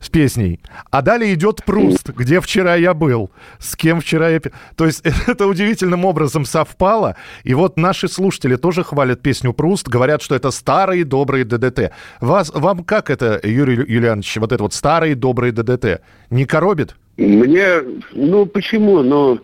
С 0.03 0.09
песней, 0.09 0.61
а 0.91 1.01
далее 1.01 1.33
идет 1.35 1.65
Пруст, 1.65 2.11
где 2.11 2.41
вчера 2.41 2.75
я 2.75 2.93
был, 2.93 3.31
с 3.59 3.77
кем 3.77 4.01
вчера 4.01 4.29
я... 4.31 4.41
То 4.77 4.85
есть 4.87 5.03
это 5.27 5.47
удивительным 5.47 6.05
образом 6.05 6.45
совпало, 6.45 7.17
и 7.45 7.55
вот 7.55 7.77
наши 7.77 8.09
слушатели 8.09 8.57
тоже 8.57 8.83
хвалят 8.83 9.23
песню 9.23 9.53
Пруст, 9.53 9.89
говорят, 9.89 10.21
что 10.21 10.35
это 10.35 10.51
старые 10.51 11.05
добрые 11.05 11.45
ДДТ. 11.45 11.93
Вас, 12.21 12.51
вам 12.53 12.85
как 12.85 13.11
это, 13.11 13.41
Юрий 13.45 13.77
Юлианович, 13.77 14.39
вот 14.39 14.53
это 14.53 14.63
вот 14.65 14.75
старые 14.75 15.15
добрые 15.15 15.53
ДДТ, 15.53 16.03
не 16.31 16.45
коробит? 16.45 16.97
Мне, 17.17 17.83
ну 18.13 18.47
почему? 18.47 19.03
Ну, 19.03 19.39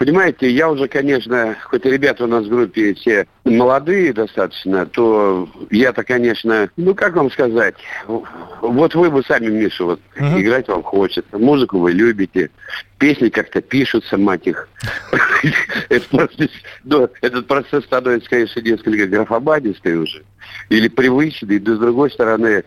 понимаете, 0.00 0.50
я 0.50 0.70
уже, 0.70 0.88
конечно, 0.88 1.54
хоть 1.62 1.84
и 1.84 1.90
ребята 1.90 2.24
у 2.24 2.26
нас 2.26 2.46
в 2.46 2.48
группе 2.48 2.94
все 2.94 3.26
молодые 3.44 4.14
достаточно, 4.14 4.86
то 4.86 5.46
я-то, 5.70 6.04
конечно, 6.04 6.70
ну 6.78 6.94
как 6.94 7.16
вам 7.16 7.30
сказать, 7.30 7.74
вот 8.06 8.94
вы 8.94 9.10
бы 9.10 9.22
сами, 9.22 9.48
Миша, 9.48 9.84
вот 9.84 10.00
играть 10.16 10.68
вам 10.68 10.82
хочется, 10.82 11.36
музыку 11.36 11.78
вы 11.78 11.92
любите, 11.92 12.50
песни 12.96 13.28
как-то 13.28 13.60
пишутся, 13.60 14.16
мать 14.16 14.46
их. 14.46 14.68
Ну, 16.84 17.10
Этот 17.20 17.46
процесс 17.46 17.84
становится, 17.84 18.30
конечно, 18.30 18.60
несколько 18.60 19.06
графоманистый 19.06 19.98
уже, 19.98 20.24
или 20.70 20.88
привычный, 20.88 21.58
да 21.58 21.76
с 21.76 21.78
другой 21.78 22.10
стороны, 22.10 22.64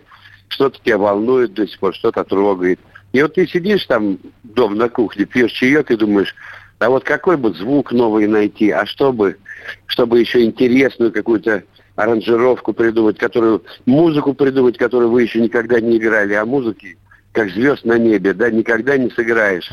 что-то 0.49 0.79
тебя 0.83 0.99
волнует 0.99 1.55
до 1.55 1.67
сих 1.67 1.79
пор, 1.79 1.95
что-то 1.95 2.23
трогает. 2.25 2.79
И 3.11 3.21
вот 3.21 3.33
ты 3.35 3.47
сидишь 3.47 3.85
там 3.85 4.19
дома 4.43 4.75
на 4.75 4.89
кухне, 4.89 5.25
пьешь 5.25 5.51
чаек 5.51 5.89
и 5.89 5.95
думаешь, 5.95 6.35
а 6.83 6.89
вот 6.89 7.03
какой 7.03 7.37
бы 7.37 7.53
звук 7.53 7.91
новый 7.91 8.27
найти, 8.27 8.69
а 8.69 8.85
чтобы, 8.85 9.37
чтобы 9.85 10.19
еще 10.19 10.43
интересную 10.43 11.13
какую-то 11.13 11.63
аранжировку 11.95 12.73
придумать, 12.73 13.17
которую, 13.17 13.63
музыку 13.85 14.33
придумать, 14.33 14.77
которую 14.77 15.11
вы 15.11 15.23
еще 15.23 15.39
никогда 15.39 15.79
не 15.79 15.97
играли, 15.97 16.33
а 16.33 16.45
музыки, 16.45 16.97
как 17.31 17.49
звезд 17.51 17.85
на 17.85 17.97
небе, 17.97 18.33
да, 18.33 18.49
никогда 18.49 18.97
не 18.97 19.09
сыграешь. 19.11 19.71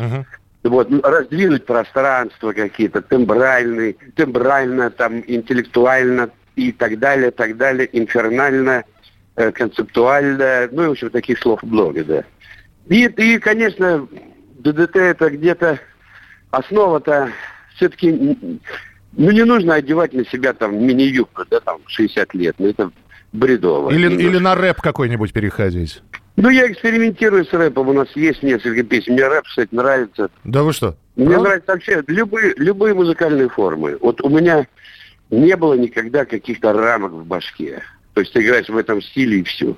Вот, 0.63 0.91
ну, 0.91 1.01
раздвинуть 1.03 1.65
пространство 1.65 2.53
какие-то, 2.53 3.01
тембральный, 3.01 3.97
тембрально, 4.15 4.91
там, 4.91 5.25
интеллектуально 5.27 6.31
и 6.55 6.71
так 6.71 6.99
далее, 6.99 7.31
так 7.31 7.57
далее, 7.57 7.89
инфернально, 7.93 8.85
э, 9.37 9.51
концептуально, 9.53 10.69
ну, 10.71 10.85
и, 10.85 10.87
в 10.89 10.91
общем, 10.91 11.11
таких 11.11 11.39
слов 11.39 11.63
много, 11.63 12.05
да. 12.05 12.25
И, 12.89 13.07
и, 13.07 13.39
конечно, 13.39 14.07
ДДТ 14.59 14.97
это 14.97 15.31
где-то 15.31 15.81
основа-то 16.51 17.31
все-таки, 17.77 18.11
ну, 19.13 19.31
не 19.31 19.45
нужно 19.45 19.75
одевать 19.75 20.13
на 20.13 20.25
себя 20.27 20.53
там 20.53 20.85
мини-юбку, 20.85 21.45
да, 21.51 21.61
там, 21.61 21.79
60 21.87 22.35
лет, 22.35 22.55
ну, 22.59 22.69
это 22.69 22.91
бредово. 23.33 23.91
Или, 23.91 24.05
Немножко. 24.09 24.27
или 24.29 24.39
на 24.39 24.55
рэп 24.55 24.81
какой-нибудь 24.81 25.33
переходить? 25.33 26.03
Ну, 26.37 26.49
я 26.49 26.71
экспериментирую 26.71 27.45
с 27.45 27.53
рэпом, 27.53 27.89
у 27.89 27.93
нас 27.93 28.09
есть 28.15 28.43
несколько 28.43 28.83
песен, 28.83 29.15
мне 29.15 29.27
рэп, 29.29 29.45
кстати, 29.45 29.69
нравится. 29.73 30.31
Да 30.45 30.63
вы 30.63 30.73
что? 30.73 30.97
Мне 31.17 31.27
Правда? 31.27 31.45
нравятся 31.45 31.73
вообще 31.73 32.05
любые, 32.07 32.55
любые 32.57 32.95
музыкальные 32.95 33.49
формы. 33.49 33.99
Вот 34.01 34.21
у 34.23 34.29
меня 34.29 34.67
не 35.31 35.57
было 35.57 35.75
никогда 35.75 36.25
каких-то 36.25 36.73
рамок 36.73 37.13
в 37.13 37.27
башке. 37.27 37.83
То 38.15 38.23
есть 38.23 38.33
ты 38.33 38.43
играешь 38.43 38.69
в 38.69 38.77
этом 38.77 39.01
стиле 39.03 39.41
и 39.41 39.43
все. 39.45 39.77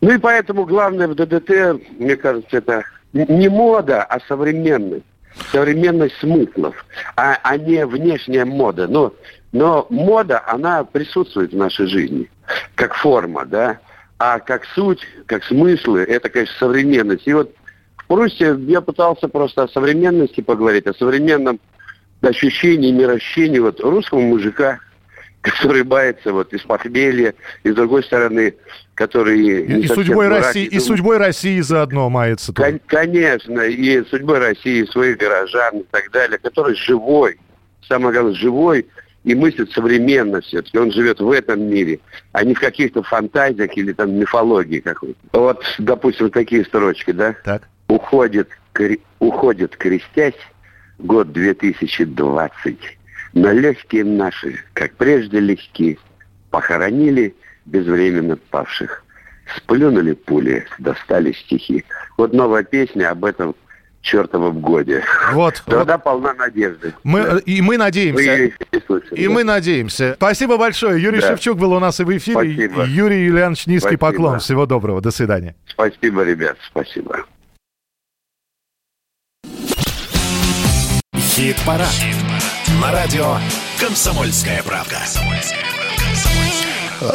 Ну 0.00 0.10
и 0.12 0.18
поэтому 0.18 0.64
главное 0.66 1.08
в 1.08 1.14
ДДТ, 1.14 1.80
мне 1.98 2.16
кажется, 2.16 2.56
это 2.58 2.84
не 3.12 3.48
мода, 3.48 4.02
а 4.02 4.20
современность. 4.26 5.04
Современность 5.50 6.16
смыслов, 6.18 6.84
а, 7.16 7.38
а 7.42 7.56
не 7.56 7.84
внешняя 7.86 8.44
мода. 8.44 8.86
Но, 8.86 9.14
но 9.52 9.86
мода, 9.90 10.42
она 10.46 10.84
присутствует 10.84 11.52
в 11.52 11.56
нашей 11.56 11.86
жизни, 11.86 12.30
как 12.74 12.94
форма, 12.94 13.44
да. 13.44 13.78
А 14.18 14.38
как 14.38 14.64
суть, 14.74 15.00
как 15.26 15.44
смыслы, 15.44 16.02
это, 16.02 16.28
конечно, 16.28 16.54
современность. 16.58 17.26
И 17.26 17.32
вот 17.32 17.52
в 17.96 18.06
Пруссе 18.06 18.56
я 18.66 18.80
пытался 18.80 19.28
просто 19.28 19.64
о 19.64 19.68
современности 19.68 20.40
поговорить, 20.40 20.86
о 20.86 20.94
современном 20.94 21.58
ощущении, 22.22 22.92
мироощении 22.92 23.58
вот 23.58 23.80
русского 23.80 24.20
мужика, 24.20 24.78
который 25.40 25.82
бается 25.82 26.32
вот 26.32 26.52
из 26.52 26.62
похмелья, 26.62 27.34
и 27.64 27.70
с 27.70 27.74
другой 27.74 28.04
стороны, 28.04 28.54
который... 28.94 29.40
И, 29.82 29.86
судьбой 29.88 30.28
России, 30.28 30.64
и 30.64 30.78
судьбой 30.78 31.18
России 31.18 31.60
заодно 31.60 32.08
мается. 32.10 32.52
Кон- 32.52 32.80
Конечно, 32.86 33.60
и 33.60 34.04
судьбой 34.04 34.38
России, 34.38 34.84
своих 34.84 35.18
горожан 35.18 35.78
и 35.78 35.84
так 35.90 36.10
далее, 36.12 36.38
который 36.38 36.74
живой, 36.76 37.38
самое 37.88 38.12
главное, 38.12 38.34
живой 38.34 38.86
и 39.24 39.34
мыслит 39.34 39.70
современно 39.72 40.40
все-таки. 40.42 40.78
Он 40.78 40.92
живет 40.92 41.18
в 41.20 41.30
этом 41.30 41.62
мире, 41.62 42.00
а 42.32 42.44
не 42.44 42.54
в 42.54 42.60
каких-то 42.60 43.02
фантазиях 43.02 43.76
или 43.76 43.92
там 43.92 44.14
мифологии 44.14 44.80
какой-то. 44.80 45.18
Вот, 45.32 45.64
допустим, 45.78 46.30
такие 46.30 46.64
строчки, 46.64 47.10
да? 47.10 47.34
Так. 47.44 47.68
Уходит, 47.88 48.48
кре- 48.74 49.00
уходит 49.18 49.76
крестясь 49.76 50.34
год 50.98 51.32
2020. 51.32 52.76
Но 53.32 53.50
легкие 53.50 54.04
наши, 54.04 54.60
как 54.74 54.94
прежде 54.94 55.40
легки, 55.40 55.98
похоронили 56.50 57.34
безвременно 57.66 58.36
павших. 58.50 59.04
Сплюнули 59.56 60.12
пули, 60.14 60.66
достали 60.78 61.32
стихи. 61.32 61.84
Вот 62.16 62.32
новая 62.32 62.64
песня 62.64 63.10
об 63.10 63.24
этом 63.24 63.54
чертовом 64.00 64.60
годе. 64.60 65.02
Вот, 65.32 65.62
Тогда 65.66 65.96
полна 65.98 66.34
надежды. 66.34 66.92
Мы, 67.04 67.22
Да. 67.22 67.36
э, 67.36 67.40
И 67.46 67.60
мы 67.62 67.76
надеемся. 67.78 68.52
Вы 68.72 68.82
слышали, 68.86 69.18
И 69.20 69.26
да? 69.26 69.32
мы 69.32 69.44
надеемся. 69.44 70.14
Спасибо 70.16 70.56
большое. 70.58 71.02
Юрий 71.02 71.20
Да. 71.20 71.28
Шевчук 71.28 71.58
был 71.58 71.72
у 71.72 71.78
нас 71.78 72.00
и 72.00 72.04
в 72.04 72.16
эфире. 72.16 72.34
Спасибо. 72.54 72.84
Юрий 72.84 73.24
Юлианович, 73.24 73.66
низкий 73.66 73.96
Спасибо. 73.96 74.06
поклон. 74.10 74.38
Всего 74.40 74.66
доброго. 74.66 75.00
До 75.00 75.10
свидания. 75.10 75.54
Спасибо, 75.66 76.22
ребят, 76.22 76.56
спасибо. 76.70 77.24
Хит-парад. 81.16 81.88
На 82.80 82.92
радио 82.92 83.36
«Комсомольская 83.80 84.62
правда». 84.62 84.98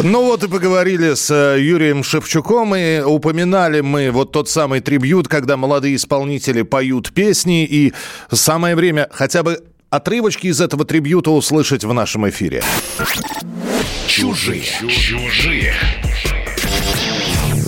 Ну 0.03 0.23
вот 0.23 0.43
и 0.43 0.47
поговорили 0.47 1.13
с 1.13 1.29
э, 1.31 1.59
Юрием 1.61 2.03
Шевчуком, 2.03 2.75
и 2.75 2.99
упоминали 2.99 3.81
мы 3.81 4.11
вот 4.11 4.31
тот 4.31 4.49
самый 4.49 4.79
трибьют, 4.81 5.27
когда 5.27 5.57
молодые 5.57 5.95
исполнители 5.95 6.61
поют 6.61 7.11
песни, 7.11 7.65
и 7.65 7.93
самое 8.31 8.75
время 8.75 9.07
хотя 9.11 9.43
бы 9.43 9.63
отрывочки 9.89 10.47
из 10.47 10.61
этого 10.61 10.85
трибьюта 10.85 11.31
услышать 11.31 11.83
в 11.83 11.93
нашем 11.93 12.29
эфире. 12.29 12.63
Чужие. 14.07 14.63
Чужие. 14.89 15.73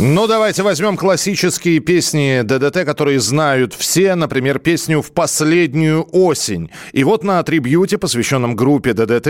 Ну, 0.04 0.26
давайте 0.26 0.64
возьмем 0.64 0.98
классические 0.98 1.80
песни 1.80 2.42
ДДТ, 2.42 2.86
которые 2.86 3.20
знают 3.20 3.76
все, 3.76 4.16
например, 4.16 4.58
песню 4.58 5.04
«В 5.04 5.12
последнюю 5.12 6.08
осень». 6.12 6.72
И 6.92 7.04
вот 7.04 7.24
на 7.24 7.44
трибьюте, 7.44 8.00
посвященном 8.00 8.56
группе 8.56 8.94
ДДТ, 8.94 9.28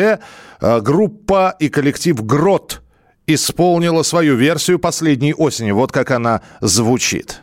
э, 0.61 0.79
группа 0.79 1.53
и 1.59 1.67
коллектив 1.67 2.23
«Грот» 2.23 2.83
исполнила 3.27 4.03
свою 4.03 4.37
версию 4.37 4.79
«Последней 4.79 5.33
осени». 5.33 5.71
Вот 5.71 5.91
как 5.91 6.09
она 6.09 6.39
звучит. 6.61 7.41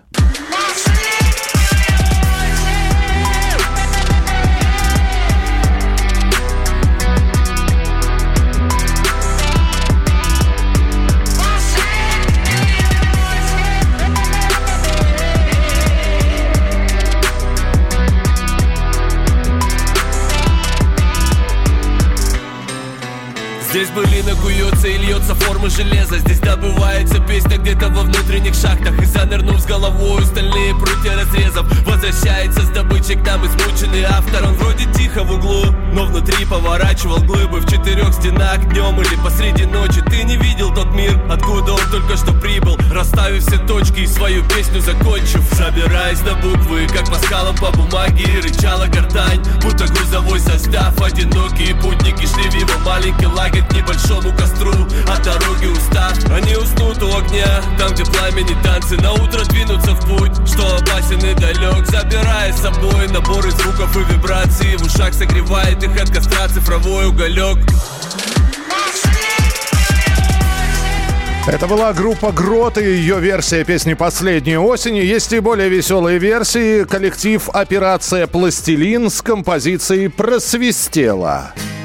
Здесь 23.71 23.91
былина 23.91 24.35
куется 24.37 24.89
и 24.89 24.97
льется 24.97 25.35
форма 25.35 25.69
железа. 25.69 26.19
Здесь 26.21 26.39
добывается 26.39 27.19
песня 27.21 27.59
где-то 27.59 27.91
во 27.91 28.01
внутренних 28.01 28.55
шахтах. 28.55 28.99
И 29.03 29.05
занырнув 29.05 29.61
с 29.61 29.66
головой 29.66 30.25
стальные 30.25 30.75
прутья 30.75 31.16
разрезов. 31.16 31.66
Возвращается 31.87 32.62
с 32.62 32.69
добычей 32.71 33.16
к 33.16 33.27
нам 33.27 33.45
измученный 33.45 34.05
автор. 34.05 34.47
Он 34.47 34.55
вроде 34.55 34.87
тихо 34.95 35.23
в 35.23 35.33
углу, 35.33 35.66
но 35.93 36.07
внутри 36.07 36.47
поворачивал 36.47 37.19
глыбы. 37.19 37.61
В 37.61 37.71
четырех 37.71 38.14
стенах 38.14 38.64
днем 38.71 38.99
или 39.03 39.23
посреди 39.23 39.66
ночи. 39.66 40.01
Ты 40.01 40.25
не 40.25 40.39
видел 40.39 40.73
тот 40.73 40.95
мир, 40.95 41.21
откуда 41.31 41.73
он 41.73 41.91
только 41.91 42.16
что 42.16 42.33
прибыл. 42.33 42.79
Расставив 42.91 43.45
все 43.47 43.59
точки 43.59 44.01
и 44.01 44.07
свою 44.07 44.43
песню 44.45 44.81
закончив. 44.81 45.43
Забираясь 45.53 46.23
на 46.23 46.35
буквы, 46.37 46.87
как 46.87 47.07
по 47.11 47.16
скалам 47.27 47.55
по 47.57 47.71
бумаге 47.73 48.41
рычала 48.43 48.87
гортань, 48.87 49.45
будто 49.61 49.87
грузовой 49.89 50.41
состав 50.41 50.99
Одинокие 51.03 51.75
путники 51.75 52.27
шли 52.27 52.49
в 52.51 52.55
его 52.55 52.79
маленький 52.85 53.27
лагерь 53.27 53.58
К 53.63 53.73
небольшому 53.73 54.33
костру, 54.37 54.73
от 55.09 55.23
дороги 55.23 55.67
устав 55.67 56.15
Они 56.31 56.55
уснут 56.55 57.03
у 57.03 57.17
огня, 57.17 57.61
там 57.79 57.93
где 57.93 58.05
пламени 58.05 58.57
танцы 58.63 58.97
На 58.97 59.13
утро 59.13 59.45
двинутся 59.47 59.93
в 59.93 60.07
путь, 60.07 60.33
что 60.49 60.77
опасен 60.77 61.19
и 61.19 61.35
далек 61.35 61.87
Забирая 61.87 62.53
с 62.53 62.61
собой 62.61 63.09
наборы 63.09 63.51
звуков 63.51 63.97
и 63.97 64.13
вибраций 64.13 64.77
В 64.77 64.83
ушах 64.83 65.13
согревает 65.13 65.83
их 65.83 66.01
от 66.01 66.11
костра 66.11 66.49
цифровой 66.49 67.07
уголек 67.07 67.59
Это 71.49 71.67
была 71.67 71.93
группа 71.95 72.31
Грот 72.31 72.77
и 72.79 72.85
ее 72.85 73.19
версия 73.21 73.65
песни 73.65 73.95
«Последней 73.95 74.59
осени». 74.59 74.99
Есть 74.99 75.33
и 75.33 75.41
более 75.41 75.71
веселые 75.71 76.19
версии. 76.19 76.85
Коллектив 76.85 77.49
«Операция 77.55 78.27
Пластилин» 78.27 79.09
с 79.09 79.23
композицией 79.23 80.11
«Просвистела». 80.11 81.55
Просвистела 81.55 81.79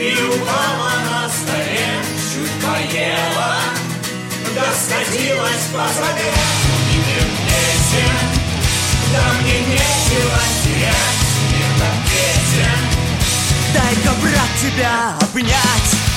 и 0.00 0.14
упала 0.22 0.92
на 1.10 1.28
столе, 1.28 1.88
чуть 2.32 2.52
поела, 2.62 3.56
да 4.54 4.62
скатилась 4.72 5.66
по 5.72 5.88
траве. 5.94 6.32
Милым 6.92 7.30
песен, 7.46 8.16
да 9.12 9.32
мне 9.40 9.58
нечего 9.60 10.40
терять, 10.62 11.26
мир 11.50 11.70
так 11.78 11.96
песен. 12.06 12.80
Дай-ка, 13.74 14.14
брат, 14.22 14.50
тебя 14.60 15.16
обнять 15.20 16.07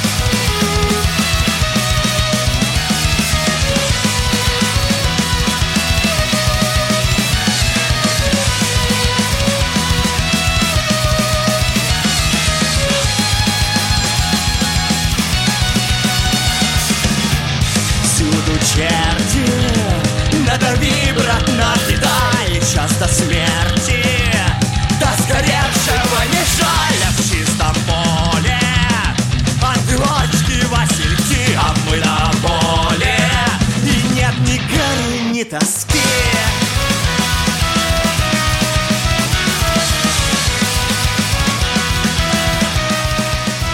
Всюду 18.82 19.22
черти 19.32 20.42
Надави, 20.48 21.14
брат, 21.16 21.48
накидай 21.48 22.62
Час 22.74 22.92
до 23.00 23.08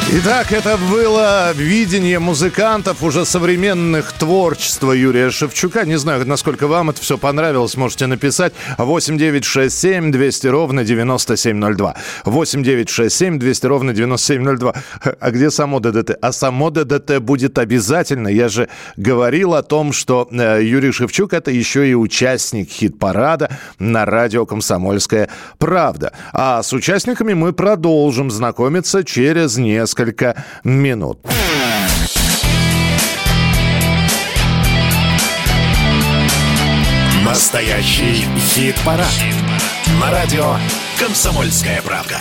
Итак, 0.09 0.53
это 0.53 0.77
было 0.89 1.51
видение 1.51 2.17
музыкантов 2.19 3.03
уже 3.03 3.25
современных 3.25 4.13
творчества 4.13 4.93
Юрия 4.93 5.29
Шевчука. 5.31 5.85
Не 5.85 5.97
знаю, 5.97 6.25
насколько 6.25 6.67
вам 6.67 6.91
это 6.91 7.01
все 7.01 7.17
понравилось, 7.17 7.75
можете 7.75 8.07
написать 8.07 8.53
8967 8.77 10.09
200 10.13 10.47
ровно 10.47 10.85
9702. 10.85 11.95
8967 12.23 13.37
200 13.37 13.65
ровно 13.65 13.93
9702. 13.93 14.75
А 15.19 15.31
где 15.31 15.51
само 15.51 15.81
ДДТ? 15.81 16.11
А 16.21 16.31
само 16.31 16.69
ДДТ 16.69 17.19
будет 17.19 17.57
обязательно. 17.57 18.29
Я 18.29 18.47
же 18.47 18.69
говорил 18.95 19.55
о 19.55 19.61
том, 19.61 19.91
что 19.91 20.29
э, 20.31 20.63
Юрий 20.63 20.93
Шевчук 20.93 21.33
это 21.33 21.51
еще 21.51 21.85
и 21.85 21.93
участник 21.93 22.69
хит-парада 22.69 23.49
на 23.77 24.05
радио 24.05 24.45
«Комсомольская 24.45 25.27
правда». 25.57 26.13
А 26.31 26.63
с 26.63 26.71
участниками 26.71 27.33
мы 27.33 27.51
продолжим 27.51 28.31
знакомиться 28.31 29.03
через 29.03 29.57
несколько 29.57 29.96
несколько 29.97 30.43
минут. 30.63 31.19
Настоящий 37.23 38.25
хит-парад. 38.37 39.07
Хит 39.07 39.35
На 39.99 40.11
радио 40.11 40.55
«Комсомольская 40.99 41.81
правда». 41.81 42.17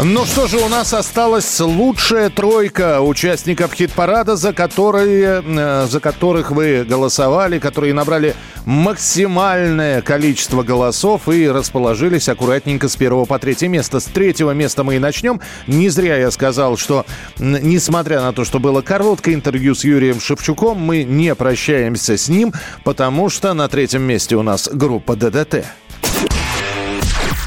Ну 0.00 0.24
что 0.26 0.46
же, 0.46 0.58
у 0.58 0.68
нас 0.68 0.94
осталась 0.94 1.58
лучшая 1.58 2.30
тройка 2.30 3.00
участников 3.00 3.72
хит-парада, 3.72 4.36
за, 4.36 4.52
которые, 4.52 5.42
э, 5.44 5.86
за 5.90 5.98
которых 5.98 6.52
вы 6.52 6.84
голосовали, 6.84 7.58
которые 7.58 7.92
набрали 7.94 8.36
максимальное 8.64 10.00
количество 10.00 10.62
голосов 10.62 11.28
и 11.28 11.48
расположились 11.48 12.28
аккуратненько 12.28 12.88
с 12.88 12.94
первого 12.94 13.24
по 13.24 13.40
третье 13.40 13.66
место. 13.66 13.98
С 13.98 14.04
третьего 14.04 14.52
места 14.52 14.84
мы 14.84 14.96
и 14.96 14.98
начнем. 15.00 15.40
Не 15.66 15.88
зря 15.88 16.16
я 16.16 16.30
сказал, 16.30 16.76
что 16.76 17.04
несмотря 17.40 18.20
на 18.20 18.32
то, 18.32 18.44
что 18.44 18.60
было 18.60 18.82
короткое 18.82 19.34
интервью 19.34 19.74
с 19.74 19.82
Юрием 19.82 20.20
Шевчуком, 20.20 20.78
мы 20.78 21.02
не 21.02 21.34
прощаемся 21.34 22.16
с 22.16 22.28
ним, 22.28 22.52
потому 22.84 23.30
что 23.30 23.52
на 23.52 23.68
третьем 23.68 24.02
месте 24.02 24.36
у 24.36 24.42
нас 24.42 24.68
группа 24.72 25.16
ДДТ. 25.16 25.64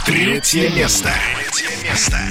Третье 0.05 0.69
место. 0.71 1.11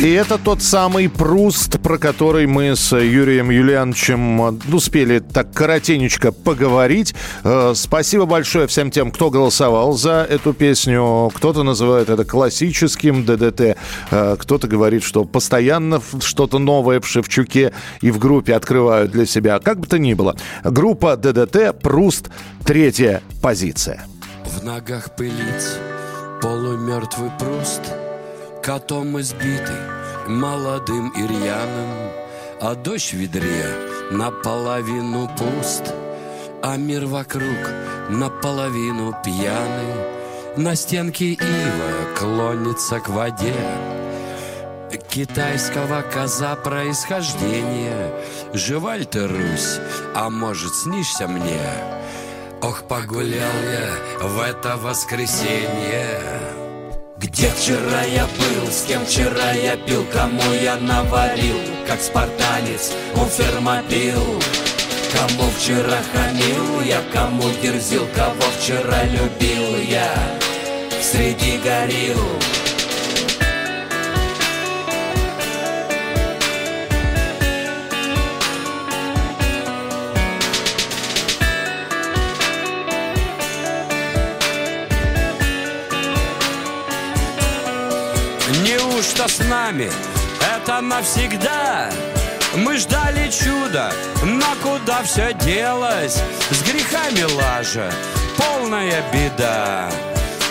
И 0.00 0.10
это 0.12 0.38
тот 0.38 0.62
самый 0.62 1.10
Пруст, 1.10 1.78
про 1.80 1.98
который 1.98 2.46
мы 2.46 2.74
с 2.74 2.96
Юрием 2.96 3.50
Юлиановичем 3.50 4.42
э, 4.42 4.74
успели 4.74 5.18
так 5.18 5.52
коротенечко 5.52 6.32
поговорить. 6.32 7.14
Э, 7.44 7.74
спасибо 7.74 8.24
большое 8.24 8.66
всем 8.66 8.90
тем, 8.90 9.10
кто 9.10 9.28
голосовал 9.28 9.92
за 9.92 10.26
эту 10.28 10.54
песню. 10.54 11.30
Кто-то 11.34 11.62
называет 11.62 12.08
это 12.08 12.24
классическим 12.24 13.26
ДДТ, 13.26 13.76
э, 14.10 14.36
кто-то 14.38 14.66
говорит, 14.66 15.02
что 15.02 15.24
постоянно 15.24 16.00
что-то 16.20 16.58
новое 16.58 17.00
в 17.00 17.06
Шевчуке 17.06 17.74
и 18.00 18.10
в 18.10 18.18
группе 18.18 18.54
открывают 18.54 19.10
для 19.10 19.26
себя. 19.26 19.58
Как 19.58 19.80
бы 19.80 19.86
то 19.86 19.98
ни 19.98 20.14
было, 20.14 20.36
группа 20.64 21.16
ДДТ 21.18 21.78
Пруст, 21.78 22.30
третья 22.64 23.22
позиция. 23.42 24.06
В 24.46 24.64
ногах 24.64 25.14
пылить 25.14 25.34
полумертвый 26.40 27.30
Пруст— 27.38 27.82
Котом 28.62 29.18
избитый, 29.18 29.80
молодым 30.28 31.08
и 31.10 31.22
рьяным, 31.22 32.10
А 32.60 32.74
дождь 32.74 33.12
в 33.12 33.16
ведре 33.16 33.64
наполовину 34.10 35.30
пуст, 35.38 35.94
А 36.62 36.76
мир 36.76 37.06
вокруг 37.06 37.70
наполовину 38.10 39.16
пьяный, 39.24 40.58
На 40.58 40.74
стенке 40.76 41.32
ива 41.32 42.14
клонится 42.18 43.00
к 43.00 43.08
воде. 43.08 43.54
Китайского 45.08 46.02
коза 46.02 46.54
происхождения 46.54 48.12
Жива 48.52 48.96
ли 48.96 49.04
ты, 49.04 49.26
Русь, 49.26 49.80
а 50.14 50.28
может, 50.28 50.74
снишься 50.74 51.26
мне? 51.26 51.60
Ох, 52.60 52.82
погулял 52.84 53.56
я 53.72 54.26
в 54.28 54.40
это 54.40 54.76
воскресенье 54.76 56.59
где 57.20 57.50
вчера 57.50 58.02
я 58.02 58.24
был, 58.24 58.70
с 58.70 58.84
кем 58.88 59.04
вчера 59.04 59.52
я 59.52 59.76
пил, 59.76 60.06
кому 60.10 60.42
я 60.62 60.76
наварил, 60.76 61.58
как 61.86 62.00
спартанец 62.00 62.92
у 63.14 63.24
фермопил. 63.26 64.40
Кому 65.12 65.50
вчера 65.50 65.98
хамил 66.12 66.80
я, 66.82 67.02
кому 67.12 67.42
дерзил, 67.60 68.06
кого 68.14 68.42
вчера 68.58 69.02
любил 69.04 69.76
я, 69.86 70.14
среди 71.02 71.58
горил. 71.58 72.24
Неужто 89.00 89.28
с 89.28 89.38
нами 89.48 89.90
это 90.58 90.82
навсегда? 90.82 91.90
Мы 92.54 92.76
ждали 92.76 93.30
чуда, 93.30 93.94
но 94.22 94.44
куда 94.62 95.02
все 95.04 95.32
делось? 95.32 96.20
С 96.50 96.62
грехами 96.64 97.22
лажа, 97.22 97.90
полная 98.36 99.02
беда. 99.10 99.88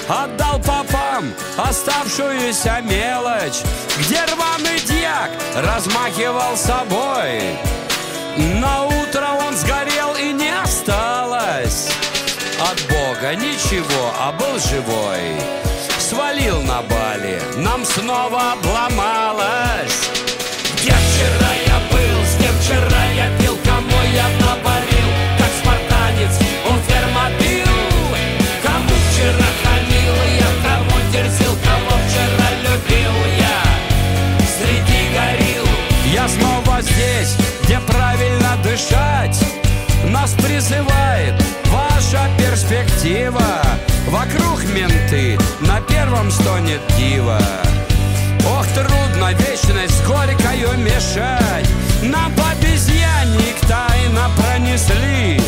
Отдал 0.07 0.57
попам 0.61 1.31
оставшуюся 1.57 2.81
мелочь, 2.81 3.61
где 3.99 4.25
рваный 4.25 4.79
дьяк 4.79 5.29
размахивал 5.55 6.57
собой. 6.57 7.55
На 8.35 8.85
утро 8.85 9.27
он 9.47 9.55
сгорел 9.55 10.15
и 10.15 10.33
не 10.33 10.49
осталось 10.59 11.91
от 12.59 12.81
Бога 12.87 13.35
ничего, 13.35 14.11
а 14.19 14.31
был 14.31 14.57
живой 14.57 15.68
свалил 16.09 16.61
на 16.63 16.81
Бали, 16.81 17.39
нам 17.57 17.85
снова 17.85 18.53
обломалось. 18.53 20.09
Где 20.73 20.91
вчера 20.91 21.51
я 21.67 21.79
был, 21.91 22.17
с 22.25 22.35
кем 22.41 22.55
вчера 22.61 23.03
я 23.15 23.29
пил, 23.37 23.55
кому 23.63 23.99
я 24.13 24.27
напарил, 24.41 25.09
как 25.37 25.51
спартанец, 25.61 26.33
он 26.67 26.79
фермобил. 26.87 27.75
Кому 28.63 28.95
вчера 29.11 29.49
хамил 29.61 30.15
я, 30.39 30.49
кому 30.65 30.95
дерзил, 31.11 31.55
кого 31.63 31.93
вчера 32.07 32.49
любил 32.65 33.15
я, 33.37 33.59
среди 34.57 35.01
горил. 35.13 35.67
Я 36.11 36.27
снова 36.27 36.81
здесь, 36.81 37.35
где 37.63 37.79
правильно 37.81 38.57
дышать, 38.63 39.39
нас 40.05 40.33
призывает 40.33 41.35
ваша 41.65 42.27
перспектива. 42.39 43.61
Вокруг 44.07 44.63
менты, 44.73 45.37
первым 45.99 46.31
стонет 46.31 46.81
дива. 46.97 47.39
Ох, 48.47 48.65
трудно 48.67 49.33
вечность 49.33 50.01
горькою 50.05 50.77
мешать. 50.77 51.67
Нам 52.01 52.31
по 52.33 52.51
обезьянник 52.51 53.59
тайно 53.67 54.29
пронесли 54.37 55.41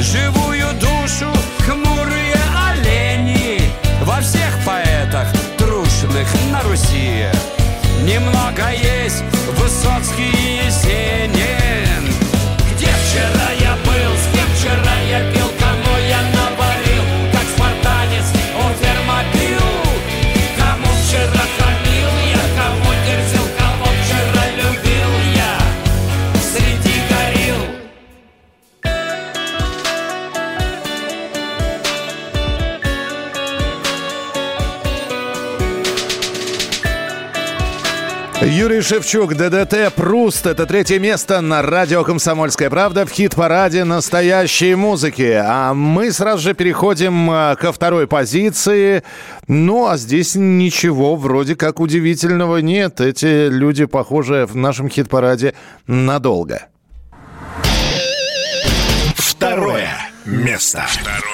Живую 0.00 0.66
душу 0.80 1.30
хмурые 1.64 2.34
олени 2.68 3.60
Во 4.02 4.20
всех 4.20 4.52
поэтах 4.66 5.28
трушных 5.56 6.26
на 6.50 6.60
Руси 6.64 7.26
Немного 8.02 8.72
есть 8.72 9.22
Высоцкий 9.56 10.32
и 10.32 10.66
Есенин 10.66 11.63
Юрий 38.54 38.82
Шевчук, 38.82 39.34
ДДТ, 39.34 39.92
Пруст. 39.96 40.46
Это 40.46 40.64
третье 40.64 41.00
место 41.00 41.40
на 41.40 41.60
радио 41.60 42.04
«Комсомольская 42.04 42.70
правда» 42.70 43.04
в 43.04 43.10
хит-параде 43.10 43.82
настоящей 43.82 44.76
музыки. 44.76 45.42
А 45.44 45.74
мы 45.74 46.12
сразу 46.12 46.40
же 46.40 46.54
переходим 46.54 47.28
а, 47.32 47.56
ко 47.56 47.72
второй 47.72 48.06
позиции. 48.06 49.02
Ну, 49.48 49.88
а 49.88 49.96
здесь 49.96 50.36
ничего 50.36 51.16
вроде 51.16 51.56
как 51.56 51.80
удивительного 51.80 52.58
нет. 52.58 53.00
Эти 53.00 53.48
люди, 53.48 53.86
похожи 53.86 54.46
в 54.46 54.54
нашем 54.54 54.88
хит-параде 54.88 55.54
надолго. 55.88 56.68
Второе 59.16 59.90
место. 60.24 60.84
Второе 60.86 61.33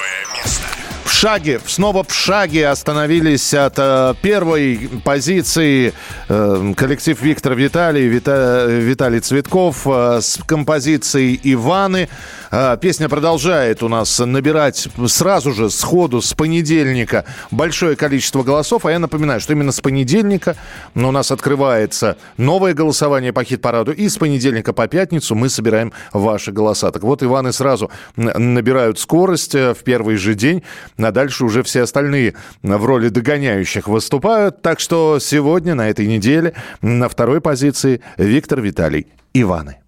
шаге, 1.21 1.61
снова 1.67 2.03
в 2.03 2.15
шаге 2.15 2.69
остановились 2.69 3.53
от 3.53 3.75
э, 3.77 4.15
первой 4.23 4.89
позиции 5.05 5.93
э, 6.31 6.73
коллектив 6.75 7.21
Виктор 7.21 7.55
Виталий, 7.55 8.09
Вита, 8.09 8.65
Виталий 8.65 9.21
Цветков 9.21 9.87
э, 9.87 10.21
с 10.23 10.39
композицией 10.47 11.39
«Иваны». 11.43 12.09
Э, 12.51 12.77
песня 12.81 13.09
продолжает 13.09 13.83
у 13.83 13.89
нас 13.89 14.19
набирать 14.19 14.89
сразу 15.07 15.53
же, 15.53 15.71
сходу, 15.71 16.21
с 16.21 16.33
понедельника 16.33 17.25
большое 17.51 17.97
количество 17.97 18.43
голосов. 18.43 18.87
А 18.87 18.91
я 18.91 18.99
напоминаю, 18.99 19.41
что 19.41 19.53
именно 19.53 19.73
с 19.73 19.81
понедельника 19.81 20.57
у 20.95 21.11
нас 21.11 21.31
открывается 21.31 22.17
новое 22.39 22.75
голосование 22.75 23.33
по 23.33 23.45
хит-параду. 23.45 23.93
И 23.93 24.09
с 24.09 24.17
понедельника 24.17 24.73
по 24.73 24.89
пятницу 24.89 25.35
мы 25.35 25.49
собираем 25.49 25.93
ваши 26.13 26.51
голоса. 26.51 26.91
Так 26.91 27.03
вот, 27.03 27.23
Иваны 27.23 27.53
сразу 27.53 27.91
набирают 28.17 28.99
скорость 28.99 29.55
э, 29.55 29.75
в 29.75 29.85
первый 29.85 30.17
же 30.17 30.35
день. 30.35 30.63
А 31.11 31.13
дальше 31.13 31.45
уже 31.45 31.65
все 31.65 31.83
остальные 31.83 32.35
в 32.63 32.85
роли 32.85 33.09
догоняющих 33.09 33.89
выступают. 33.89 34.63
Так 34.63 34.79
что 34.79 35.19
сегодня, 35.19 35.75
на 35.75 35.91
этой 35.91 36.07
неделе, 36.07 36.55
на 36.83 37.09
второй 37.09 37.41
позиции 37.41 38.01
Виктор 38.17 38.61
Виталий 38.61 39.09
Иваны. 39.35 39.79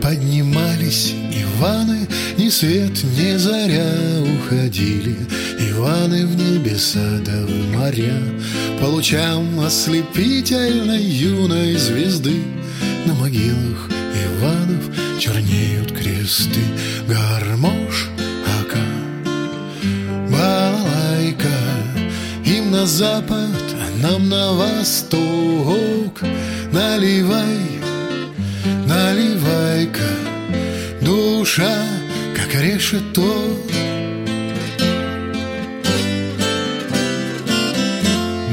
Поднимались 0.00 1.14
Иваны, 1.30 2.08
ни 2.38 2.48
свет, 2.48 3.04
ни 3.18 3.36
заря 3.36 3.84
уходили 4.22 5.16
Иваны 5.58 6.26
в 6.26 6.36
небеса 6.36 7.20
да 7.24 7.44
в 7.44 7.76
моря 7.76 8.18
По 8.80 8.86
лучам 8.86 9.60
ослепительной 9.60 11.02
юной 11.02 11.74
звезды 11.74 12.42
На 13.06 13.14
могилах 13.14 13.88
Иванов 14.24 15.18
чернеют 15.18 15.92
кресты. 15.92 16.60
Гармош, 17.06 18.08
ака, 18.60 18.78
балалайка 20.30 21.58
Им 22.44 22.70
на 22.70 22.86
запад, 22.86 23.50
а 23.74 24.02
нам 24.02 24.28
на 24.28 24.52
восток. 24.52 26.22
Наливай 26.72 27.74
Наливай-ка, 28.86 30.10
душа, 31.02 31.76
как 32.34 32.54
решето. 32.54 33.58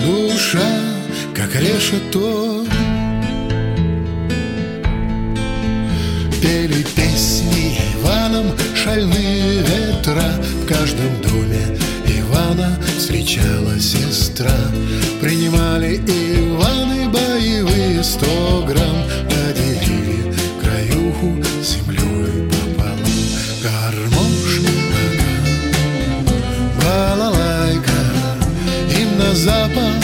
Душа, 0.06 0.70
как 1.34 1.56
решето 1.56 2.61
Пели 6.42 6.84
песни 6.96 7.80
Иваном 7.96 8.48
шальные 8.76 9.62
ветра 9.62 10.24
В 10.64 10.66
каждом 10.66 11.22
доме 11.22 11.78
Ивана 12.08 12.80
встречала 12.98 13.80
сестра. 13.80 14.50
Принимали 15.22 15.98
Иваны 15.98 17.10
боевые 17.10 18.04
сто 18.04 18.66
грамм 18.68 19.04
Поделили 19.30 20.34
краюху 20.60 21.44
землей 21.62 22.50
пополам. 22.50 22.98
Гармош, 23.62 24.62
балалайка 26.82 28.02
Им 29.00 29.20
на 29.20 29.36
запад, 29.36 30.01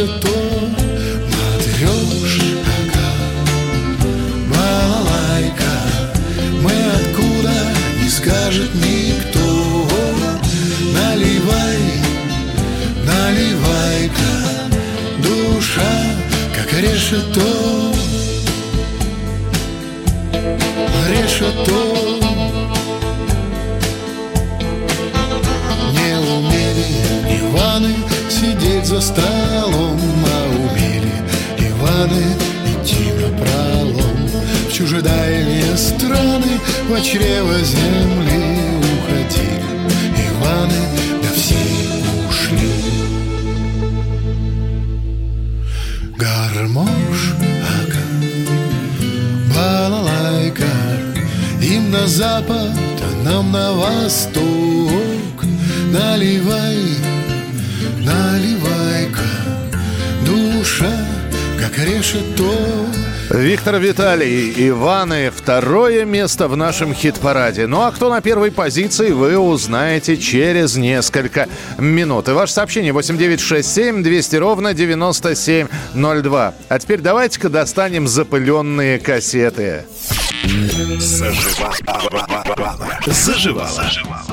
как 0.00 0.08
решето 0.08 0.40
Матрешка, 1.26 3.06
балалайка 4.48 5.74
Мы 6.62 6.72
откуда 6.72 7.52
не 8.02 8.08
скажет 8.08 8.74
никто. 8.74 9.88
Наливай, 10.94 11.78
наливай-ка 13.04 14.70
Душа, 15.22 15.92
как 16.56 16.72
решето. 16.72 17.92
Решето. 21.10 22.20
Не 25.92 26.18
умели 26.18 27.38
Иваны 27.38 27.94
сидеть 28.28 28.86
за 28.86 29.00
столом 29.00 29.69
Иваны 32.00 32.24
идти 32.66 33.12
на 33.12 33.28
пролом. 33.36 34.28
В 34.68 34.72
чужедальние 34.72 35.76
страны 35.76 36.58
Во 36.88 36.98
чрево 37.00 37.58
земли 37.58 38.80
уходили. 38.80 39.62
Иваны, 40.30 40.80
да 41.22 41.28
все 41.34 41.56
ушли. 42.26 42.72
Гармош, 46.16 47.34
ага, 47.78 48.02
балалайка 49.54 50.72
Им 51.60 51.90
на 51.90 52.06
запад, 52.06 52.72
а 53.02 53.24
нам 53.24 53.52
на 53.52 53.72
восток. 53.72 55.44
Наливай, 55.92 56.99
как 61.70 61.86
решето 61.86 62.50
Виктор 63.30 63.76
Виталий, 63.76 64.52
Иваны, 64.68 65.30
второе 65.30 66.04
место 66.04 66.48
в 66.48 66.56
нашем 66.56 66.92
хит-параде. 66.92 67.68
Ну 67.68 67.82
а 67.82 67.92
кто 67.92 68.10
на 68.10 68.20
первой 68.20 68.50
позиции, 68.50 69.12
вы 69.12 69.38
узнаете 69.38 70.16
через 70.16 70.76
несколько 70.76 71.46
минут. 71.78 72.28
И 72.28 72.32
ваше 72.32 72.54
сообщение 72.54 72.92
8967 72.92 74.02
200 74.02 74.36
ровно 74.36 74.74
9702. 74.74 76.54
А 76.68 76.78
теперь 76.80 77.00
давайте-ка 77.00 77.48
достанем 77.48 78.08
запыленные 78.08 78.98
кассеты. 78.98 79.84
Заживала. 83.06 83.68
Заживала. 83.68 84.20
Э, 84.28 84.29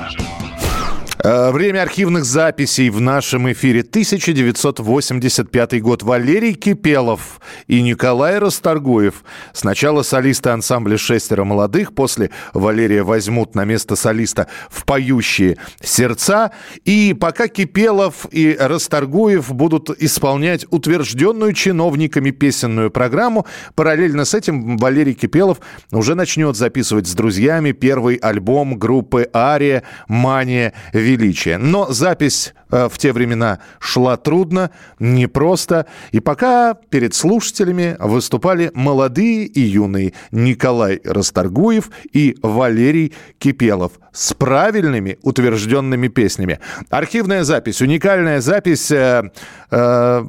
Время 1.24 1.82
архивных 1.82 2.26
записей 2.26 2.92
в 2.92 3.02
нашем 3.02 3.52
эфире. 3.52 3.80
1985 3.80 5.82
год. 5.82 6.04
Валерий 6.04 6.54
Кипелов 6.54 7.42
и 7.66 7.82
Николай 7.82 8.38
Расторгуев. 8.38 9.24
Сначала 9.52 10.04
солисты 10.04 10.52
ансамбля 10.52 10.96
«Шестеро 10.98 11.44
молодых», 11.44 11.96
после 11.96 12.30
Валерия 12.54 13.02
возьмут 13.02 13.56
на 13.56 13.66
место 13.66 13.96
солиста 13.96 14.48
в 14.70 14.86
«Поющие 14.86 15.58
сердца». 15.82 16.52
И 16.86 17.16
пока 17.20 17.48
Кипелов 17.48 18.28
и 18.30 18.56
Расторгуев 18.60 19.52
будут 19.52 19.90
исполнять 20.00 20.68
утвержденную 20.70 21.54
чиновниками 21.54 22.30
песенную 22.30 22.92
программу, 22.92 23.48
параллельно 23.74 24.24
с 24.24 24.36
этим 24.36 24.78
Валерий 24.78 25.16
Кипелов 25.16 25.62
уже 25.92 26.14
начнет 26.14 26.56
записывать 26.56 27.08
с 27.08 27.16
друзьями 27.16 27.72
первый 27.72 28.18
альбом 28.18 28.78
группы 28.78 29.28
«Ария. 29.34 29.82
Мания 30.08 30.74
величия». 31.18 31.58
Но 31.58 31.92
запись 31.92 32.54
э, 32.72 32.88
в 32.90 32.98
те 32.98 33.12
времена 33.12 33.60
шла 33.80 34.18
трудно, 34.18 34.72
непросто. 35.00 35.86
И 36.12 36.20
пока 36.20 36.74
перед 36.74 37.14
слушателями 37.14 37.98
выступали 38.00 38.72
молодые 38.74 39.46
и 39.46 39.62
юные 39.62 40.14
Николай 40.32 41.02
Расторгуев 41.04 41.90
и 42.14 42.38
Валерий 42.42 43.14
Кипелов 43.40 43.94
с 44.12 44.34
правильными 44.34 45.18
утвержденными 45.22 46.08
песнями. 46.08 46.60
Архивная 46.90 47.44
запись, 47.44 47.82
уникальная 47.82 48.42
запись 48.42 48.92
э, 48.92 49.32
э, 49.72 50.26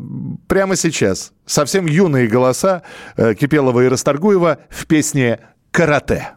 прямо 0.46 0.76
сейчас. 0.76 1.32
Совсем 1.46 1.86
юные 1.86 2.28
голоса 2.28 2.82
э, 3.16 3.34
Кипелова 3.34 3.80
и 3.80 3.88
Расторгуева 3.88 4.58
в 4.68 4.86
песне 4.86 5.40
«Карате». 5.70 6.28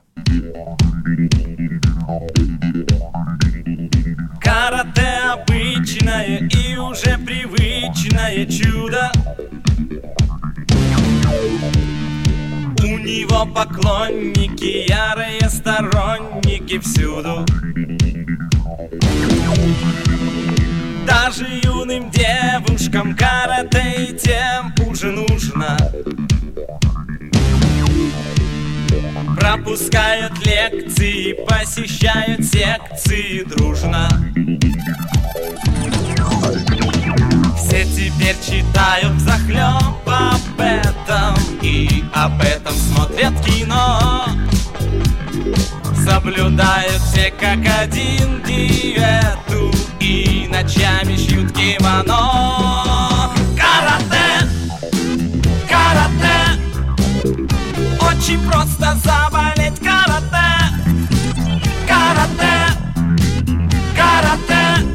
Привычное 8.22 8.46
чудо. 8.46 9.12
У 12.84 12.98
него 12.98 13.46
поклонники, 13.46 14.90
ярые 14.90 15.50
сторонники 15.50 16.80
всюду. 16.80 17.46
Даже 21.08 21.46
юным 21.64 22.10
девушкам 22.12 23.16
карате 23.16 24.08
и 24.10 24.18
тем 24.18 24.74
уже 24.88 25.12
нужно. 25.12 25.78
Пропускают 29.40 30.34
лекции, 30.46 31.34
посещают 31.34 32.46
секции 32.46 33.44
дружно 33.44 34.08
Все 37.68 37.86
теперь 37.86 38.36
читают 38.46 39.20
захлеб 39.20 40.08
об 40.08 40.60
этом 40.60 41.36
И 41.62 42.04
об 42.14 42.42
этом 42.42 42.74
смотрят 42.74 43.34
кино 43.46 44.26
Соблюдают 46.04 47.02
все 47.02 47.32
как 47.32 47.60
один 47.60 48.42
диету 48.44 49.72
И 50.00 50.50
ночами 50.52 51.16
шьют 51.16 51.52
кимоно 51.54 53.32
Карате! 53.56 54.50
Карате! 55.70 56.60
Очень 58.02 58.40
просто 58.50 58.96
заболеть 59.04 59.80
карате 59.80 60.50
Карате 61.88 62.74
Карате 63.96 64.86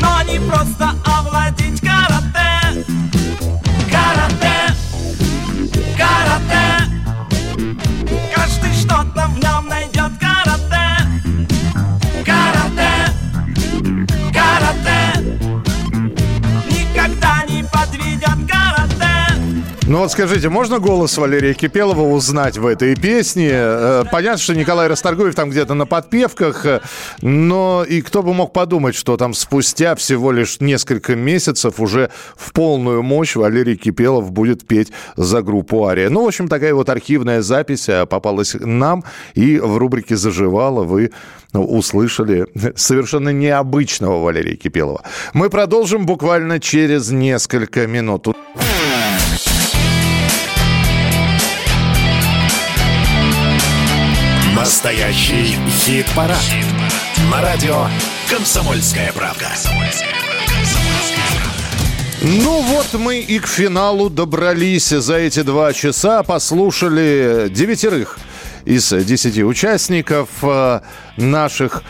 Но 0.00 0.22
не 0.30 0.38
просто 0.38 0.94
овладеть 1.42 1.80
карате. 1.80 2.84
Карате. 3.90 4.74
Карате. 5.96 6.64
Каждый 8.34 8.72
что-то 8.74 9.26
в 9.28 9.38
нем 9.38 9.68
найдет 9.68 10.12
карате. 10.20 10.86
Карате. 12.24 13.12
Карате 14.32 15.01
Ну 19.88 19.98
вот 19.98 20.12
скажите, 20.12 20.48
можно 20.48 20.78
голос 20.78 21.18
Валерия 21.18 21.54
Кипелова 21.54 22.02
узнать 22.02 22.56
в 22.56 22.66
этой 22.66 22.94
песне? 22.94 23.50
Э, 23.52 24.04
Понятно, 24.12 24.38
что 24.38 24.54
Николай 24.54 24.86
Расторгуев 24.86 25.34
там 25.34 25.50
где-то 25.50 25.74
на 25.74 25.86
подпевках, 25.86 26.64
но 27.20 27.84
и 27.86 28.00
кто 28.00 28.22
бы 28.22 28.32
мог 28.32 28.52
подумать, 28.52 28.94
что 28.94 29.16
там 29.16 29.34
спустя 29.34 29.96
всего 29.96 30.30
лишь 30.30 30.60
несколько 30.60 31.16
месяцев 31.16 31.80
уже 31.80 32.10
в 32.36 32.52
полную 32.52 33.02
мощь 33.02 33.34
Валерий 33.34 33.76
Кипелов 33.76 34.30
будет 34.30 34.66
петь 34.68 34.92
за 35.16 35.42
группу 35.42 35.84
«Ария». 35.84 36.10
Ну, 36.10 36.24
в 36.24 36.28
общем, 36.28 36.46
такая 36.46 36.74
вот 36.74 36.88
архивная 36.88 37.42
запись 37.42 37.88
э, 37.88 38.06
попалась 38.06 38.54
нам, 38.54 39.02
и 39.34 39.58
в 39.58 39.78
рубрике 39.78 40.14
«Заживало» 40.16 40.84
вы 40.84 41.10
ну, 41.52 41.64
услышали 41.64 42.46
совершенно 42.76 43.30
необычного 43.30 44.22
Валерия 44.22 44.54
Кипелова. 44.54 45.02
Мы 45.34 45.50
продолжим 45.50 46.06
буквально 46.06 46.60
через 46.60 47.10
несколько 47.10 47.88
минут. 47.88 48.28
Настоящий 54.82 55.56
хит-парад. 55.68 56.42
На 57.30 57.40
радио 57.40 57.86
«Комсомольская 58.28 59.12
правда». 59.12 59.46
Ну 62.20 62.60
вот 62.62 62.88
мы 62.94 63.20
и 63.20 63.38
к 63.38 63.46
финалу 63.46 64.10
добрались 64.10 64.88
за 64.88 65.18
эти 65.18 65.42
два 65.42 65.72
часа, 65.72 66.24
послушали 66.24 67.46
девятерых 67.48 68.18
из 68.64 68.92
десяти 68.92 69.44
участников 69.44 70.28
э, 70.42 70.80
наших, 71.16 71.82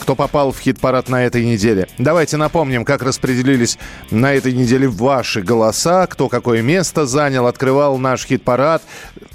кто 0.00 0.14
попал 0.14 0.52
в 0.52 0.58
хит-парад 0.58 1.08
на 1.08 1.24
этой 1.24 1.44
неделе. 1.44 1.88
Давайте 1.98 2.36
напомним, 2.36 2.84
как 2.84 3.02
распределились 3.02 3.78
на 4.10 4.32
этой 4.32 4.52
неделе 4.52 4.88
ваши 4.88 5.42
голоса, 5.42 6.06
кто 6.06 6.28
какое 6.28 6.62
место 6.62 7.06
занял, 7.06 7.46
открывал 7.46 7.98
наш 7.98 8.26
хит-парад. 8.26 8.82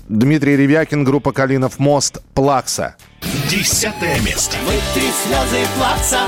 Дмитрий 0.09 0.57
Ревякин, 0.57 1.05
группа 1.05 1.31
«Калинов 1.31 1.79
мост», 1.79 2.21
«Плакса». 2.33 2.95
Десятое 3.49 4.19
место. 4.19 4.57
Вытри 4.65 5.09
слезы 5.23 5.65
плакса 5.77 6.19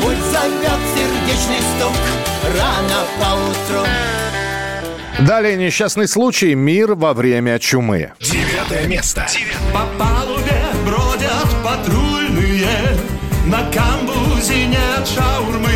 Пульс 0.00 0.18
зовет 0.18 0.80
сердечный 0.94 1.60
стук 1.76 1.96
Рано 2.58 3.04
поутру 3.20 3.86
Далее 5.26 5.56
несчастный 5.56 6.08
случай 6.08 6.56
«Мир 6.56 6.94
во 6.94 7.14
время 7.14 7.60
чумы». 7.60 8.12
Девятое 8.18 8.88
место. 8.88 9.28
По 9.72 9.86
палубе 9.96 10.60
бродят 10.84 11.48
патрульные 11.62 12.66
На 13.46 13.58
камбузе 13.70 14.66
нет 14.66 15.06
шаурмы 15.06 15.68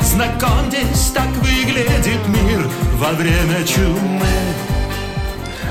Знакомьтесь, 0.00 1.10
так 1.14 1.28
выглядит 1.42 2.26
мир 2.28 2.66
во 2.94 3.12
время 3.12 3.62
чумы 3.66 4.35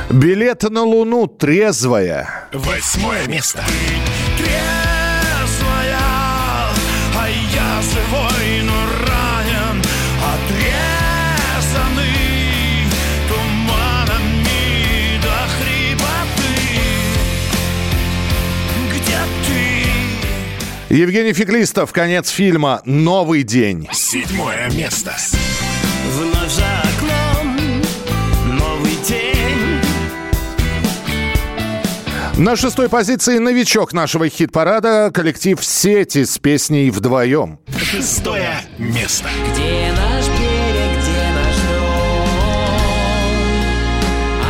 Билет 0.09 0.63
на 0.69 0.83
Луну 0.83 1.27
трезвая. 1.27 2.47
Восьмое 2.53 3.27
место. 3.27 3.63
Трезвая, 4.37 5.97
а 7.17 7.27
я 7.27 7.81
живой, 7.81 8.61
но 8.63 8.85
ранен, 9.07 9.81
отрезанный 11.63 12.05
туманами 13.27 15.19
до 15.21 15.35
хрипоты. 15.57 16.53
Где 18.93 19.19
ты? 20.89 20.95
Евгений 20.95 21.33
Феклистов, 21.33 21.91
конец 21.91 22.29
фильма 22.29 22.81
«Новый 22.85 23.41
день». 23.43 23.89
Седьмое 23.91 24.69
место. 24.69 25.15
Вновь 26.11 26.51
за 26.51 26.81
окном 26.83 27.34
На 32.37 32.57
шестой 32.57 32.89
позиции 32.89 33.37
новичок 33.37 33.93
нашего 33.93 34.27
хит-парада 34.27 35.09
коллектив 35.13 35.57
«Сети» 35.63 36.25
с 36.25 36.37
песней 36.37 36.89
«Вдвоем». 36.89 37.59
Шестое 37.77 38.57
место. 38.77 39.29
Где 39.53 39.93
наш 39.93 40.27
берег, 40.27 40.99
где 40.99 41.31
наш 41.33 41.55
дом? 41.69 42.27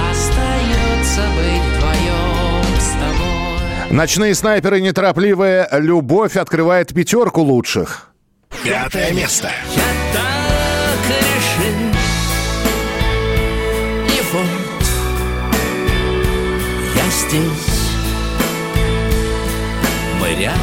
Остается 0.10 1.22
быть 1.36 1.62
вдвоем 1.76 2.66
с 2.80 2.90
тобой. 2.94 3.92
Ночные 3.96 4.34
снайперы 4.34 4.82
неторопливая 4.82 5.70
любовь 5.74 6.38
открывает 6.38 6.92
пятерку 6.92 7.42
лучших. 7.42 8.10
Пятое 8.64 9.14
место. 9.14 9.52
Так 10.12 11.06
решил 11.08 11.92
И 14.08 14.22
вот 14.34 14.46
Я 16.96 17.04
здесь 17.12 17.75
Рядом 20.26 20.58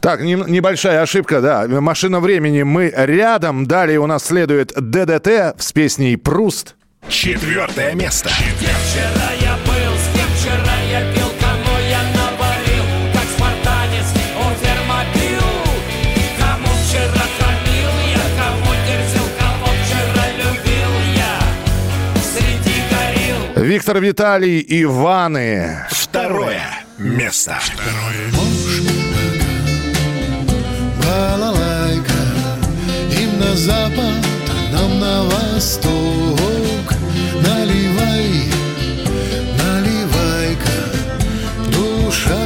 Так, 0.00 0.20
не- 0.20 0.34
небольшая 0.34 1.02
ошибка, 1.02 1.40
да. 1.40 1.66
Машина 1.68 2.20
времени. 2.20 2.62
Мы 2.62 2.92
рядом. 2.94 3.66
Далее 3.66 3.98
у 3.98 4.06
нас 4.06 4.24
следует 4.24 4.72
ДДТ 4.76 5.60
с 5.60 5.72
песней 5.72 6.16
«Пруст». 6.16 6.76
Четвертое 7.08 7.94
место. 7.94 8.28
Где 8.28 8.66
вчера 8.68 9.30
я 9.40 9.56
был, 9.66 9.94
с 9.96 10.06
кем 10.14 10.28
вчера 10.36 10.76
я 10.90 11.00
пил, 11.14 11.28
кому 11.40 11.78
я 11.90 12.02
наварил, 12.14 12.84
как 13.12 13.24
спартанец 13.36 14.06
он 14.38 14.54
фермопил. 14.62 15.48
Кому 16.38 16.68
вчера 16.84 17.24
хамил 17.38 17.92
я, 18.12 18.24
кому 18.38 18.72
дерзил, 18.86 19.28
кого 19.38 19.72
вчера 19.82 20.24
любил 20.36 20.92
я, 21.16 22.22
среди 22.22 22.76
горил. 22.90 23.64
Виктор 23.64 23.98
Виталий 24.00 24.64
Иваны. 24.82 25.86
Второе 26.10 26.62
место. 26.98 27.58
Балалайка 31.02 32.12
Им 33.12 33.38
на 33.38 33.54
запад, 33.54 34.24
а 34.48 34.72
нам 34.72 35.00
на 35.00 35.22
восток 35.24 36.94
Наливай, 37.34 38.50
наливай-ка 39.58 40.78
Душа, 41.70 42.38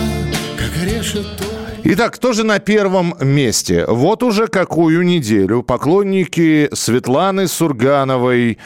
как 0.59 0.85
решето 0.85 1.45
Итак, 1.85 2.15
кто 2.15 2.33
же 2.33 2.45
на 2.45 2.59
первом 2.59 3.15
месте? 3.21 3.85
Вот 3.87 4.23
уже 4.23 4.47
какую 4.49 5.03
неделю 5.03 5.63
поклонники 5.63 6.69
Светланы 6.73 7.49
Сургановой 7.49 8.59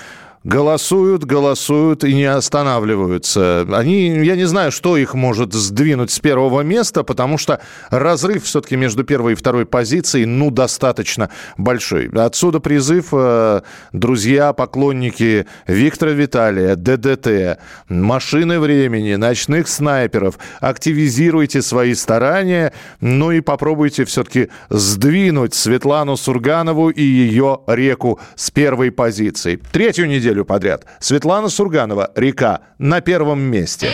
голосуют, 0.46 1.24
голосуют 1.24 2.04
и 2.04 2.14
не 2.14 2.24
останавливаются. 2.24 3.66
Они, 3.72 4.24
я 4.24 4.36
не 4.36 4.44
знаю, 4.44 4.70
что 4.70 4.96
их 4.96 5.14
может 5.14 5.52
сдвинуть 5.52 6.12
с 6.12 6.20
первого 6.20 6.60
места, 6.60 7.02
потому 7.02 7.36
что 7.36 7.60
разрыв 7.90 8.44
все-таки 8.44 8.76
между 8.76 9.02
первой 9.02 9.32
и 9.32 9.34
второй 9.34 9.66
позицией, 9.66 10.24
ну, 10.24 10.52
достаточно 10.52 11.30
большой. 11.58 12.08
Отсюда 12.14 12.60
призыв, 12.60 13.08
э, 13.12 13.62
друзья, 13.92 14.52
поклонники 14.52 15.46
Виктора 15.66 16.12
Виталия, 16.12 16.76
ДДТ, 16.76 17.58
машины 17.88 18.60
времени, 18.60 19.16
ночных 19.16 19.66
снайперов, 19.66 20.38
активизируйте 20.60 21.60
свои 21.60 21.94
старания, 21.94 22.72
ну 23.00 23.32
и 23.32 23.40
попробуйте 23.40 24.04
все-таки 24.04 24.48
сдвинуть 24.70 25.54
Светлану 25.54 26.16
Сурганову 26.16 26.90
и 26.90 27.02
ее 27.02 27.62
реку 27.66 28.20
с 28.36 28.52
первой 28.52 28.92
позиции. 28.92 29.60
Третью 29.72 30.06
неделю 30.06 30.35
подряд 30.44 30.84
Светлана 31.00 31.48
Сурганова 31.48 32.10
«Река» 32.14 32.60
на 32.78 33.00
первом 33.00 33.40
месте. 33.40 33.90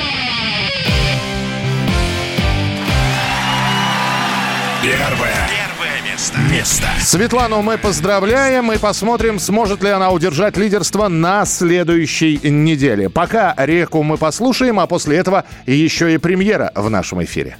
Первое. 4.83 5.49
Первое 5.49 6.11
место. 6.11 6.39
Место. 6.51 6.87
Светлану 7.01 7.63
мы 7.63 7.79
поздравляем 7.79 8.73
и 8.73 8.79
посмотрим, 8.79 9.39
сможет 9.39 9.83
ли 9.83 9.91
она 9.91 10.11
удержать 10.11 10.57
лидерство 10.57 11.09
на 11.09 11.45
следующей 11.45 12.41
неделе. 12.43 13.09
Пока 13.09 13.55
реку 13.57 14.03
мы 14.03 14.17
послушаем, 14.17 14.81
а 14.81 14.87
после 14.87 15.19
этого 15.19 15.45
еще 15.67 16.13
и 16.13 16.19
премьера 16.19 16.73
в 16.75 16.91
нашем 16.91 17.23
эфире. 17.23 17.59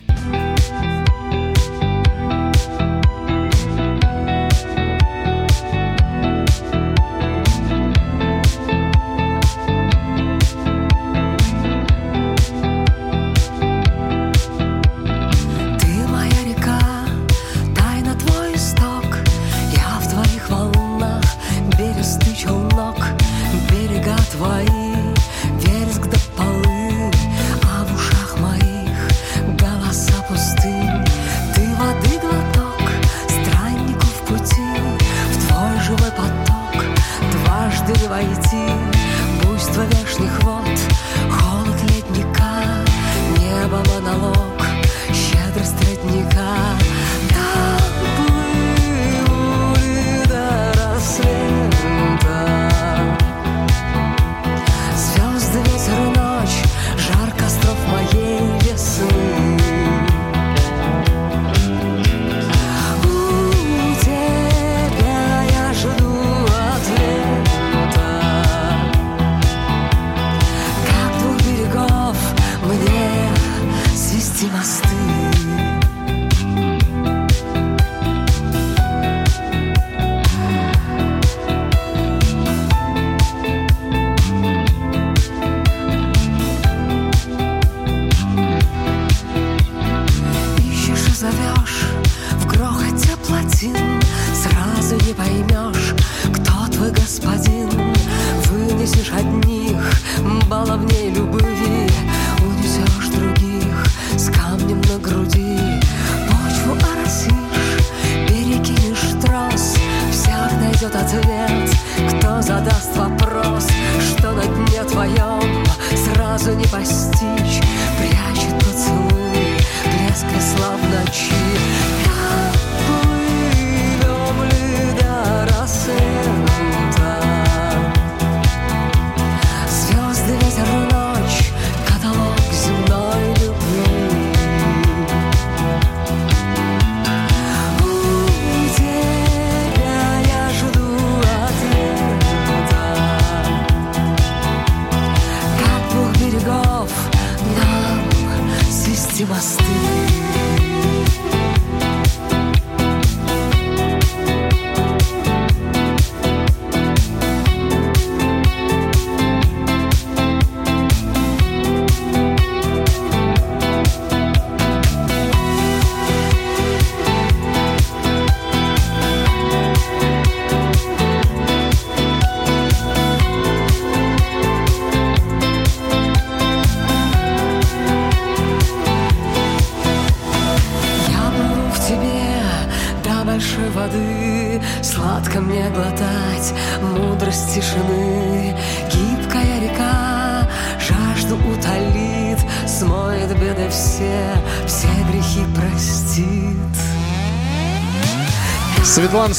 Найдет 110.93 111.15
ответ, 111.15 111.71
кто 112.19 112.43
задаст 112.43 112.97
вопрос 112.97 113.22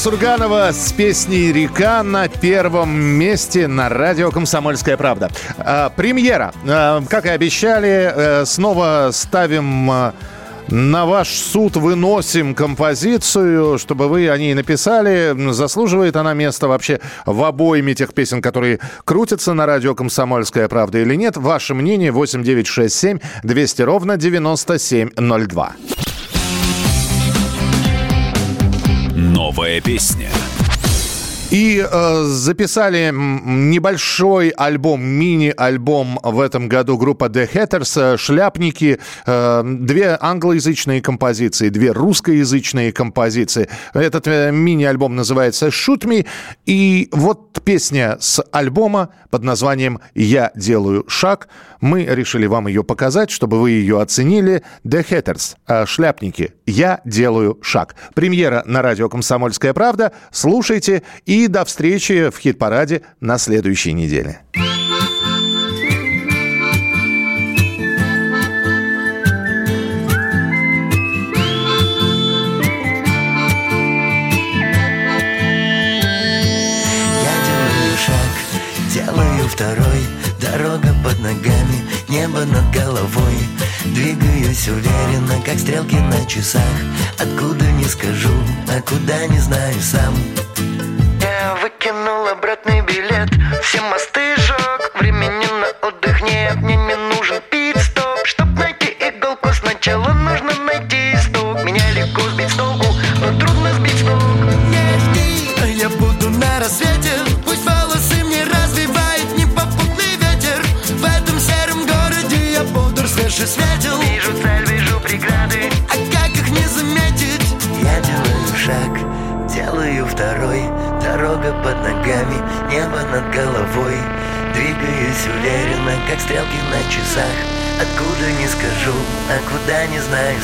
Сурганова 0.04 0.70
с 0.70 0.92
песней 0.92 1.50
«Река» 1.50 2.02
на 2.02 2.28
первом 2.28 2.94
месте 2.94 3.66
на 3.66 3.88
радио 3.88 4.30
«Комсомольская 4.30 4.98
правда». 4.98 5.30
А, 5.56 5.88
премьера. 5.88 6.52
А, 6.68 7.02
как 7.08 7.24
и 7.24 7.30
обещали, 7.30 8.12
э, 8.14 8.44
снова 8.44 9.08
ставим 9.14 9.90
а, 9.90 10.14
на 10.68 11.06
ваш 11.06 11.28
суд 11.28 11.76
выносим 11.76 12.54
композицию, 12.54 13.78
чтобы 13.78 14.08
вы 14.08 14.28
о 14.28 14.36
ней 14.36 14.52
написали. 14.52 15.34
Заслуживает 15.52 16.16
она 16.16 16.34
места 16.34 16.68
вообще 16.68 17.00
в 17.24 17.42
обоими 17.42 17.94
тех 17.94 18.12
песен, 18.12 18.42
которые 18.42 18.80
крутятся 19.06 19.54
на 19.54 19.64
радио 19.64 19.94
«Комсомольская 19.94 20.68
правда» 20.68 20.98
или 20.98 21.14
нет? 21.14 21.38
Ваше 21.38 21.72
мнение 21.72 22.12
8967 22.12 23.20
200 23.42 23.80
ровно 23.80 24.18
9702. 24.18 25.72
Новая 29.54 29.80
песня. 29.80 30.53
И 31.54 31.86
э, 31.88 32.24
записали 32.24 33.12
небольшой 33.14 34.48
альбом, 34.48 35.04
мини-альбом 35.04 36.18
в 36.20 36.40
этом 36.40 36.68
году 36.68 36.98
группа 36.98 37.26
The 37.26 37.48
Hatters, 37.48 38.14
э, 38.14 38.16
«Шляпники», 38.16 38.98
э, 39.24 39.62
две 39.64 40.18
англоязычные 40.20 41.00
композиции, 41.00 41.68
две 41.68 41.92
русскоязычные 41.92 42.90
композиции. 42.90 43.68
Этот 43.92 44.26
э, 44.26 44.50
мини-альбом 44.50 45.14
называется 45.14 45.68
«Shoot 45.68 46.00
Me», 46.00 46.26
и 46.66 47.08
вот 47.12 47.62
песня 47.62 48.16
с 48.18 48.42
альбома 48.50 49.10
под 49.30 49.44
названием 49.44 50.00
«Я 50.16 50.50
делаю 50.56 51.04
шаг». 51.06 51.46
Мы 51.80 52.04
решили 52.04 52.46
вам 52.46 52.66
ее 52.66 52.82
показать, 52.82 53.30
чтобы 53.30 53.60
вы 53.60 53.72
ее 53.72 54.00
оценили. 54.00 54.62
The 54.84 55.06
Hatters, 55.08 55.54
э, 55.68 55.86
«Шляпники», 55.86 56.54
«Я 56.66 57.00
делаю 57.04 57.58
шаг». 57.62 57.94
Премьера 58.14 58.64
на 58.66 58.82
радио 58.82 59.08
«Комсомольская 59.08 59.72
правда». 59.72 60.10
Слушайте 60.32 61.04
и 61.26 61.43
до 61.48 61.64
встречи 61.64 62.30
в 62.30 62.38
хит-параде 62.38 63.02
на 63.20 63.38
следующей 63.38 63.92
неделе. 63.92 64.40
Я 64.52 64.62
делаю 77.46 77.96
шаг, 78.06 78.32
делаю 78.92 79.48
второй. 79.48 79.84
Дорога 80.40 80.94
под 81.02 81.18
ногами, 81.20 81.82
небо 82.08 82.44
над 82.44 82.70
головой. 82.72 83.34
Двигаюсь 83.86 84.68
уверенно, 84.68 85.42
как 85.44 85.58
стрелки 85.58 85.96
на 85.96 86.24
часах. 86.26 86.62
Откуда 87.18 87.64
не 87.72 87.84
скажу, 87.84 88.32
а 88.68 88.80
куда 88.82 89.26
не 89.26 89.38
знаю 89.38 89.74
сам 89.80 90.14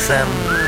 не 0.00 0.59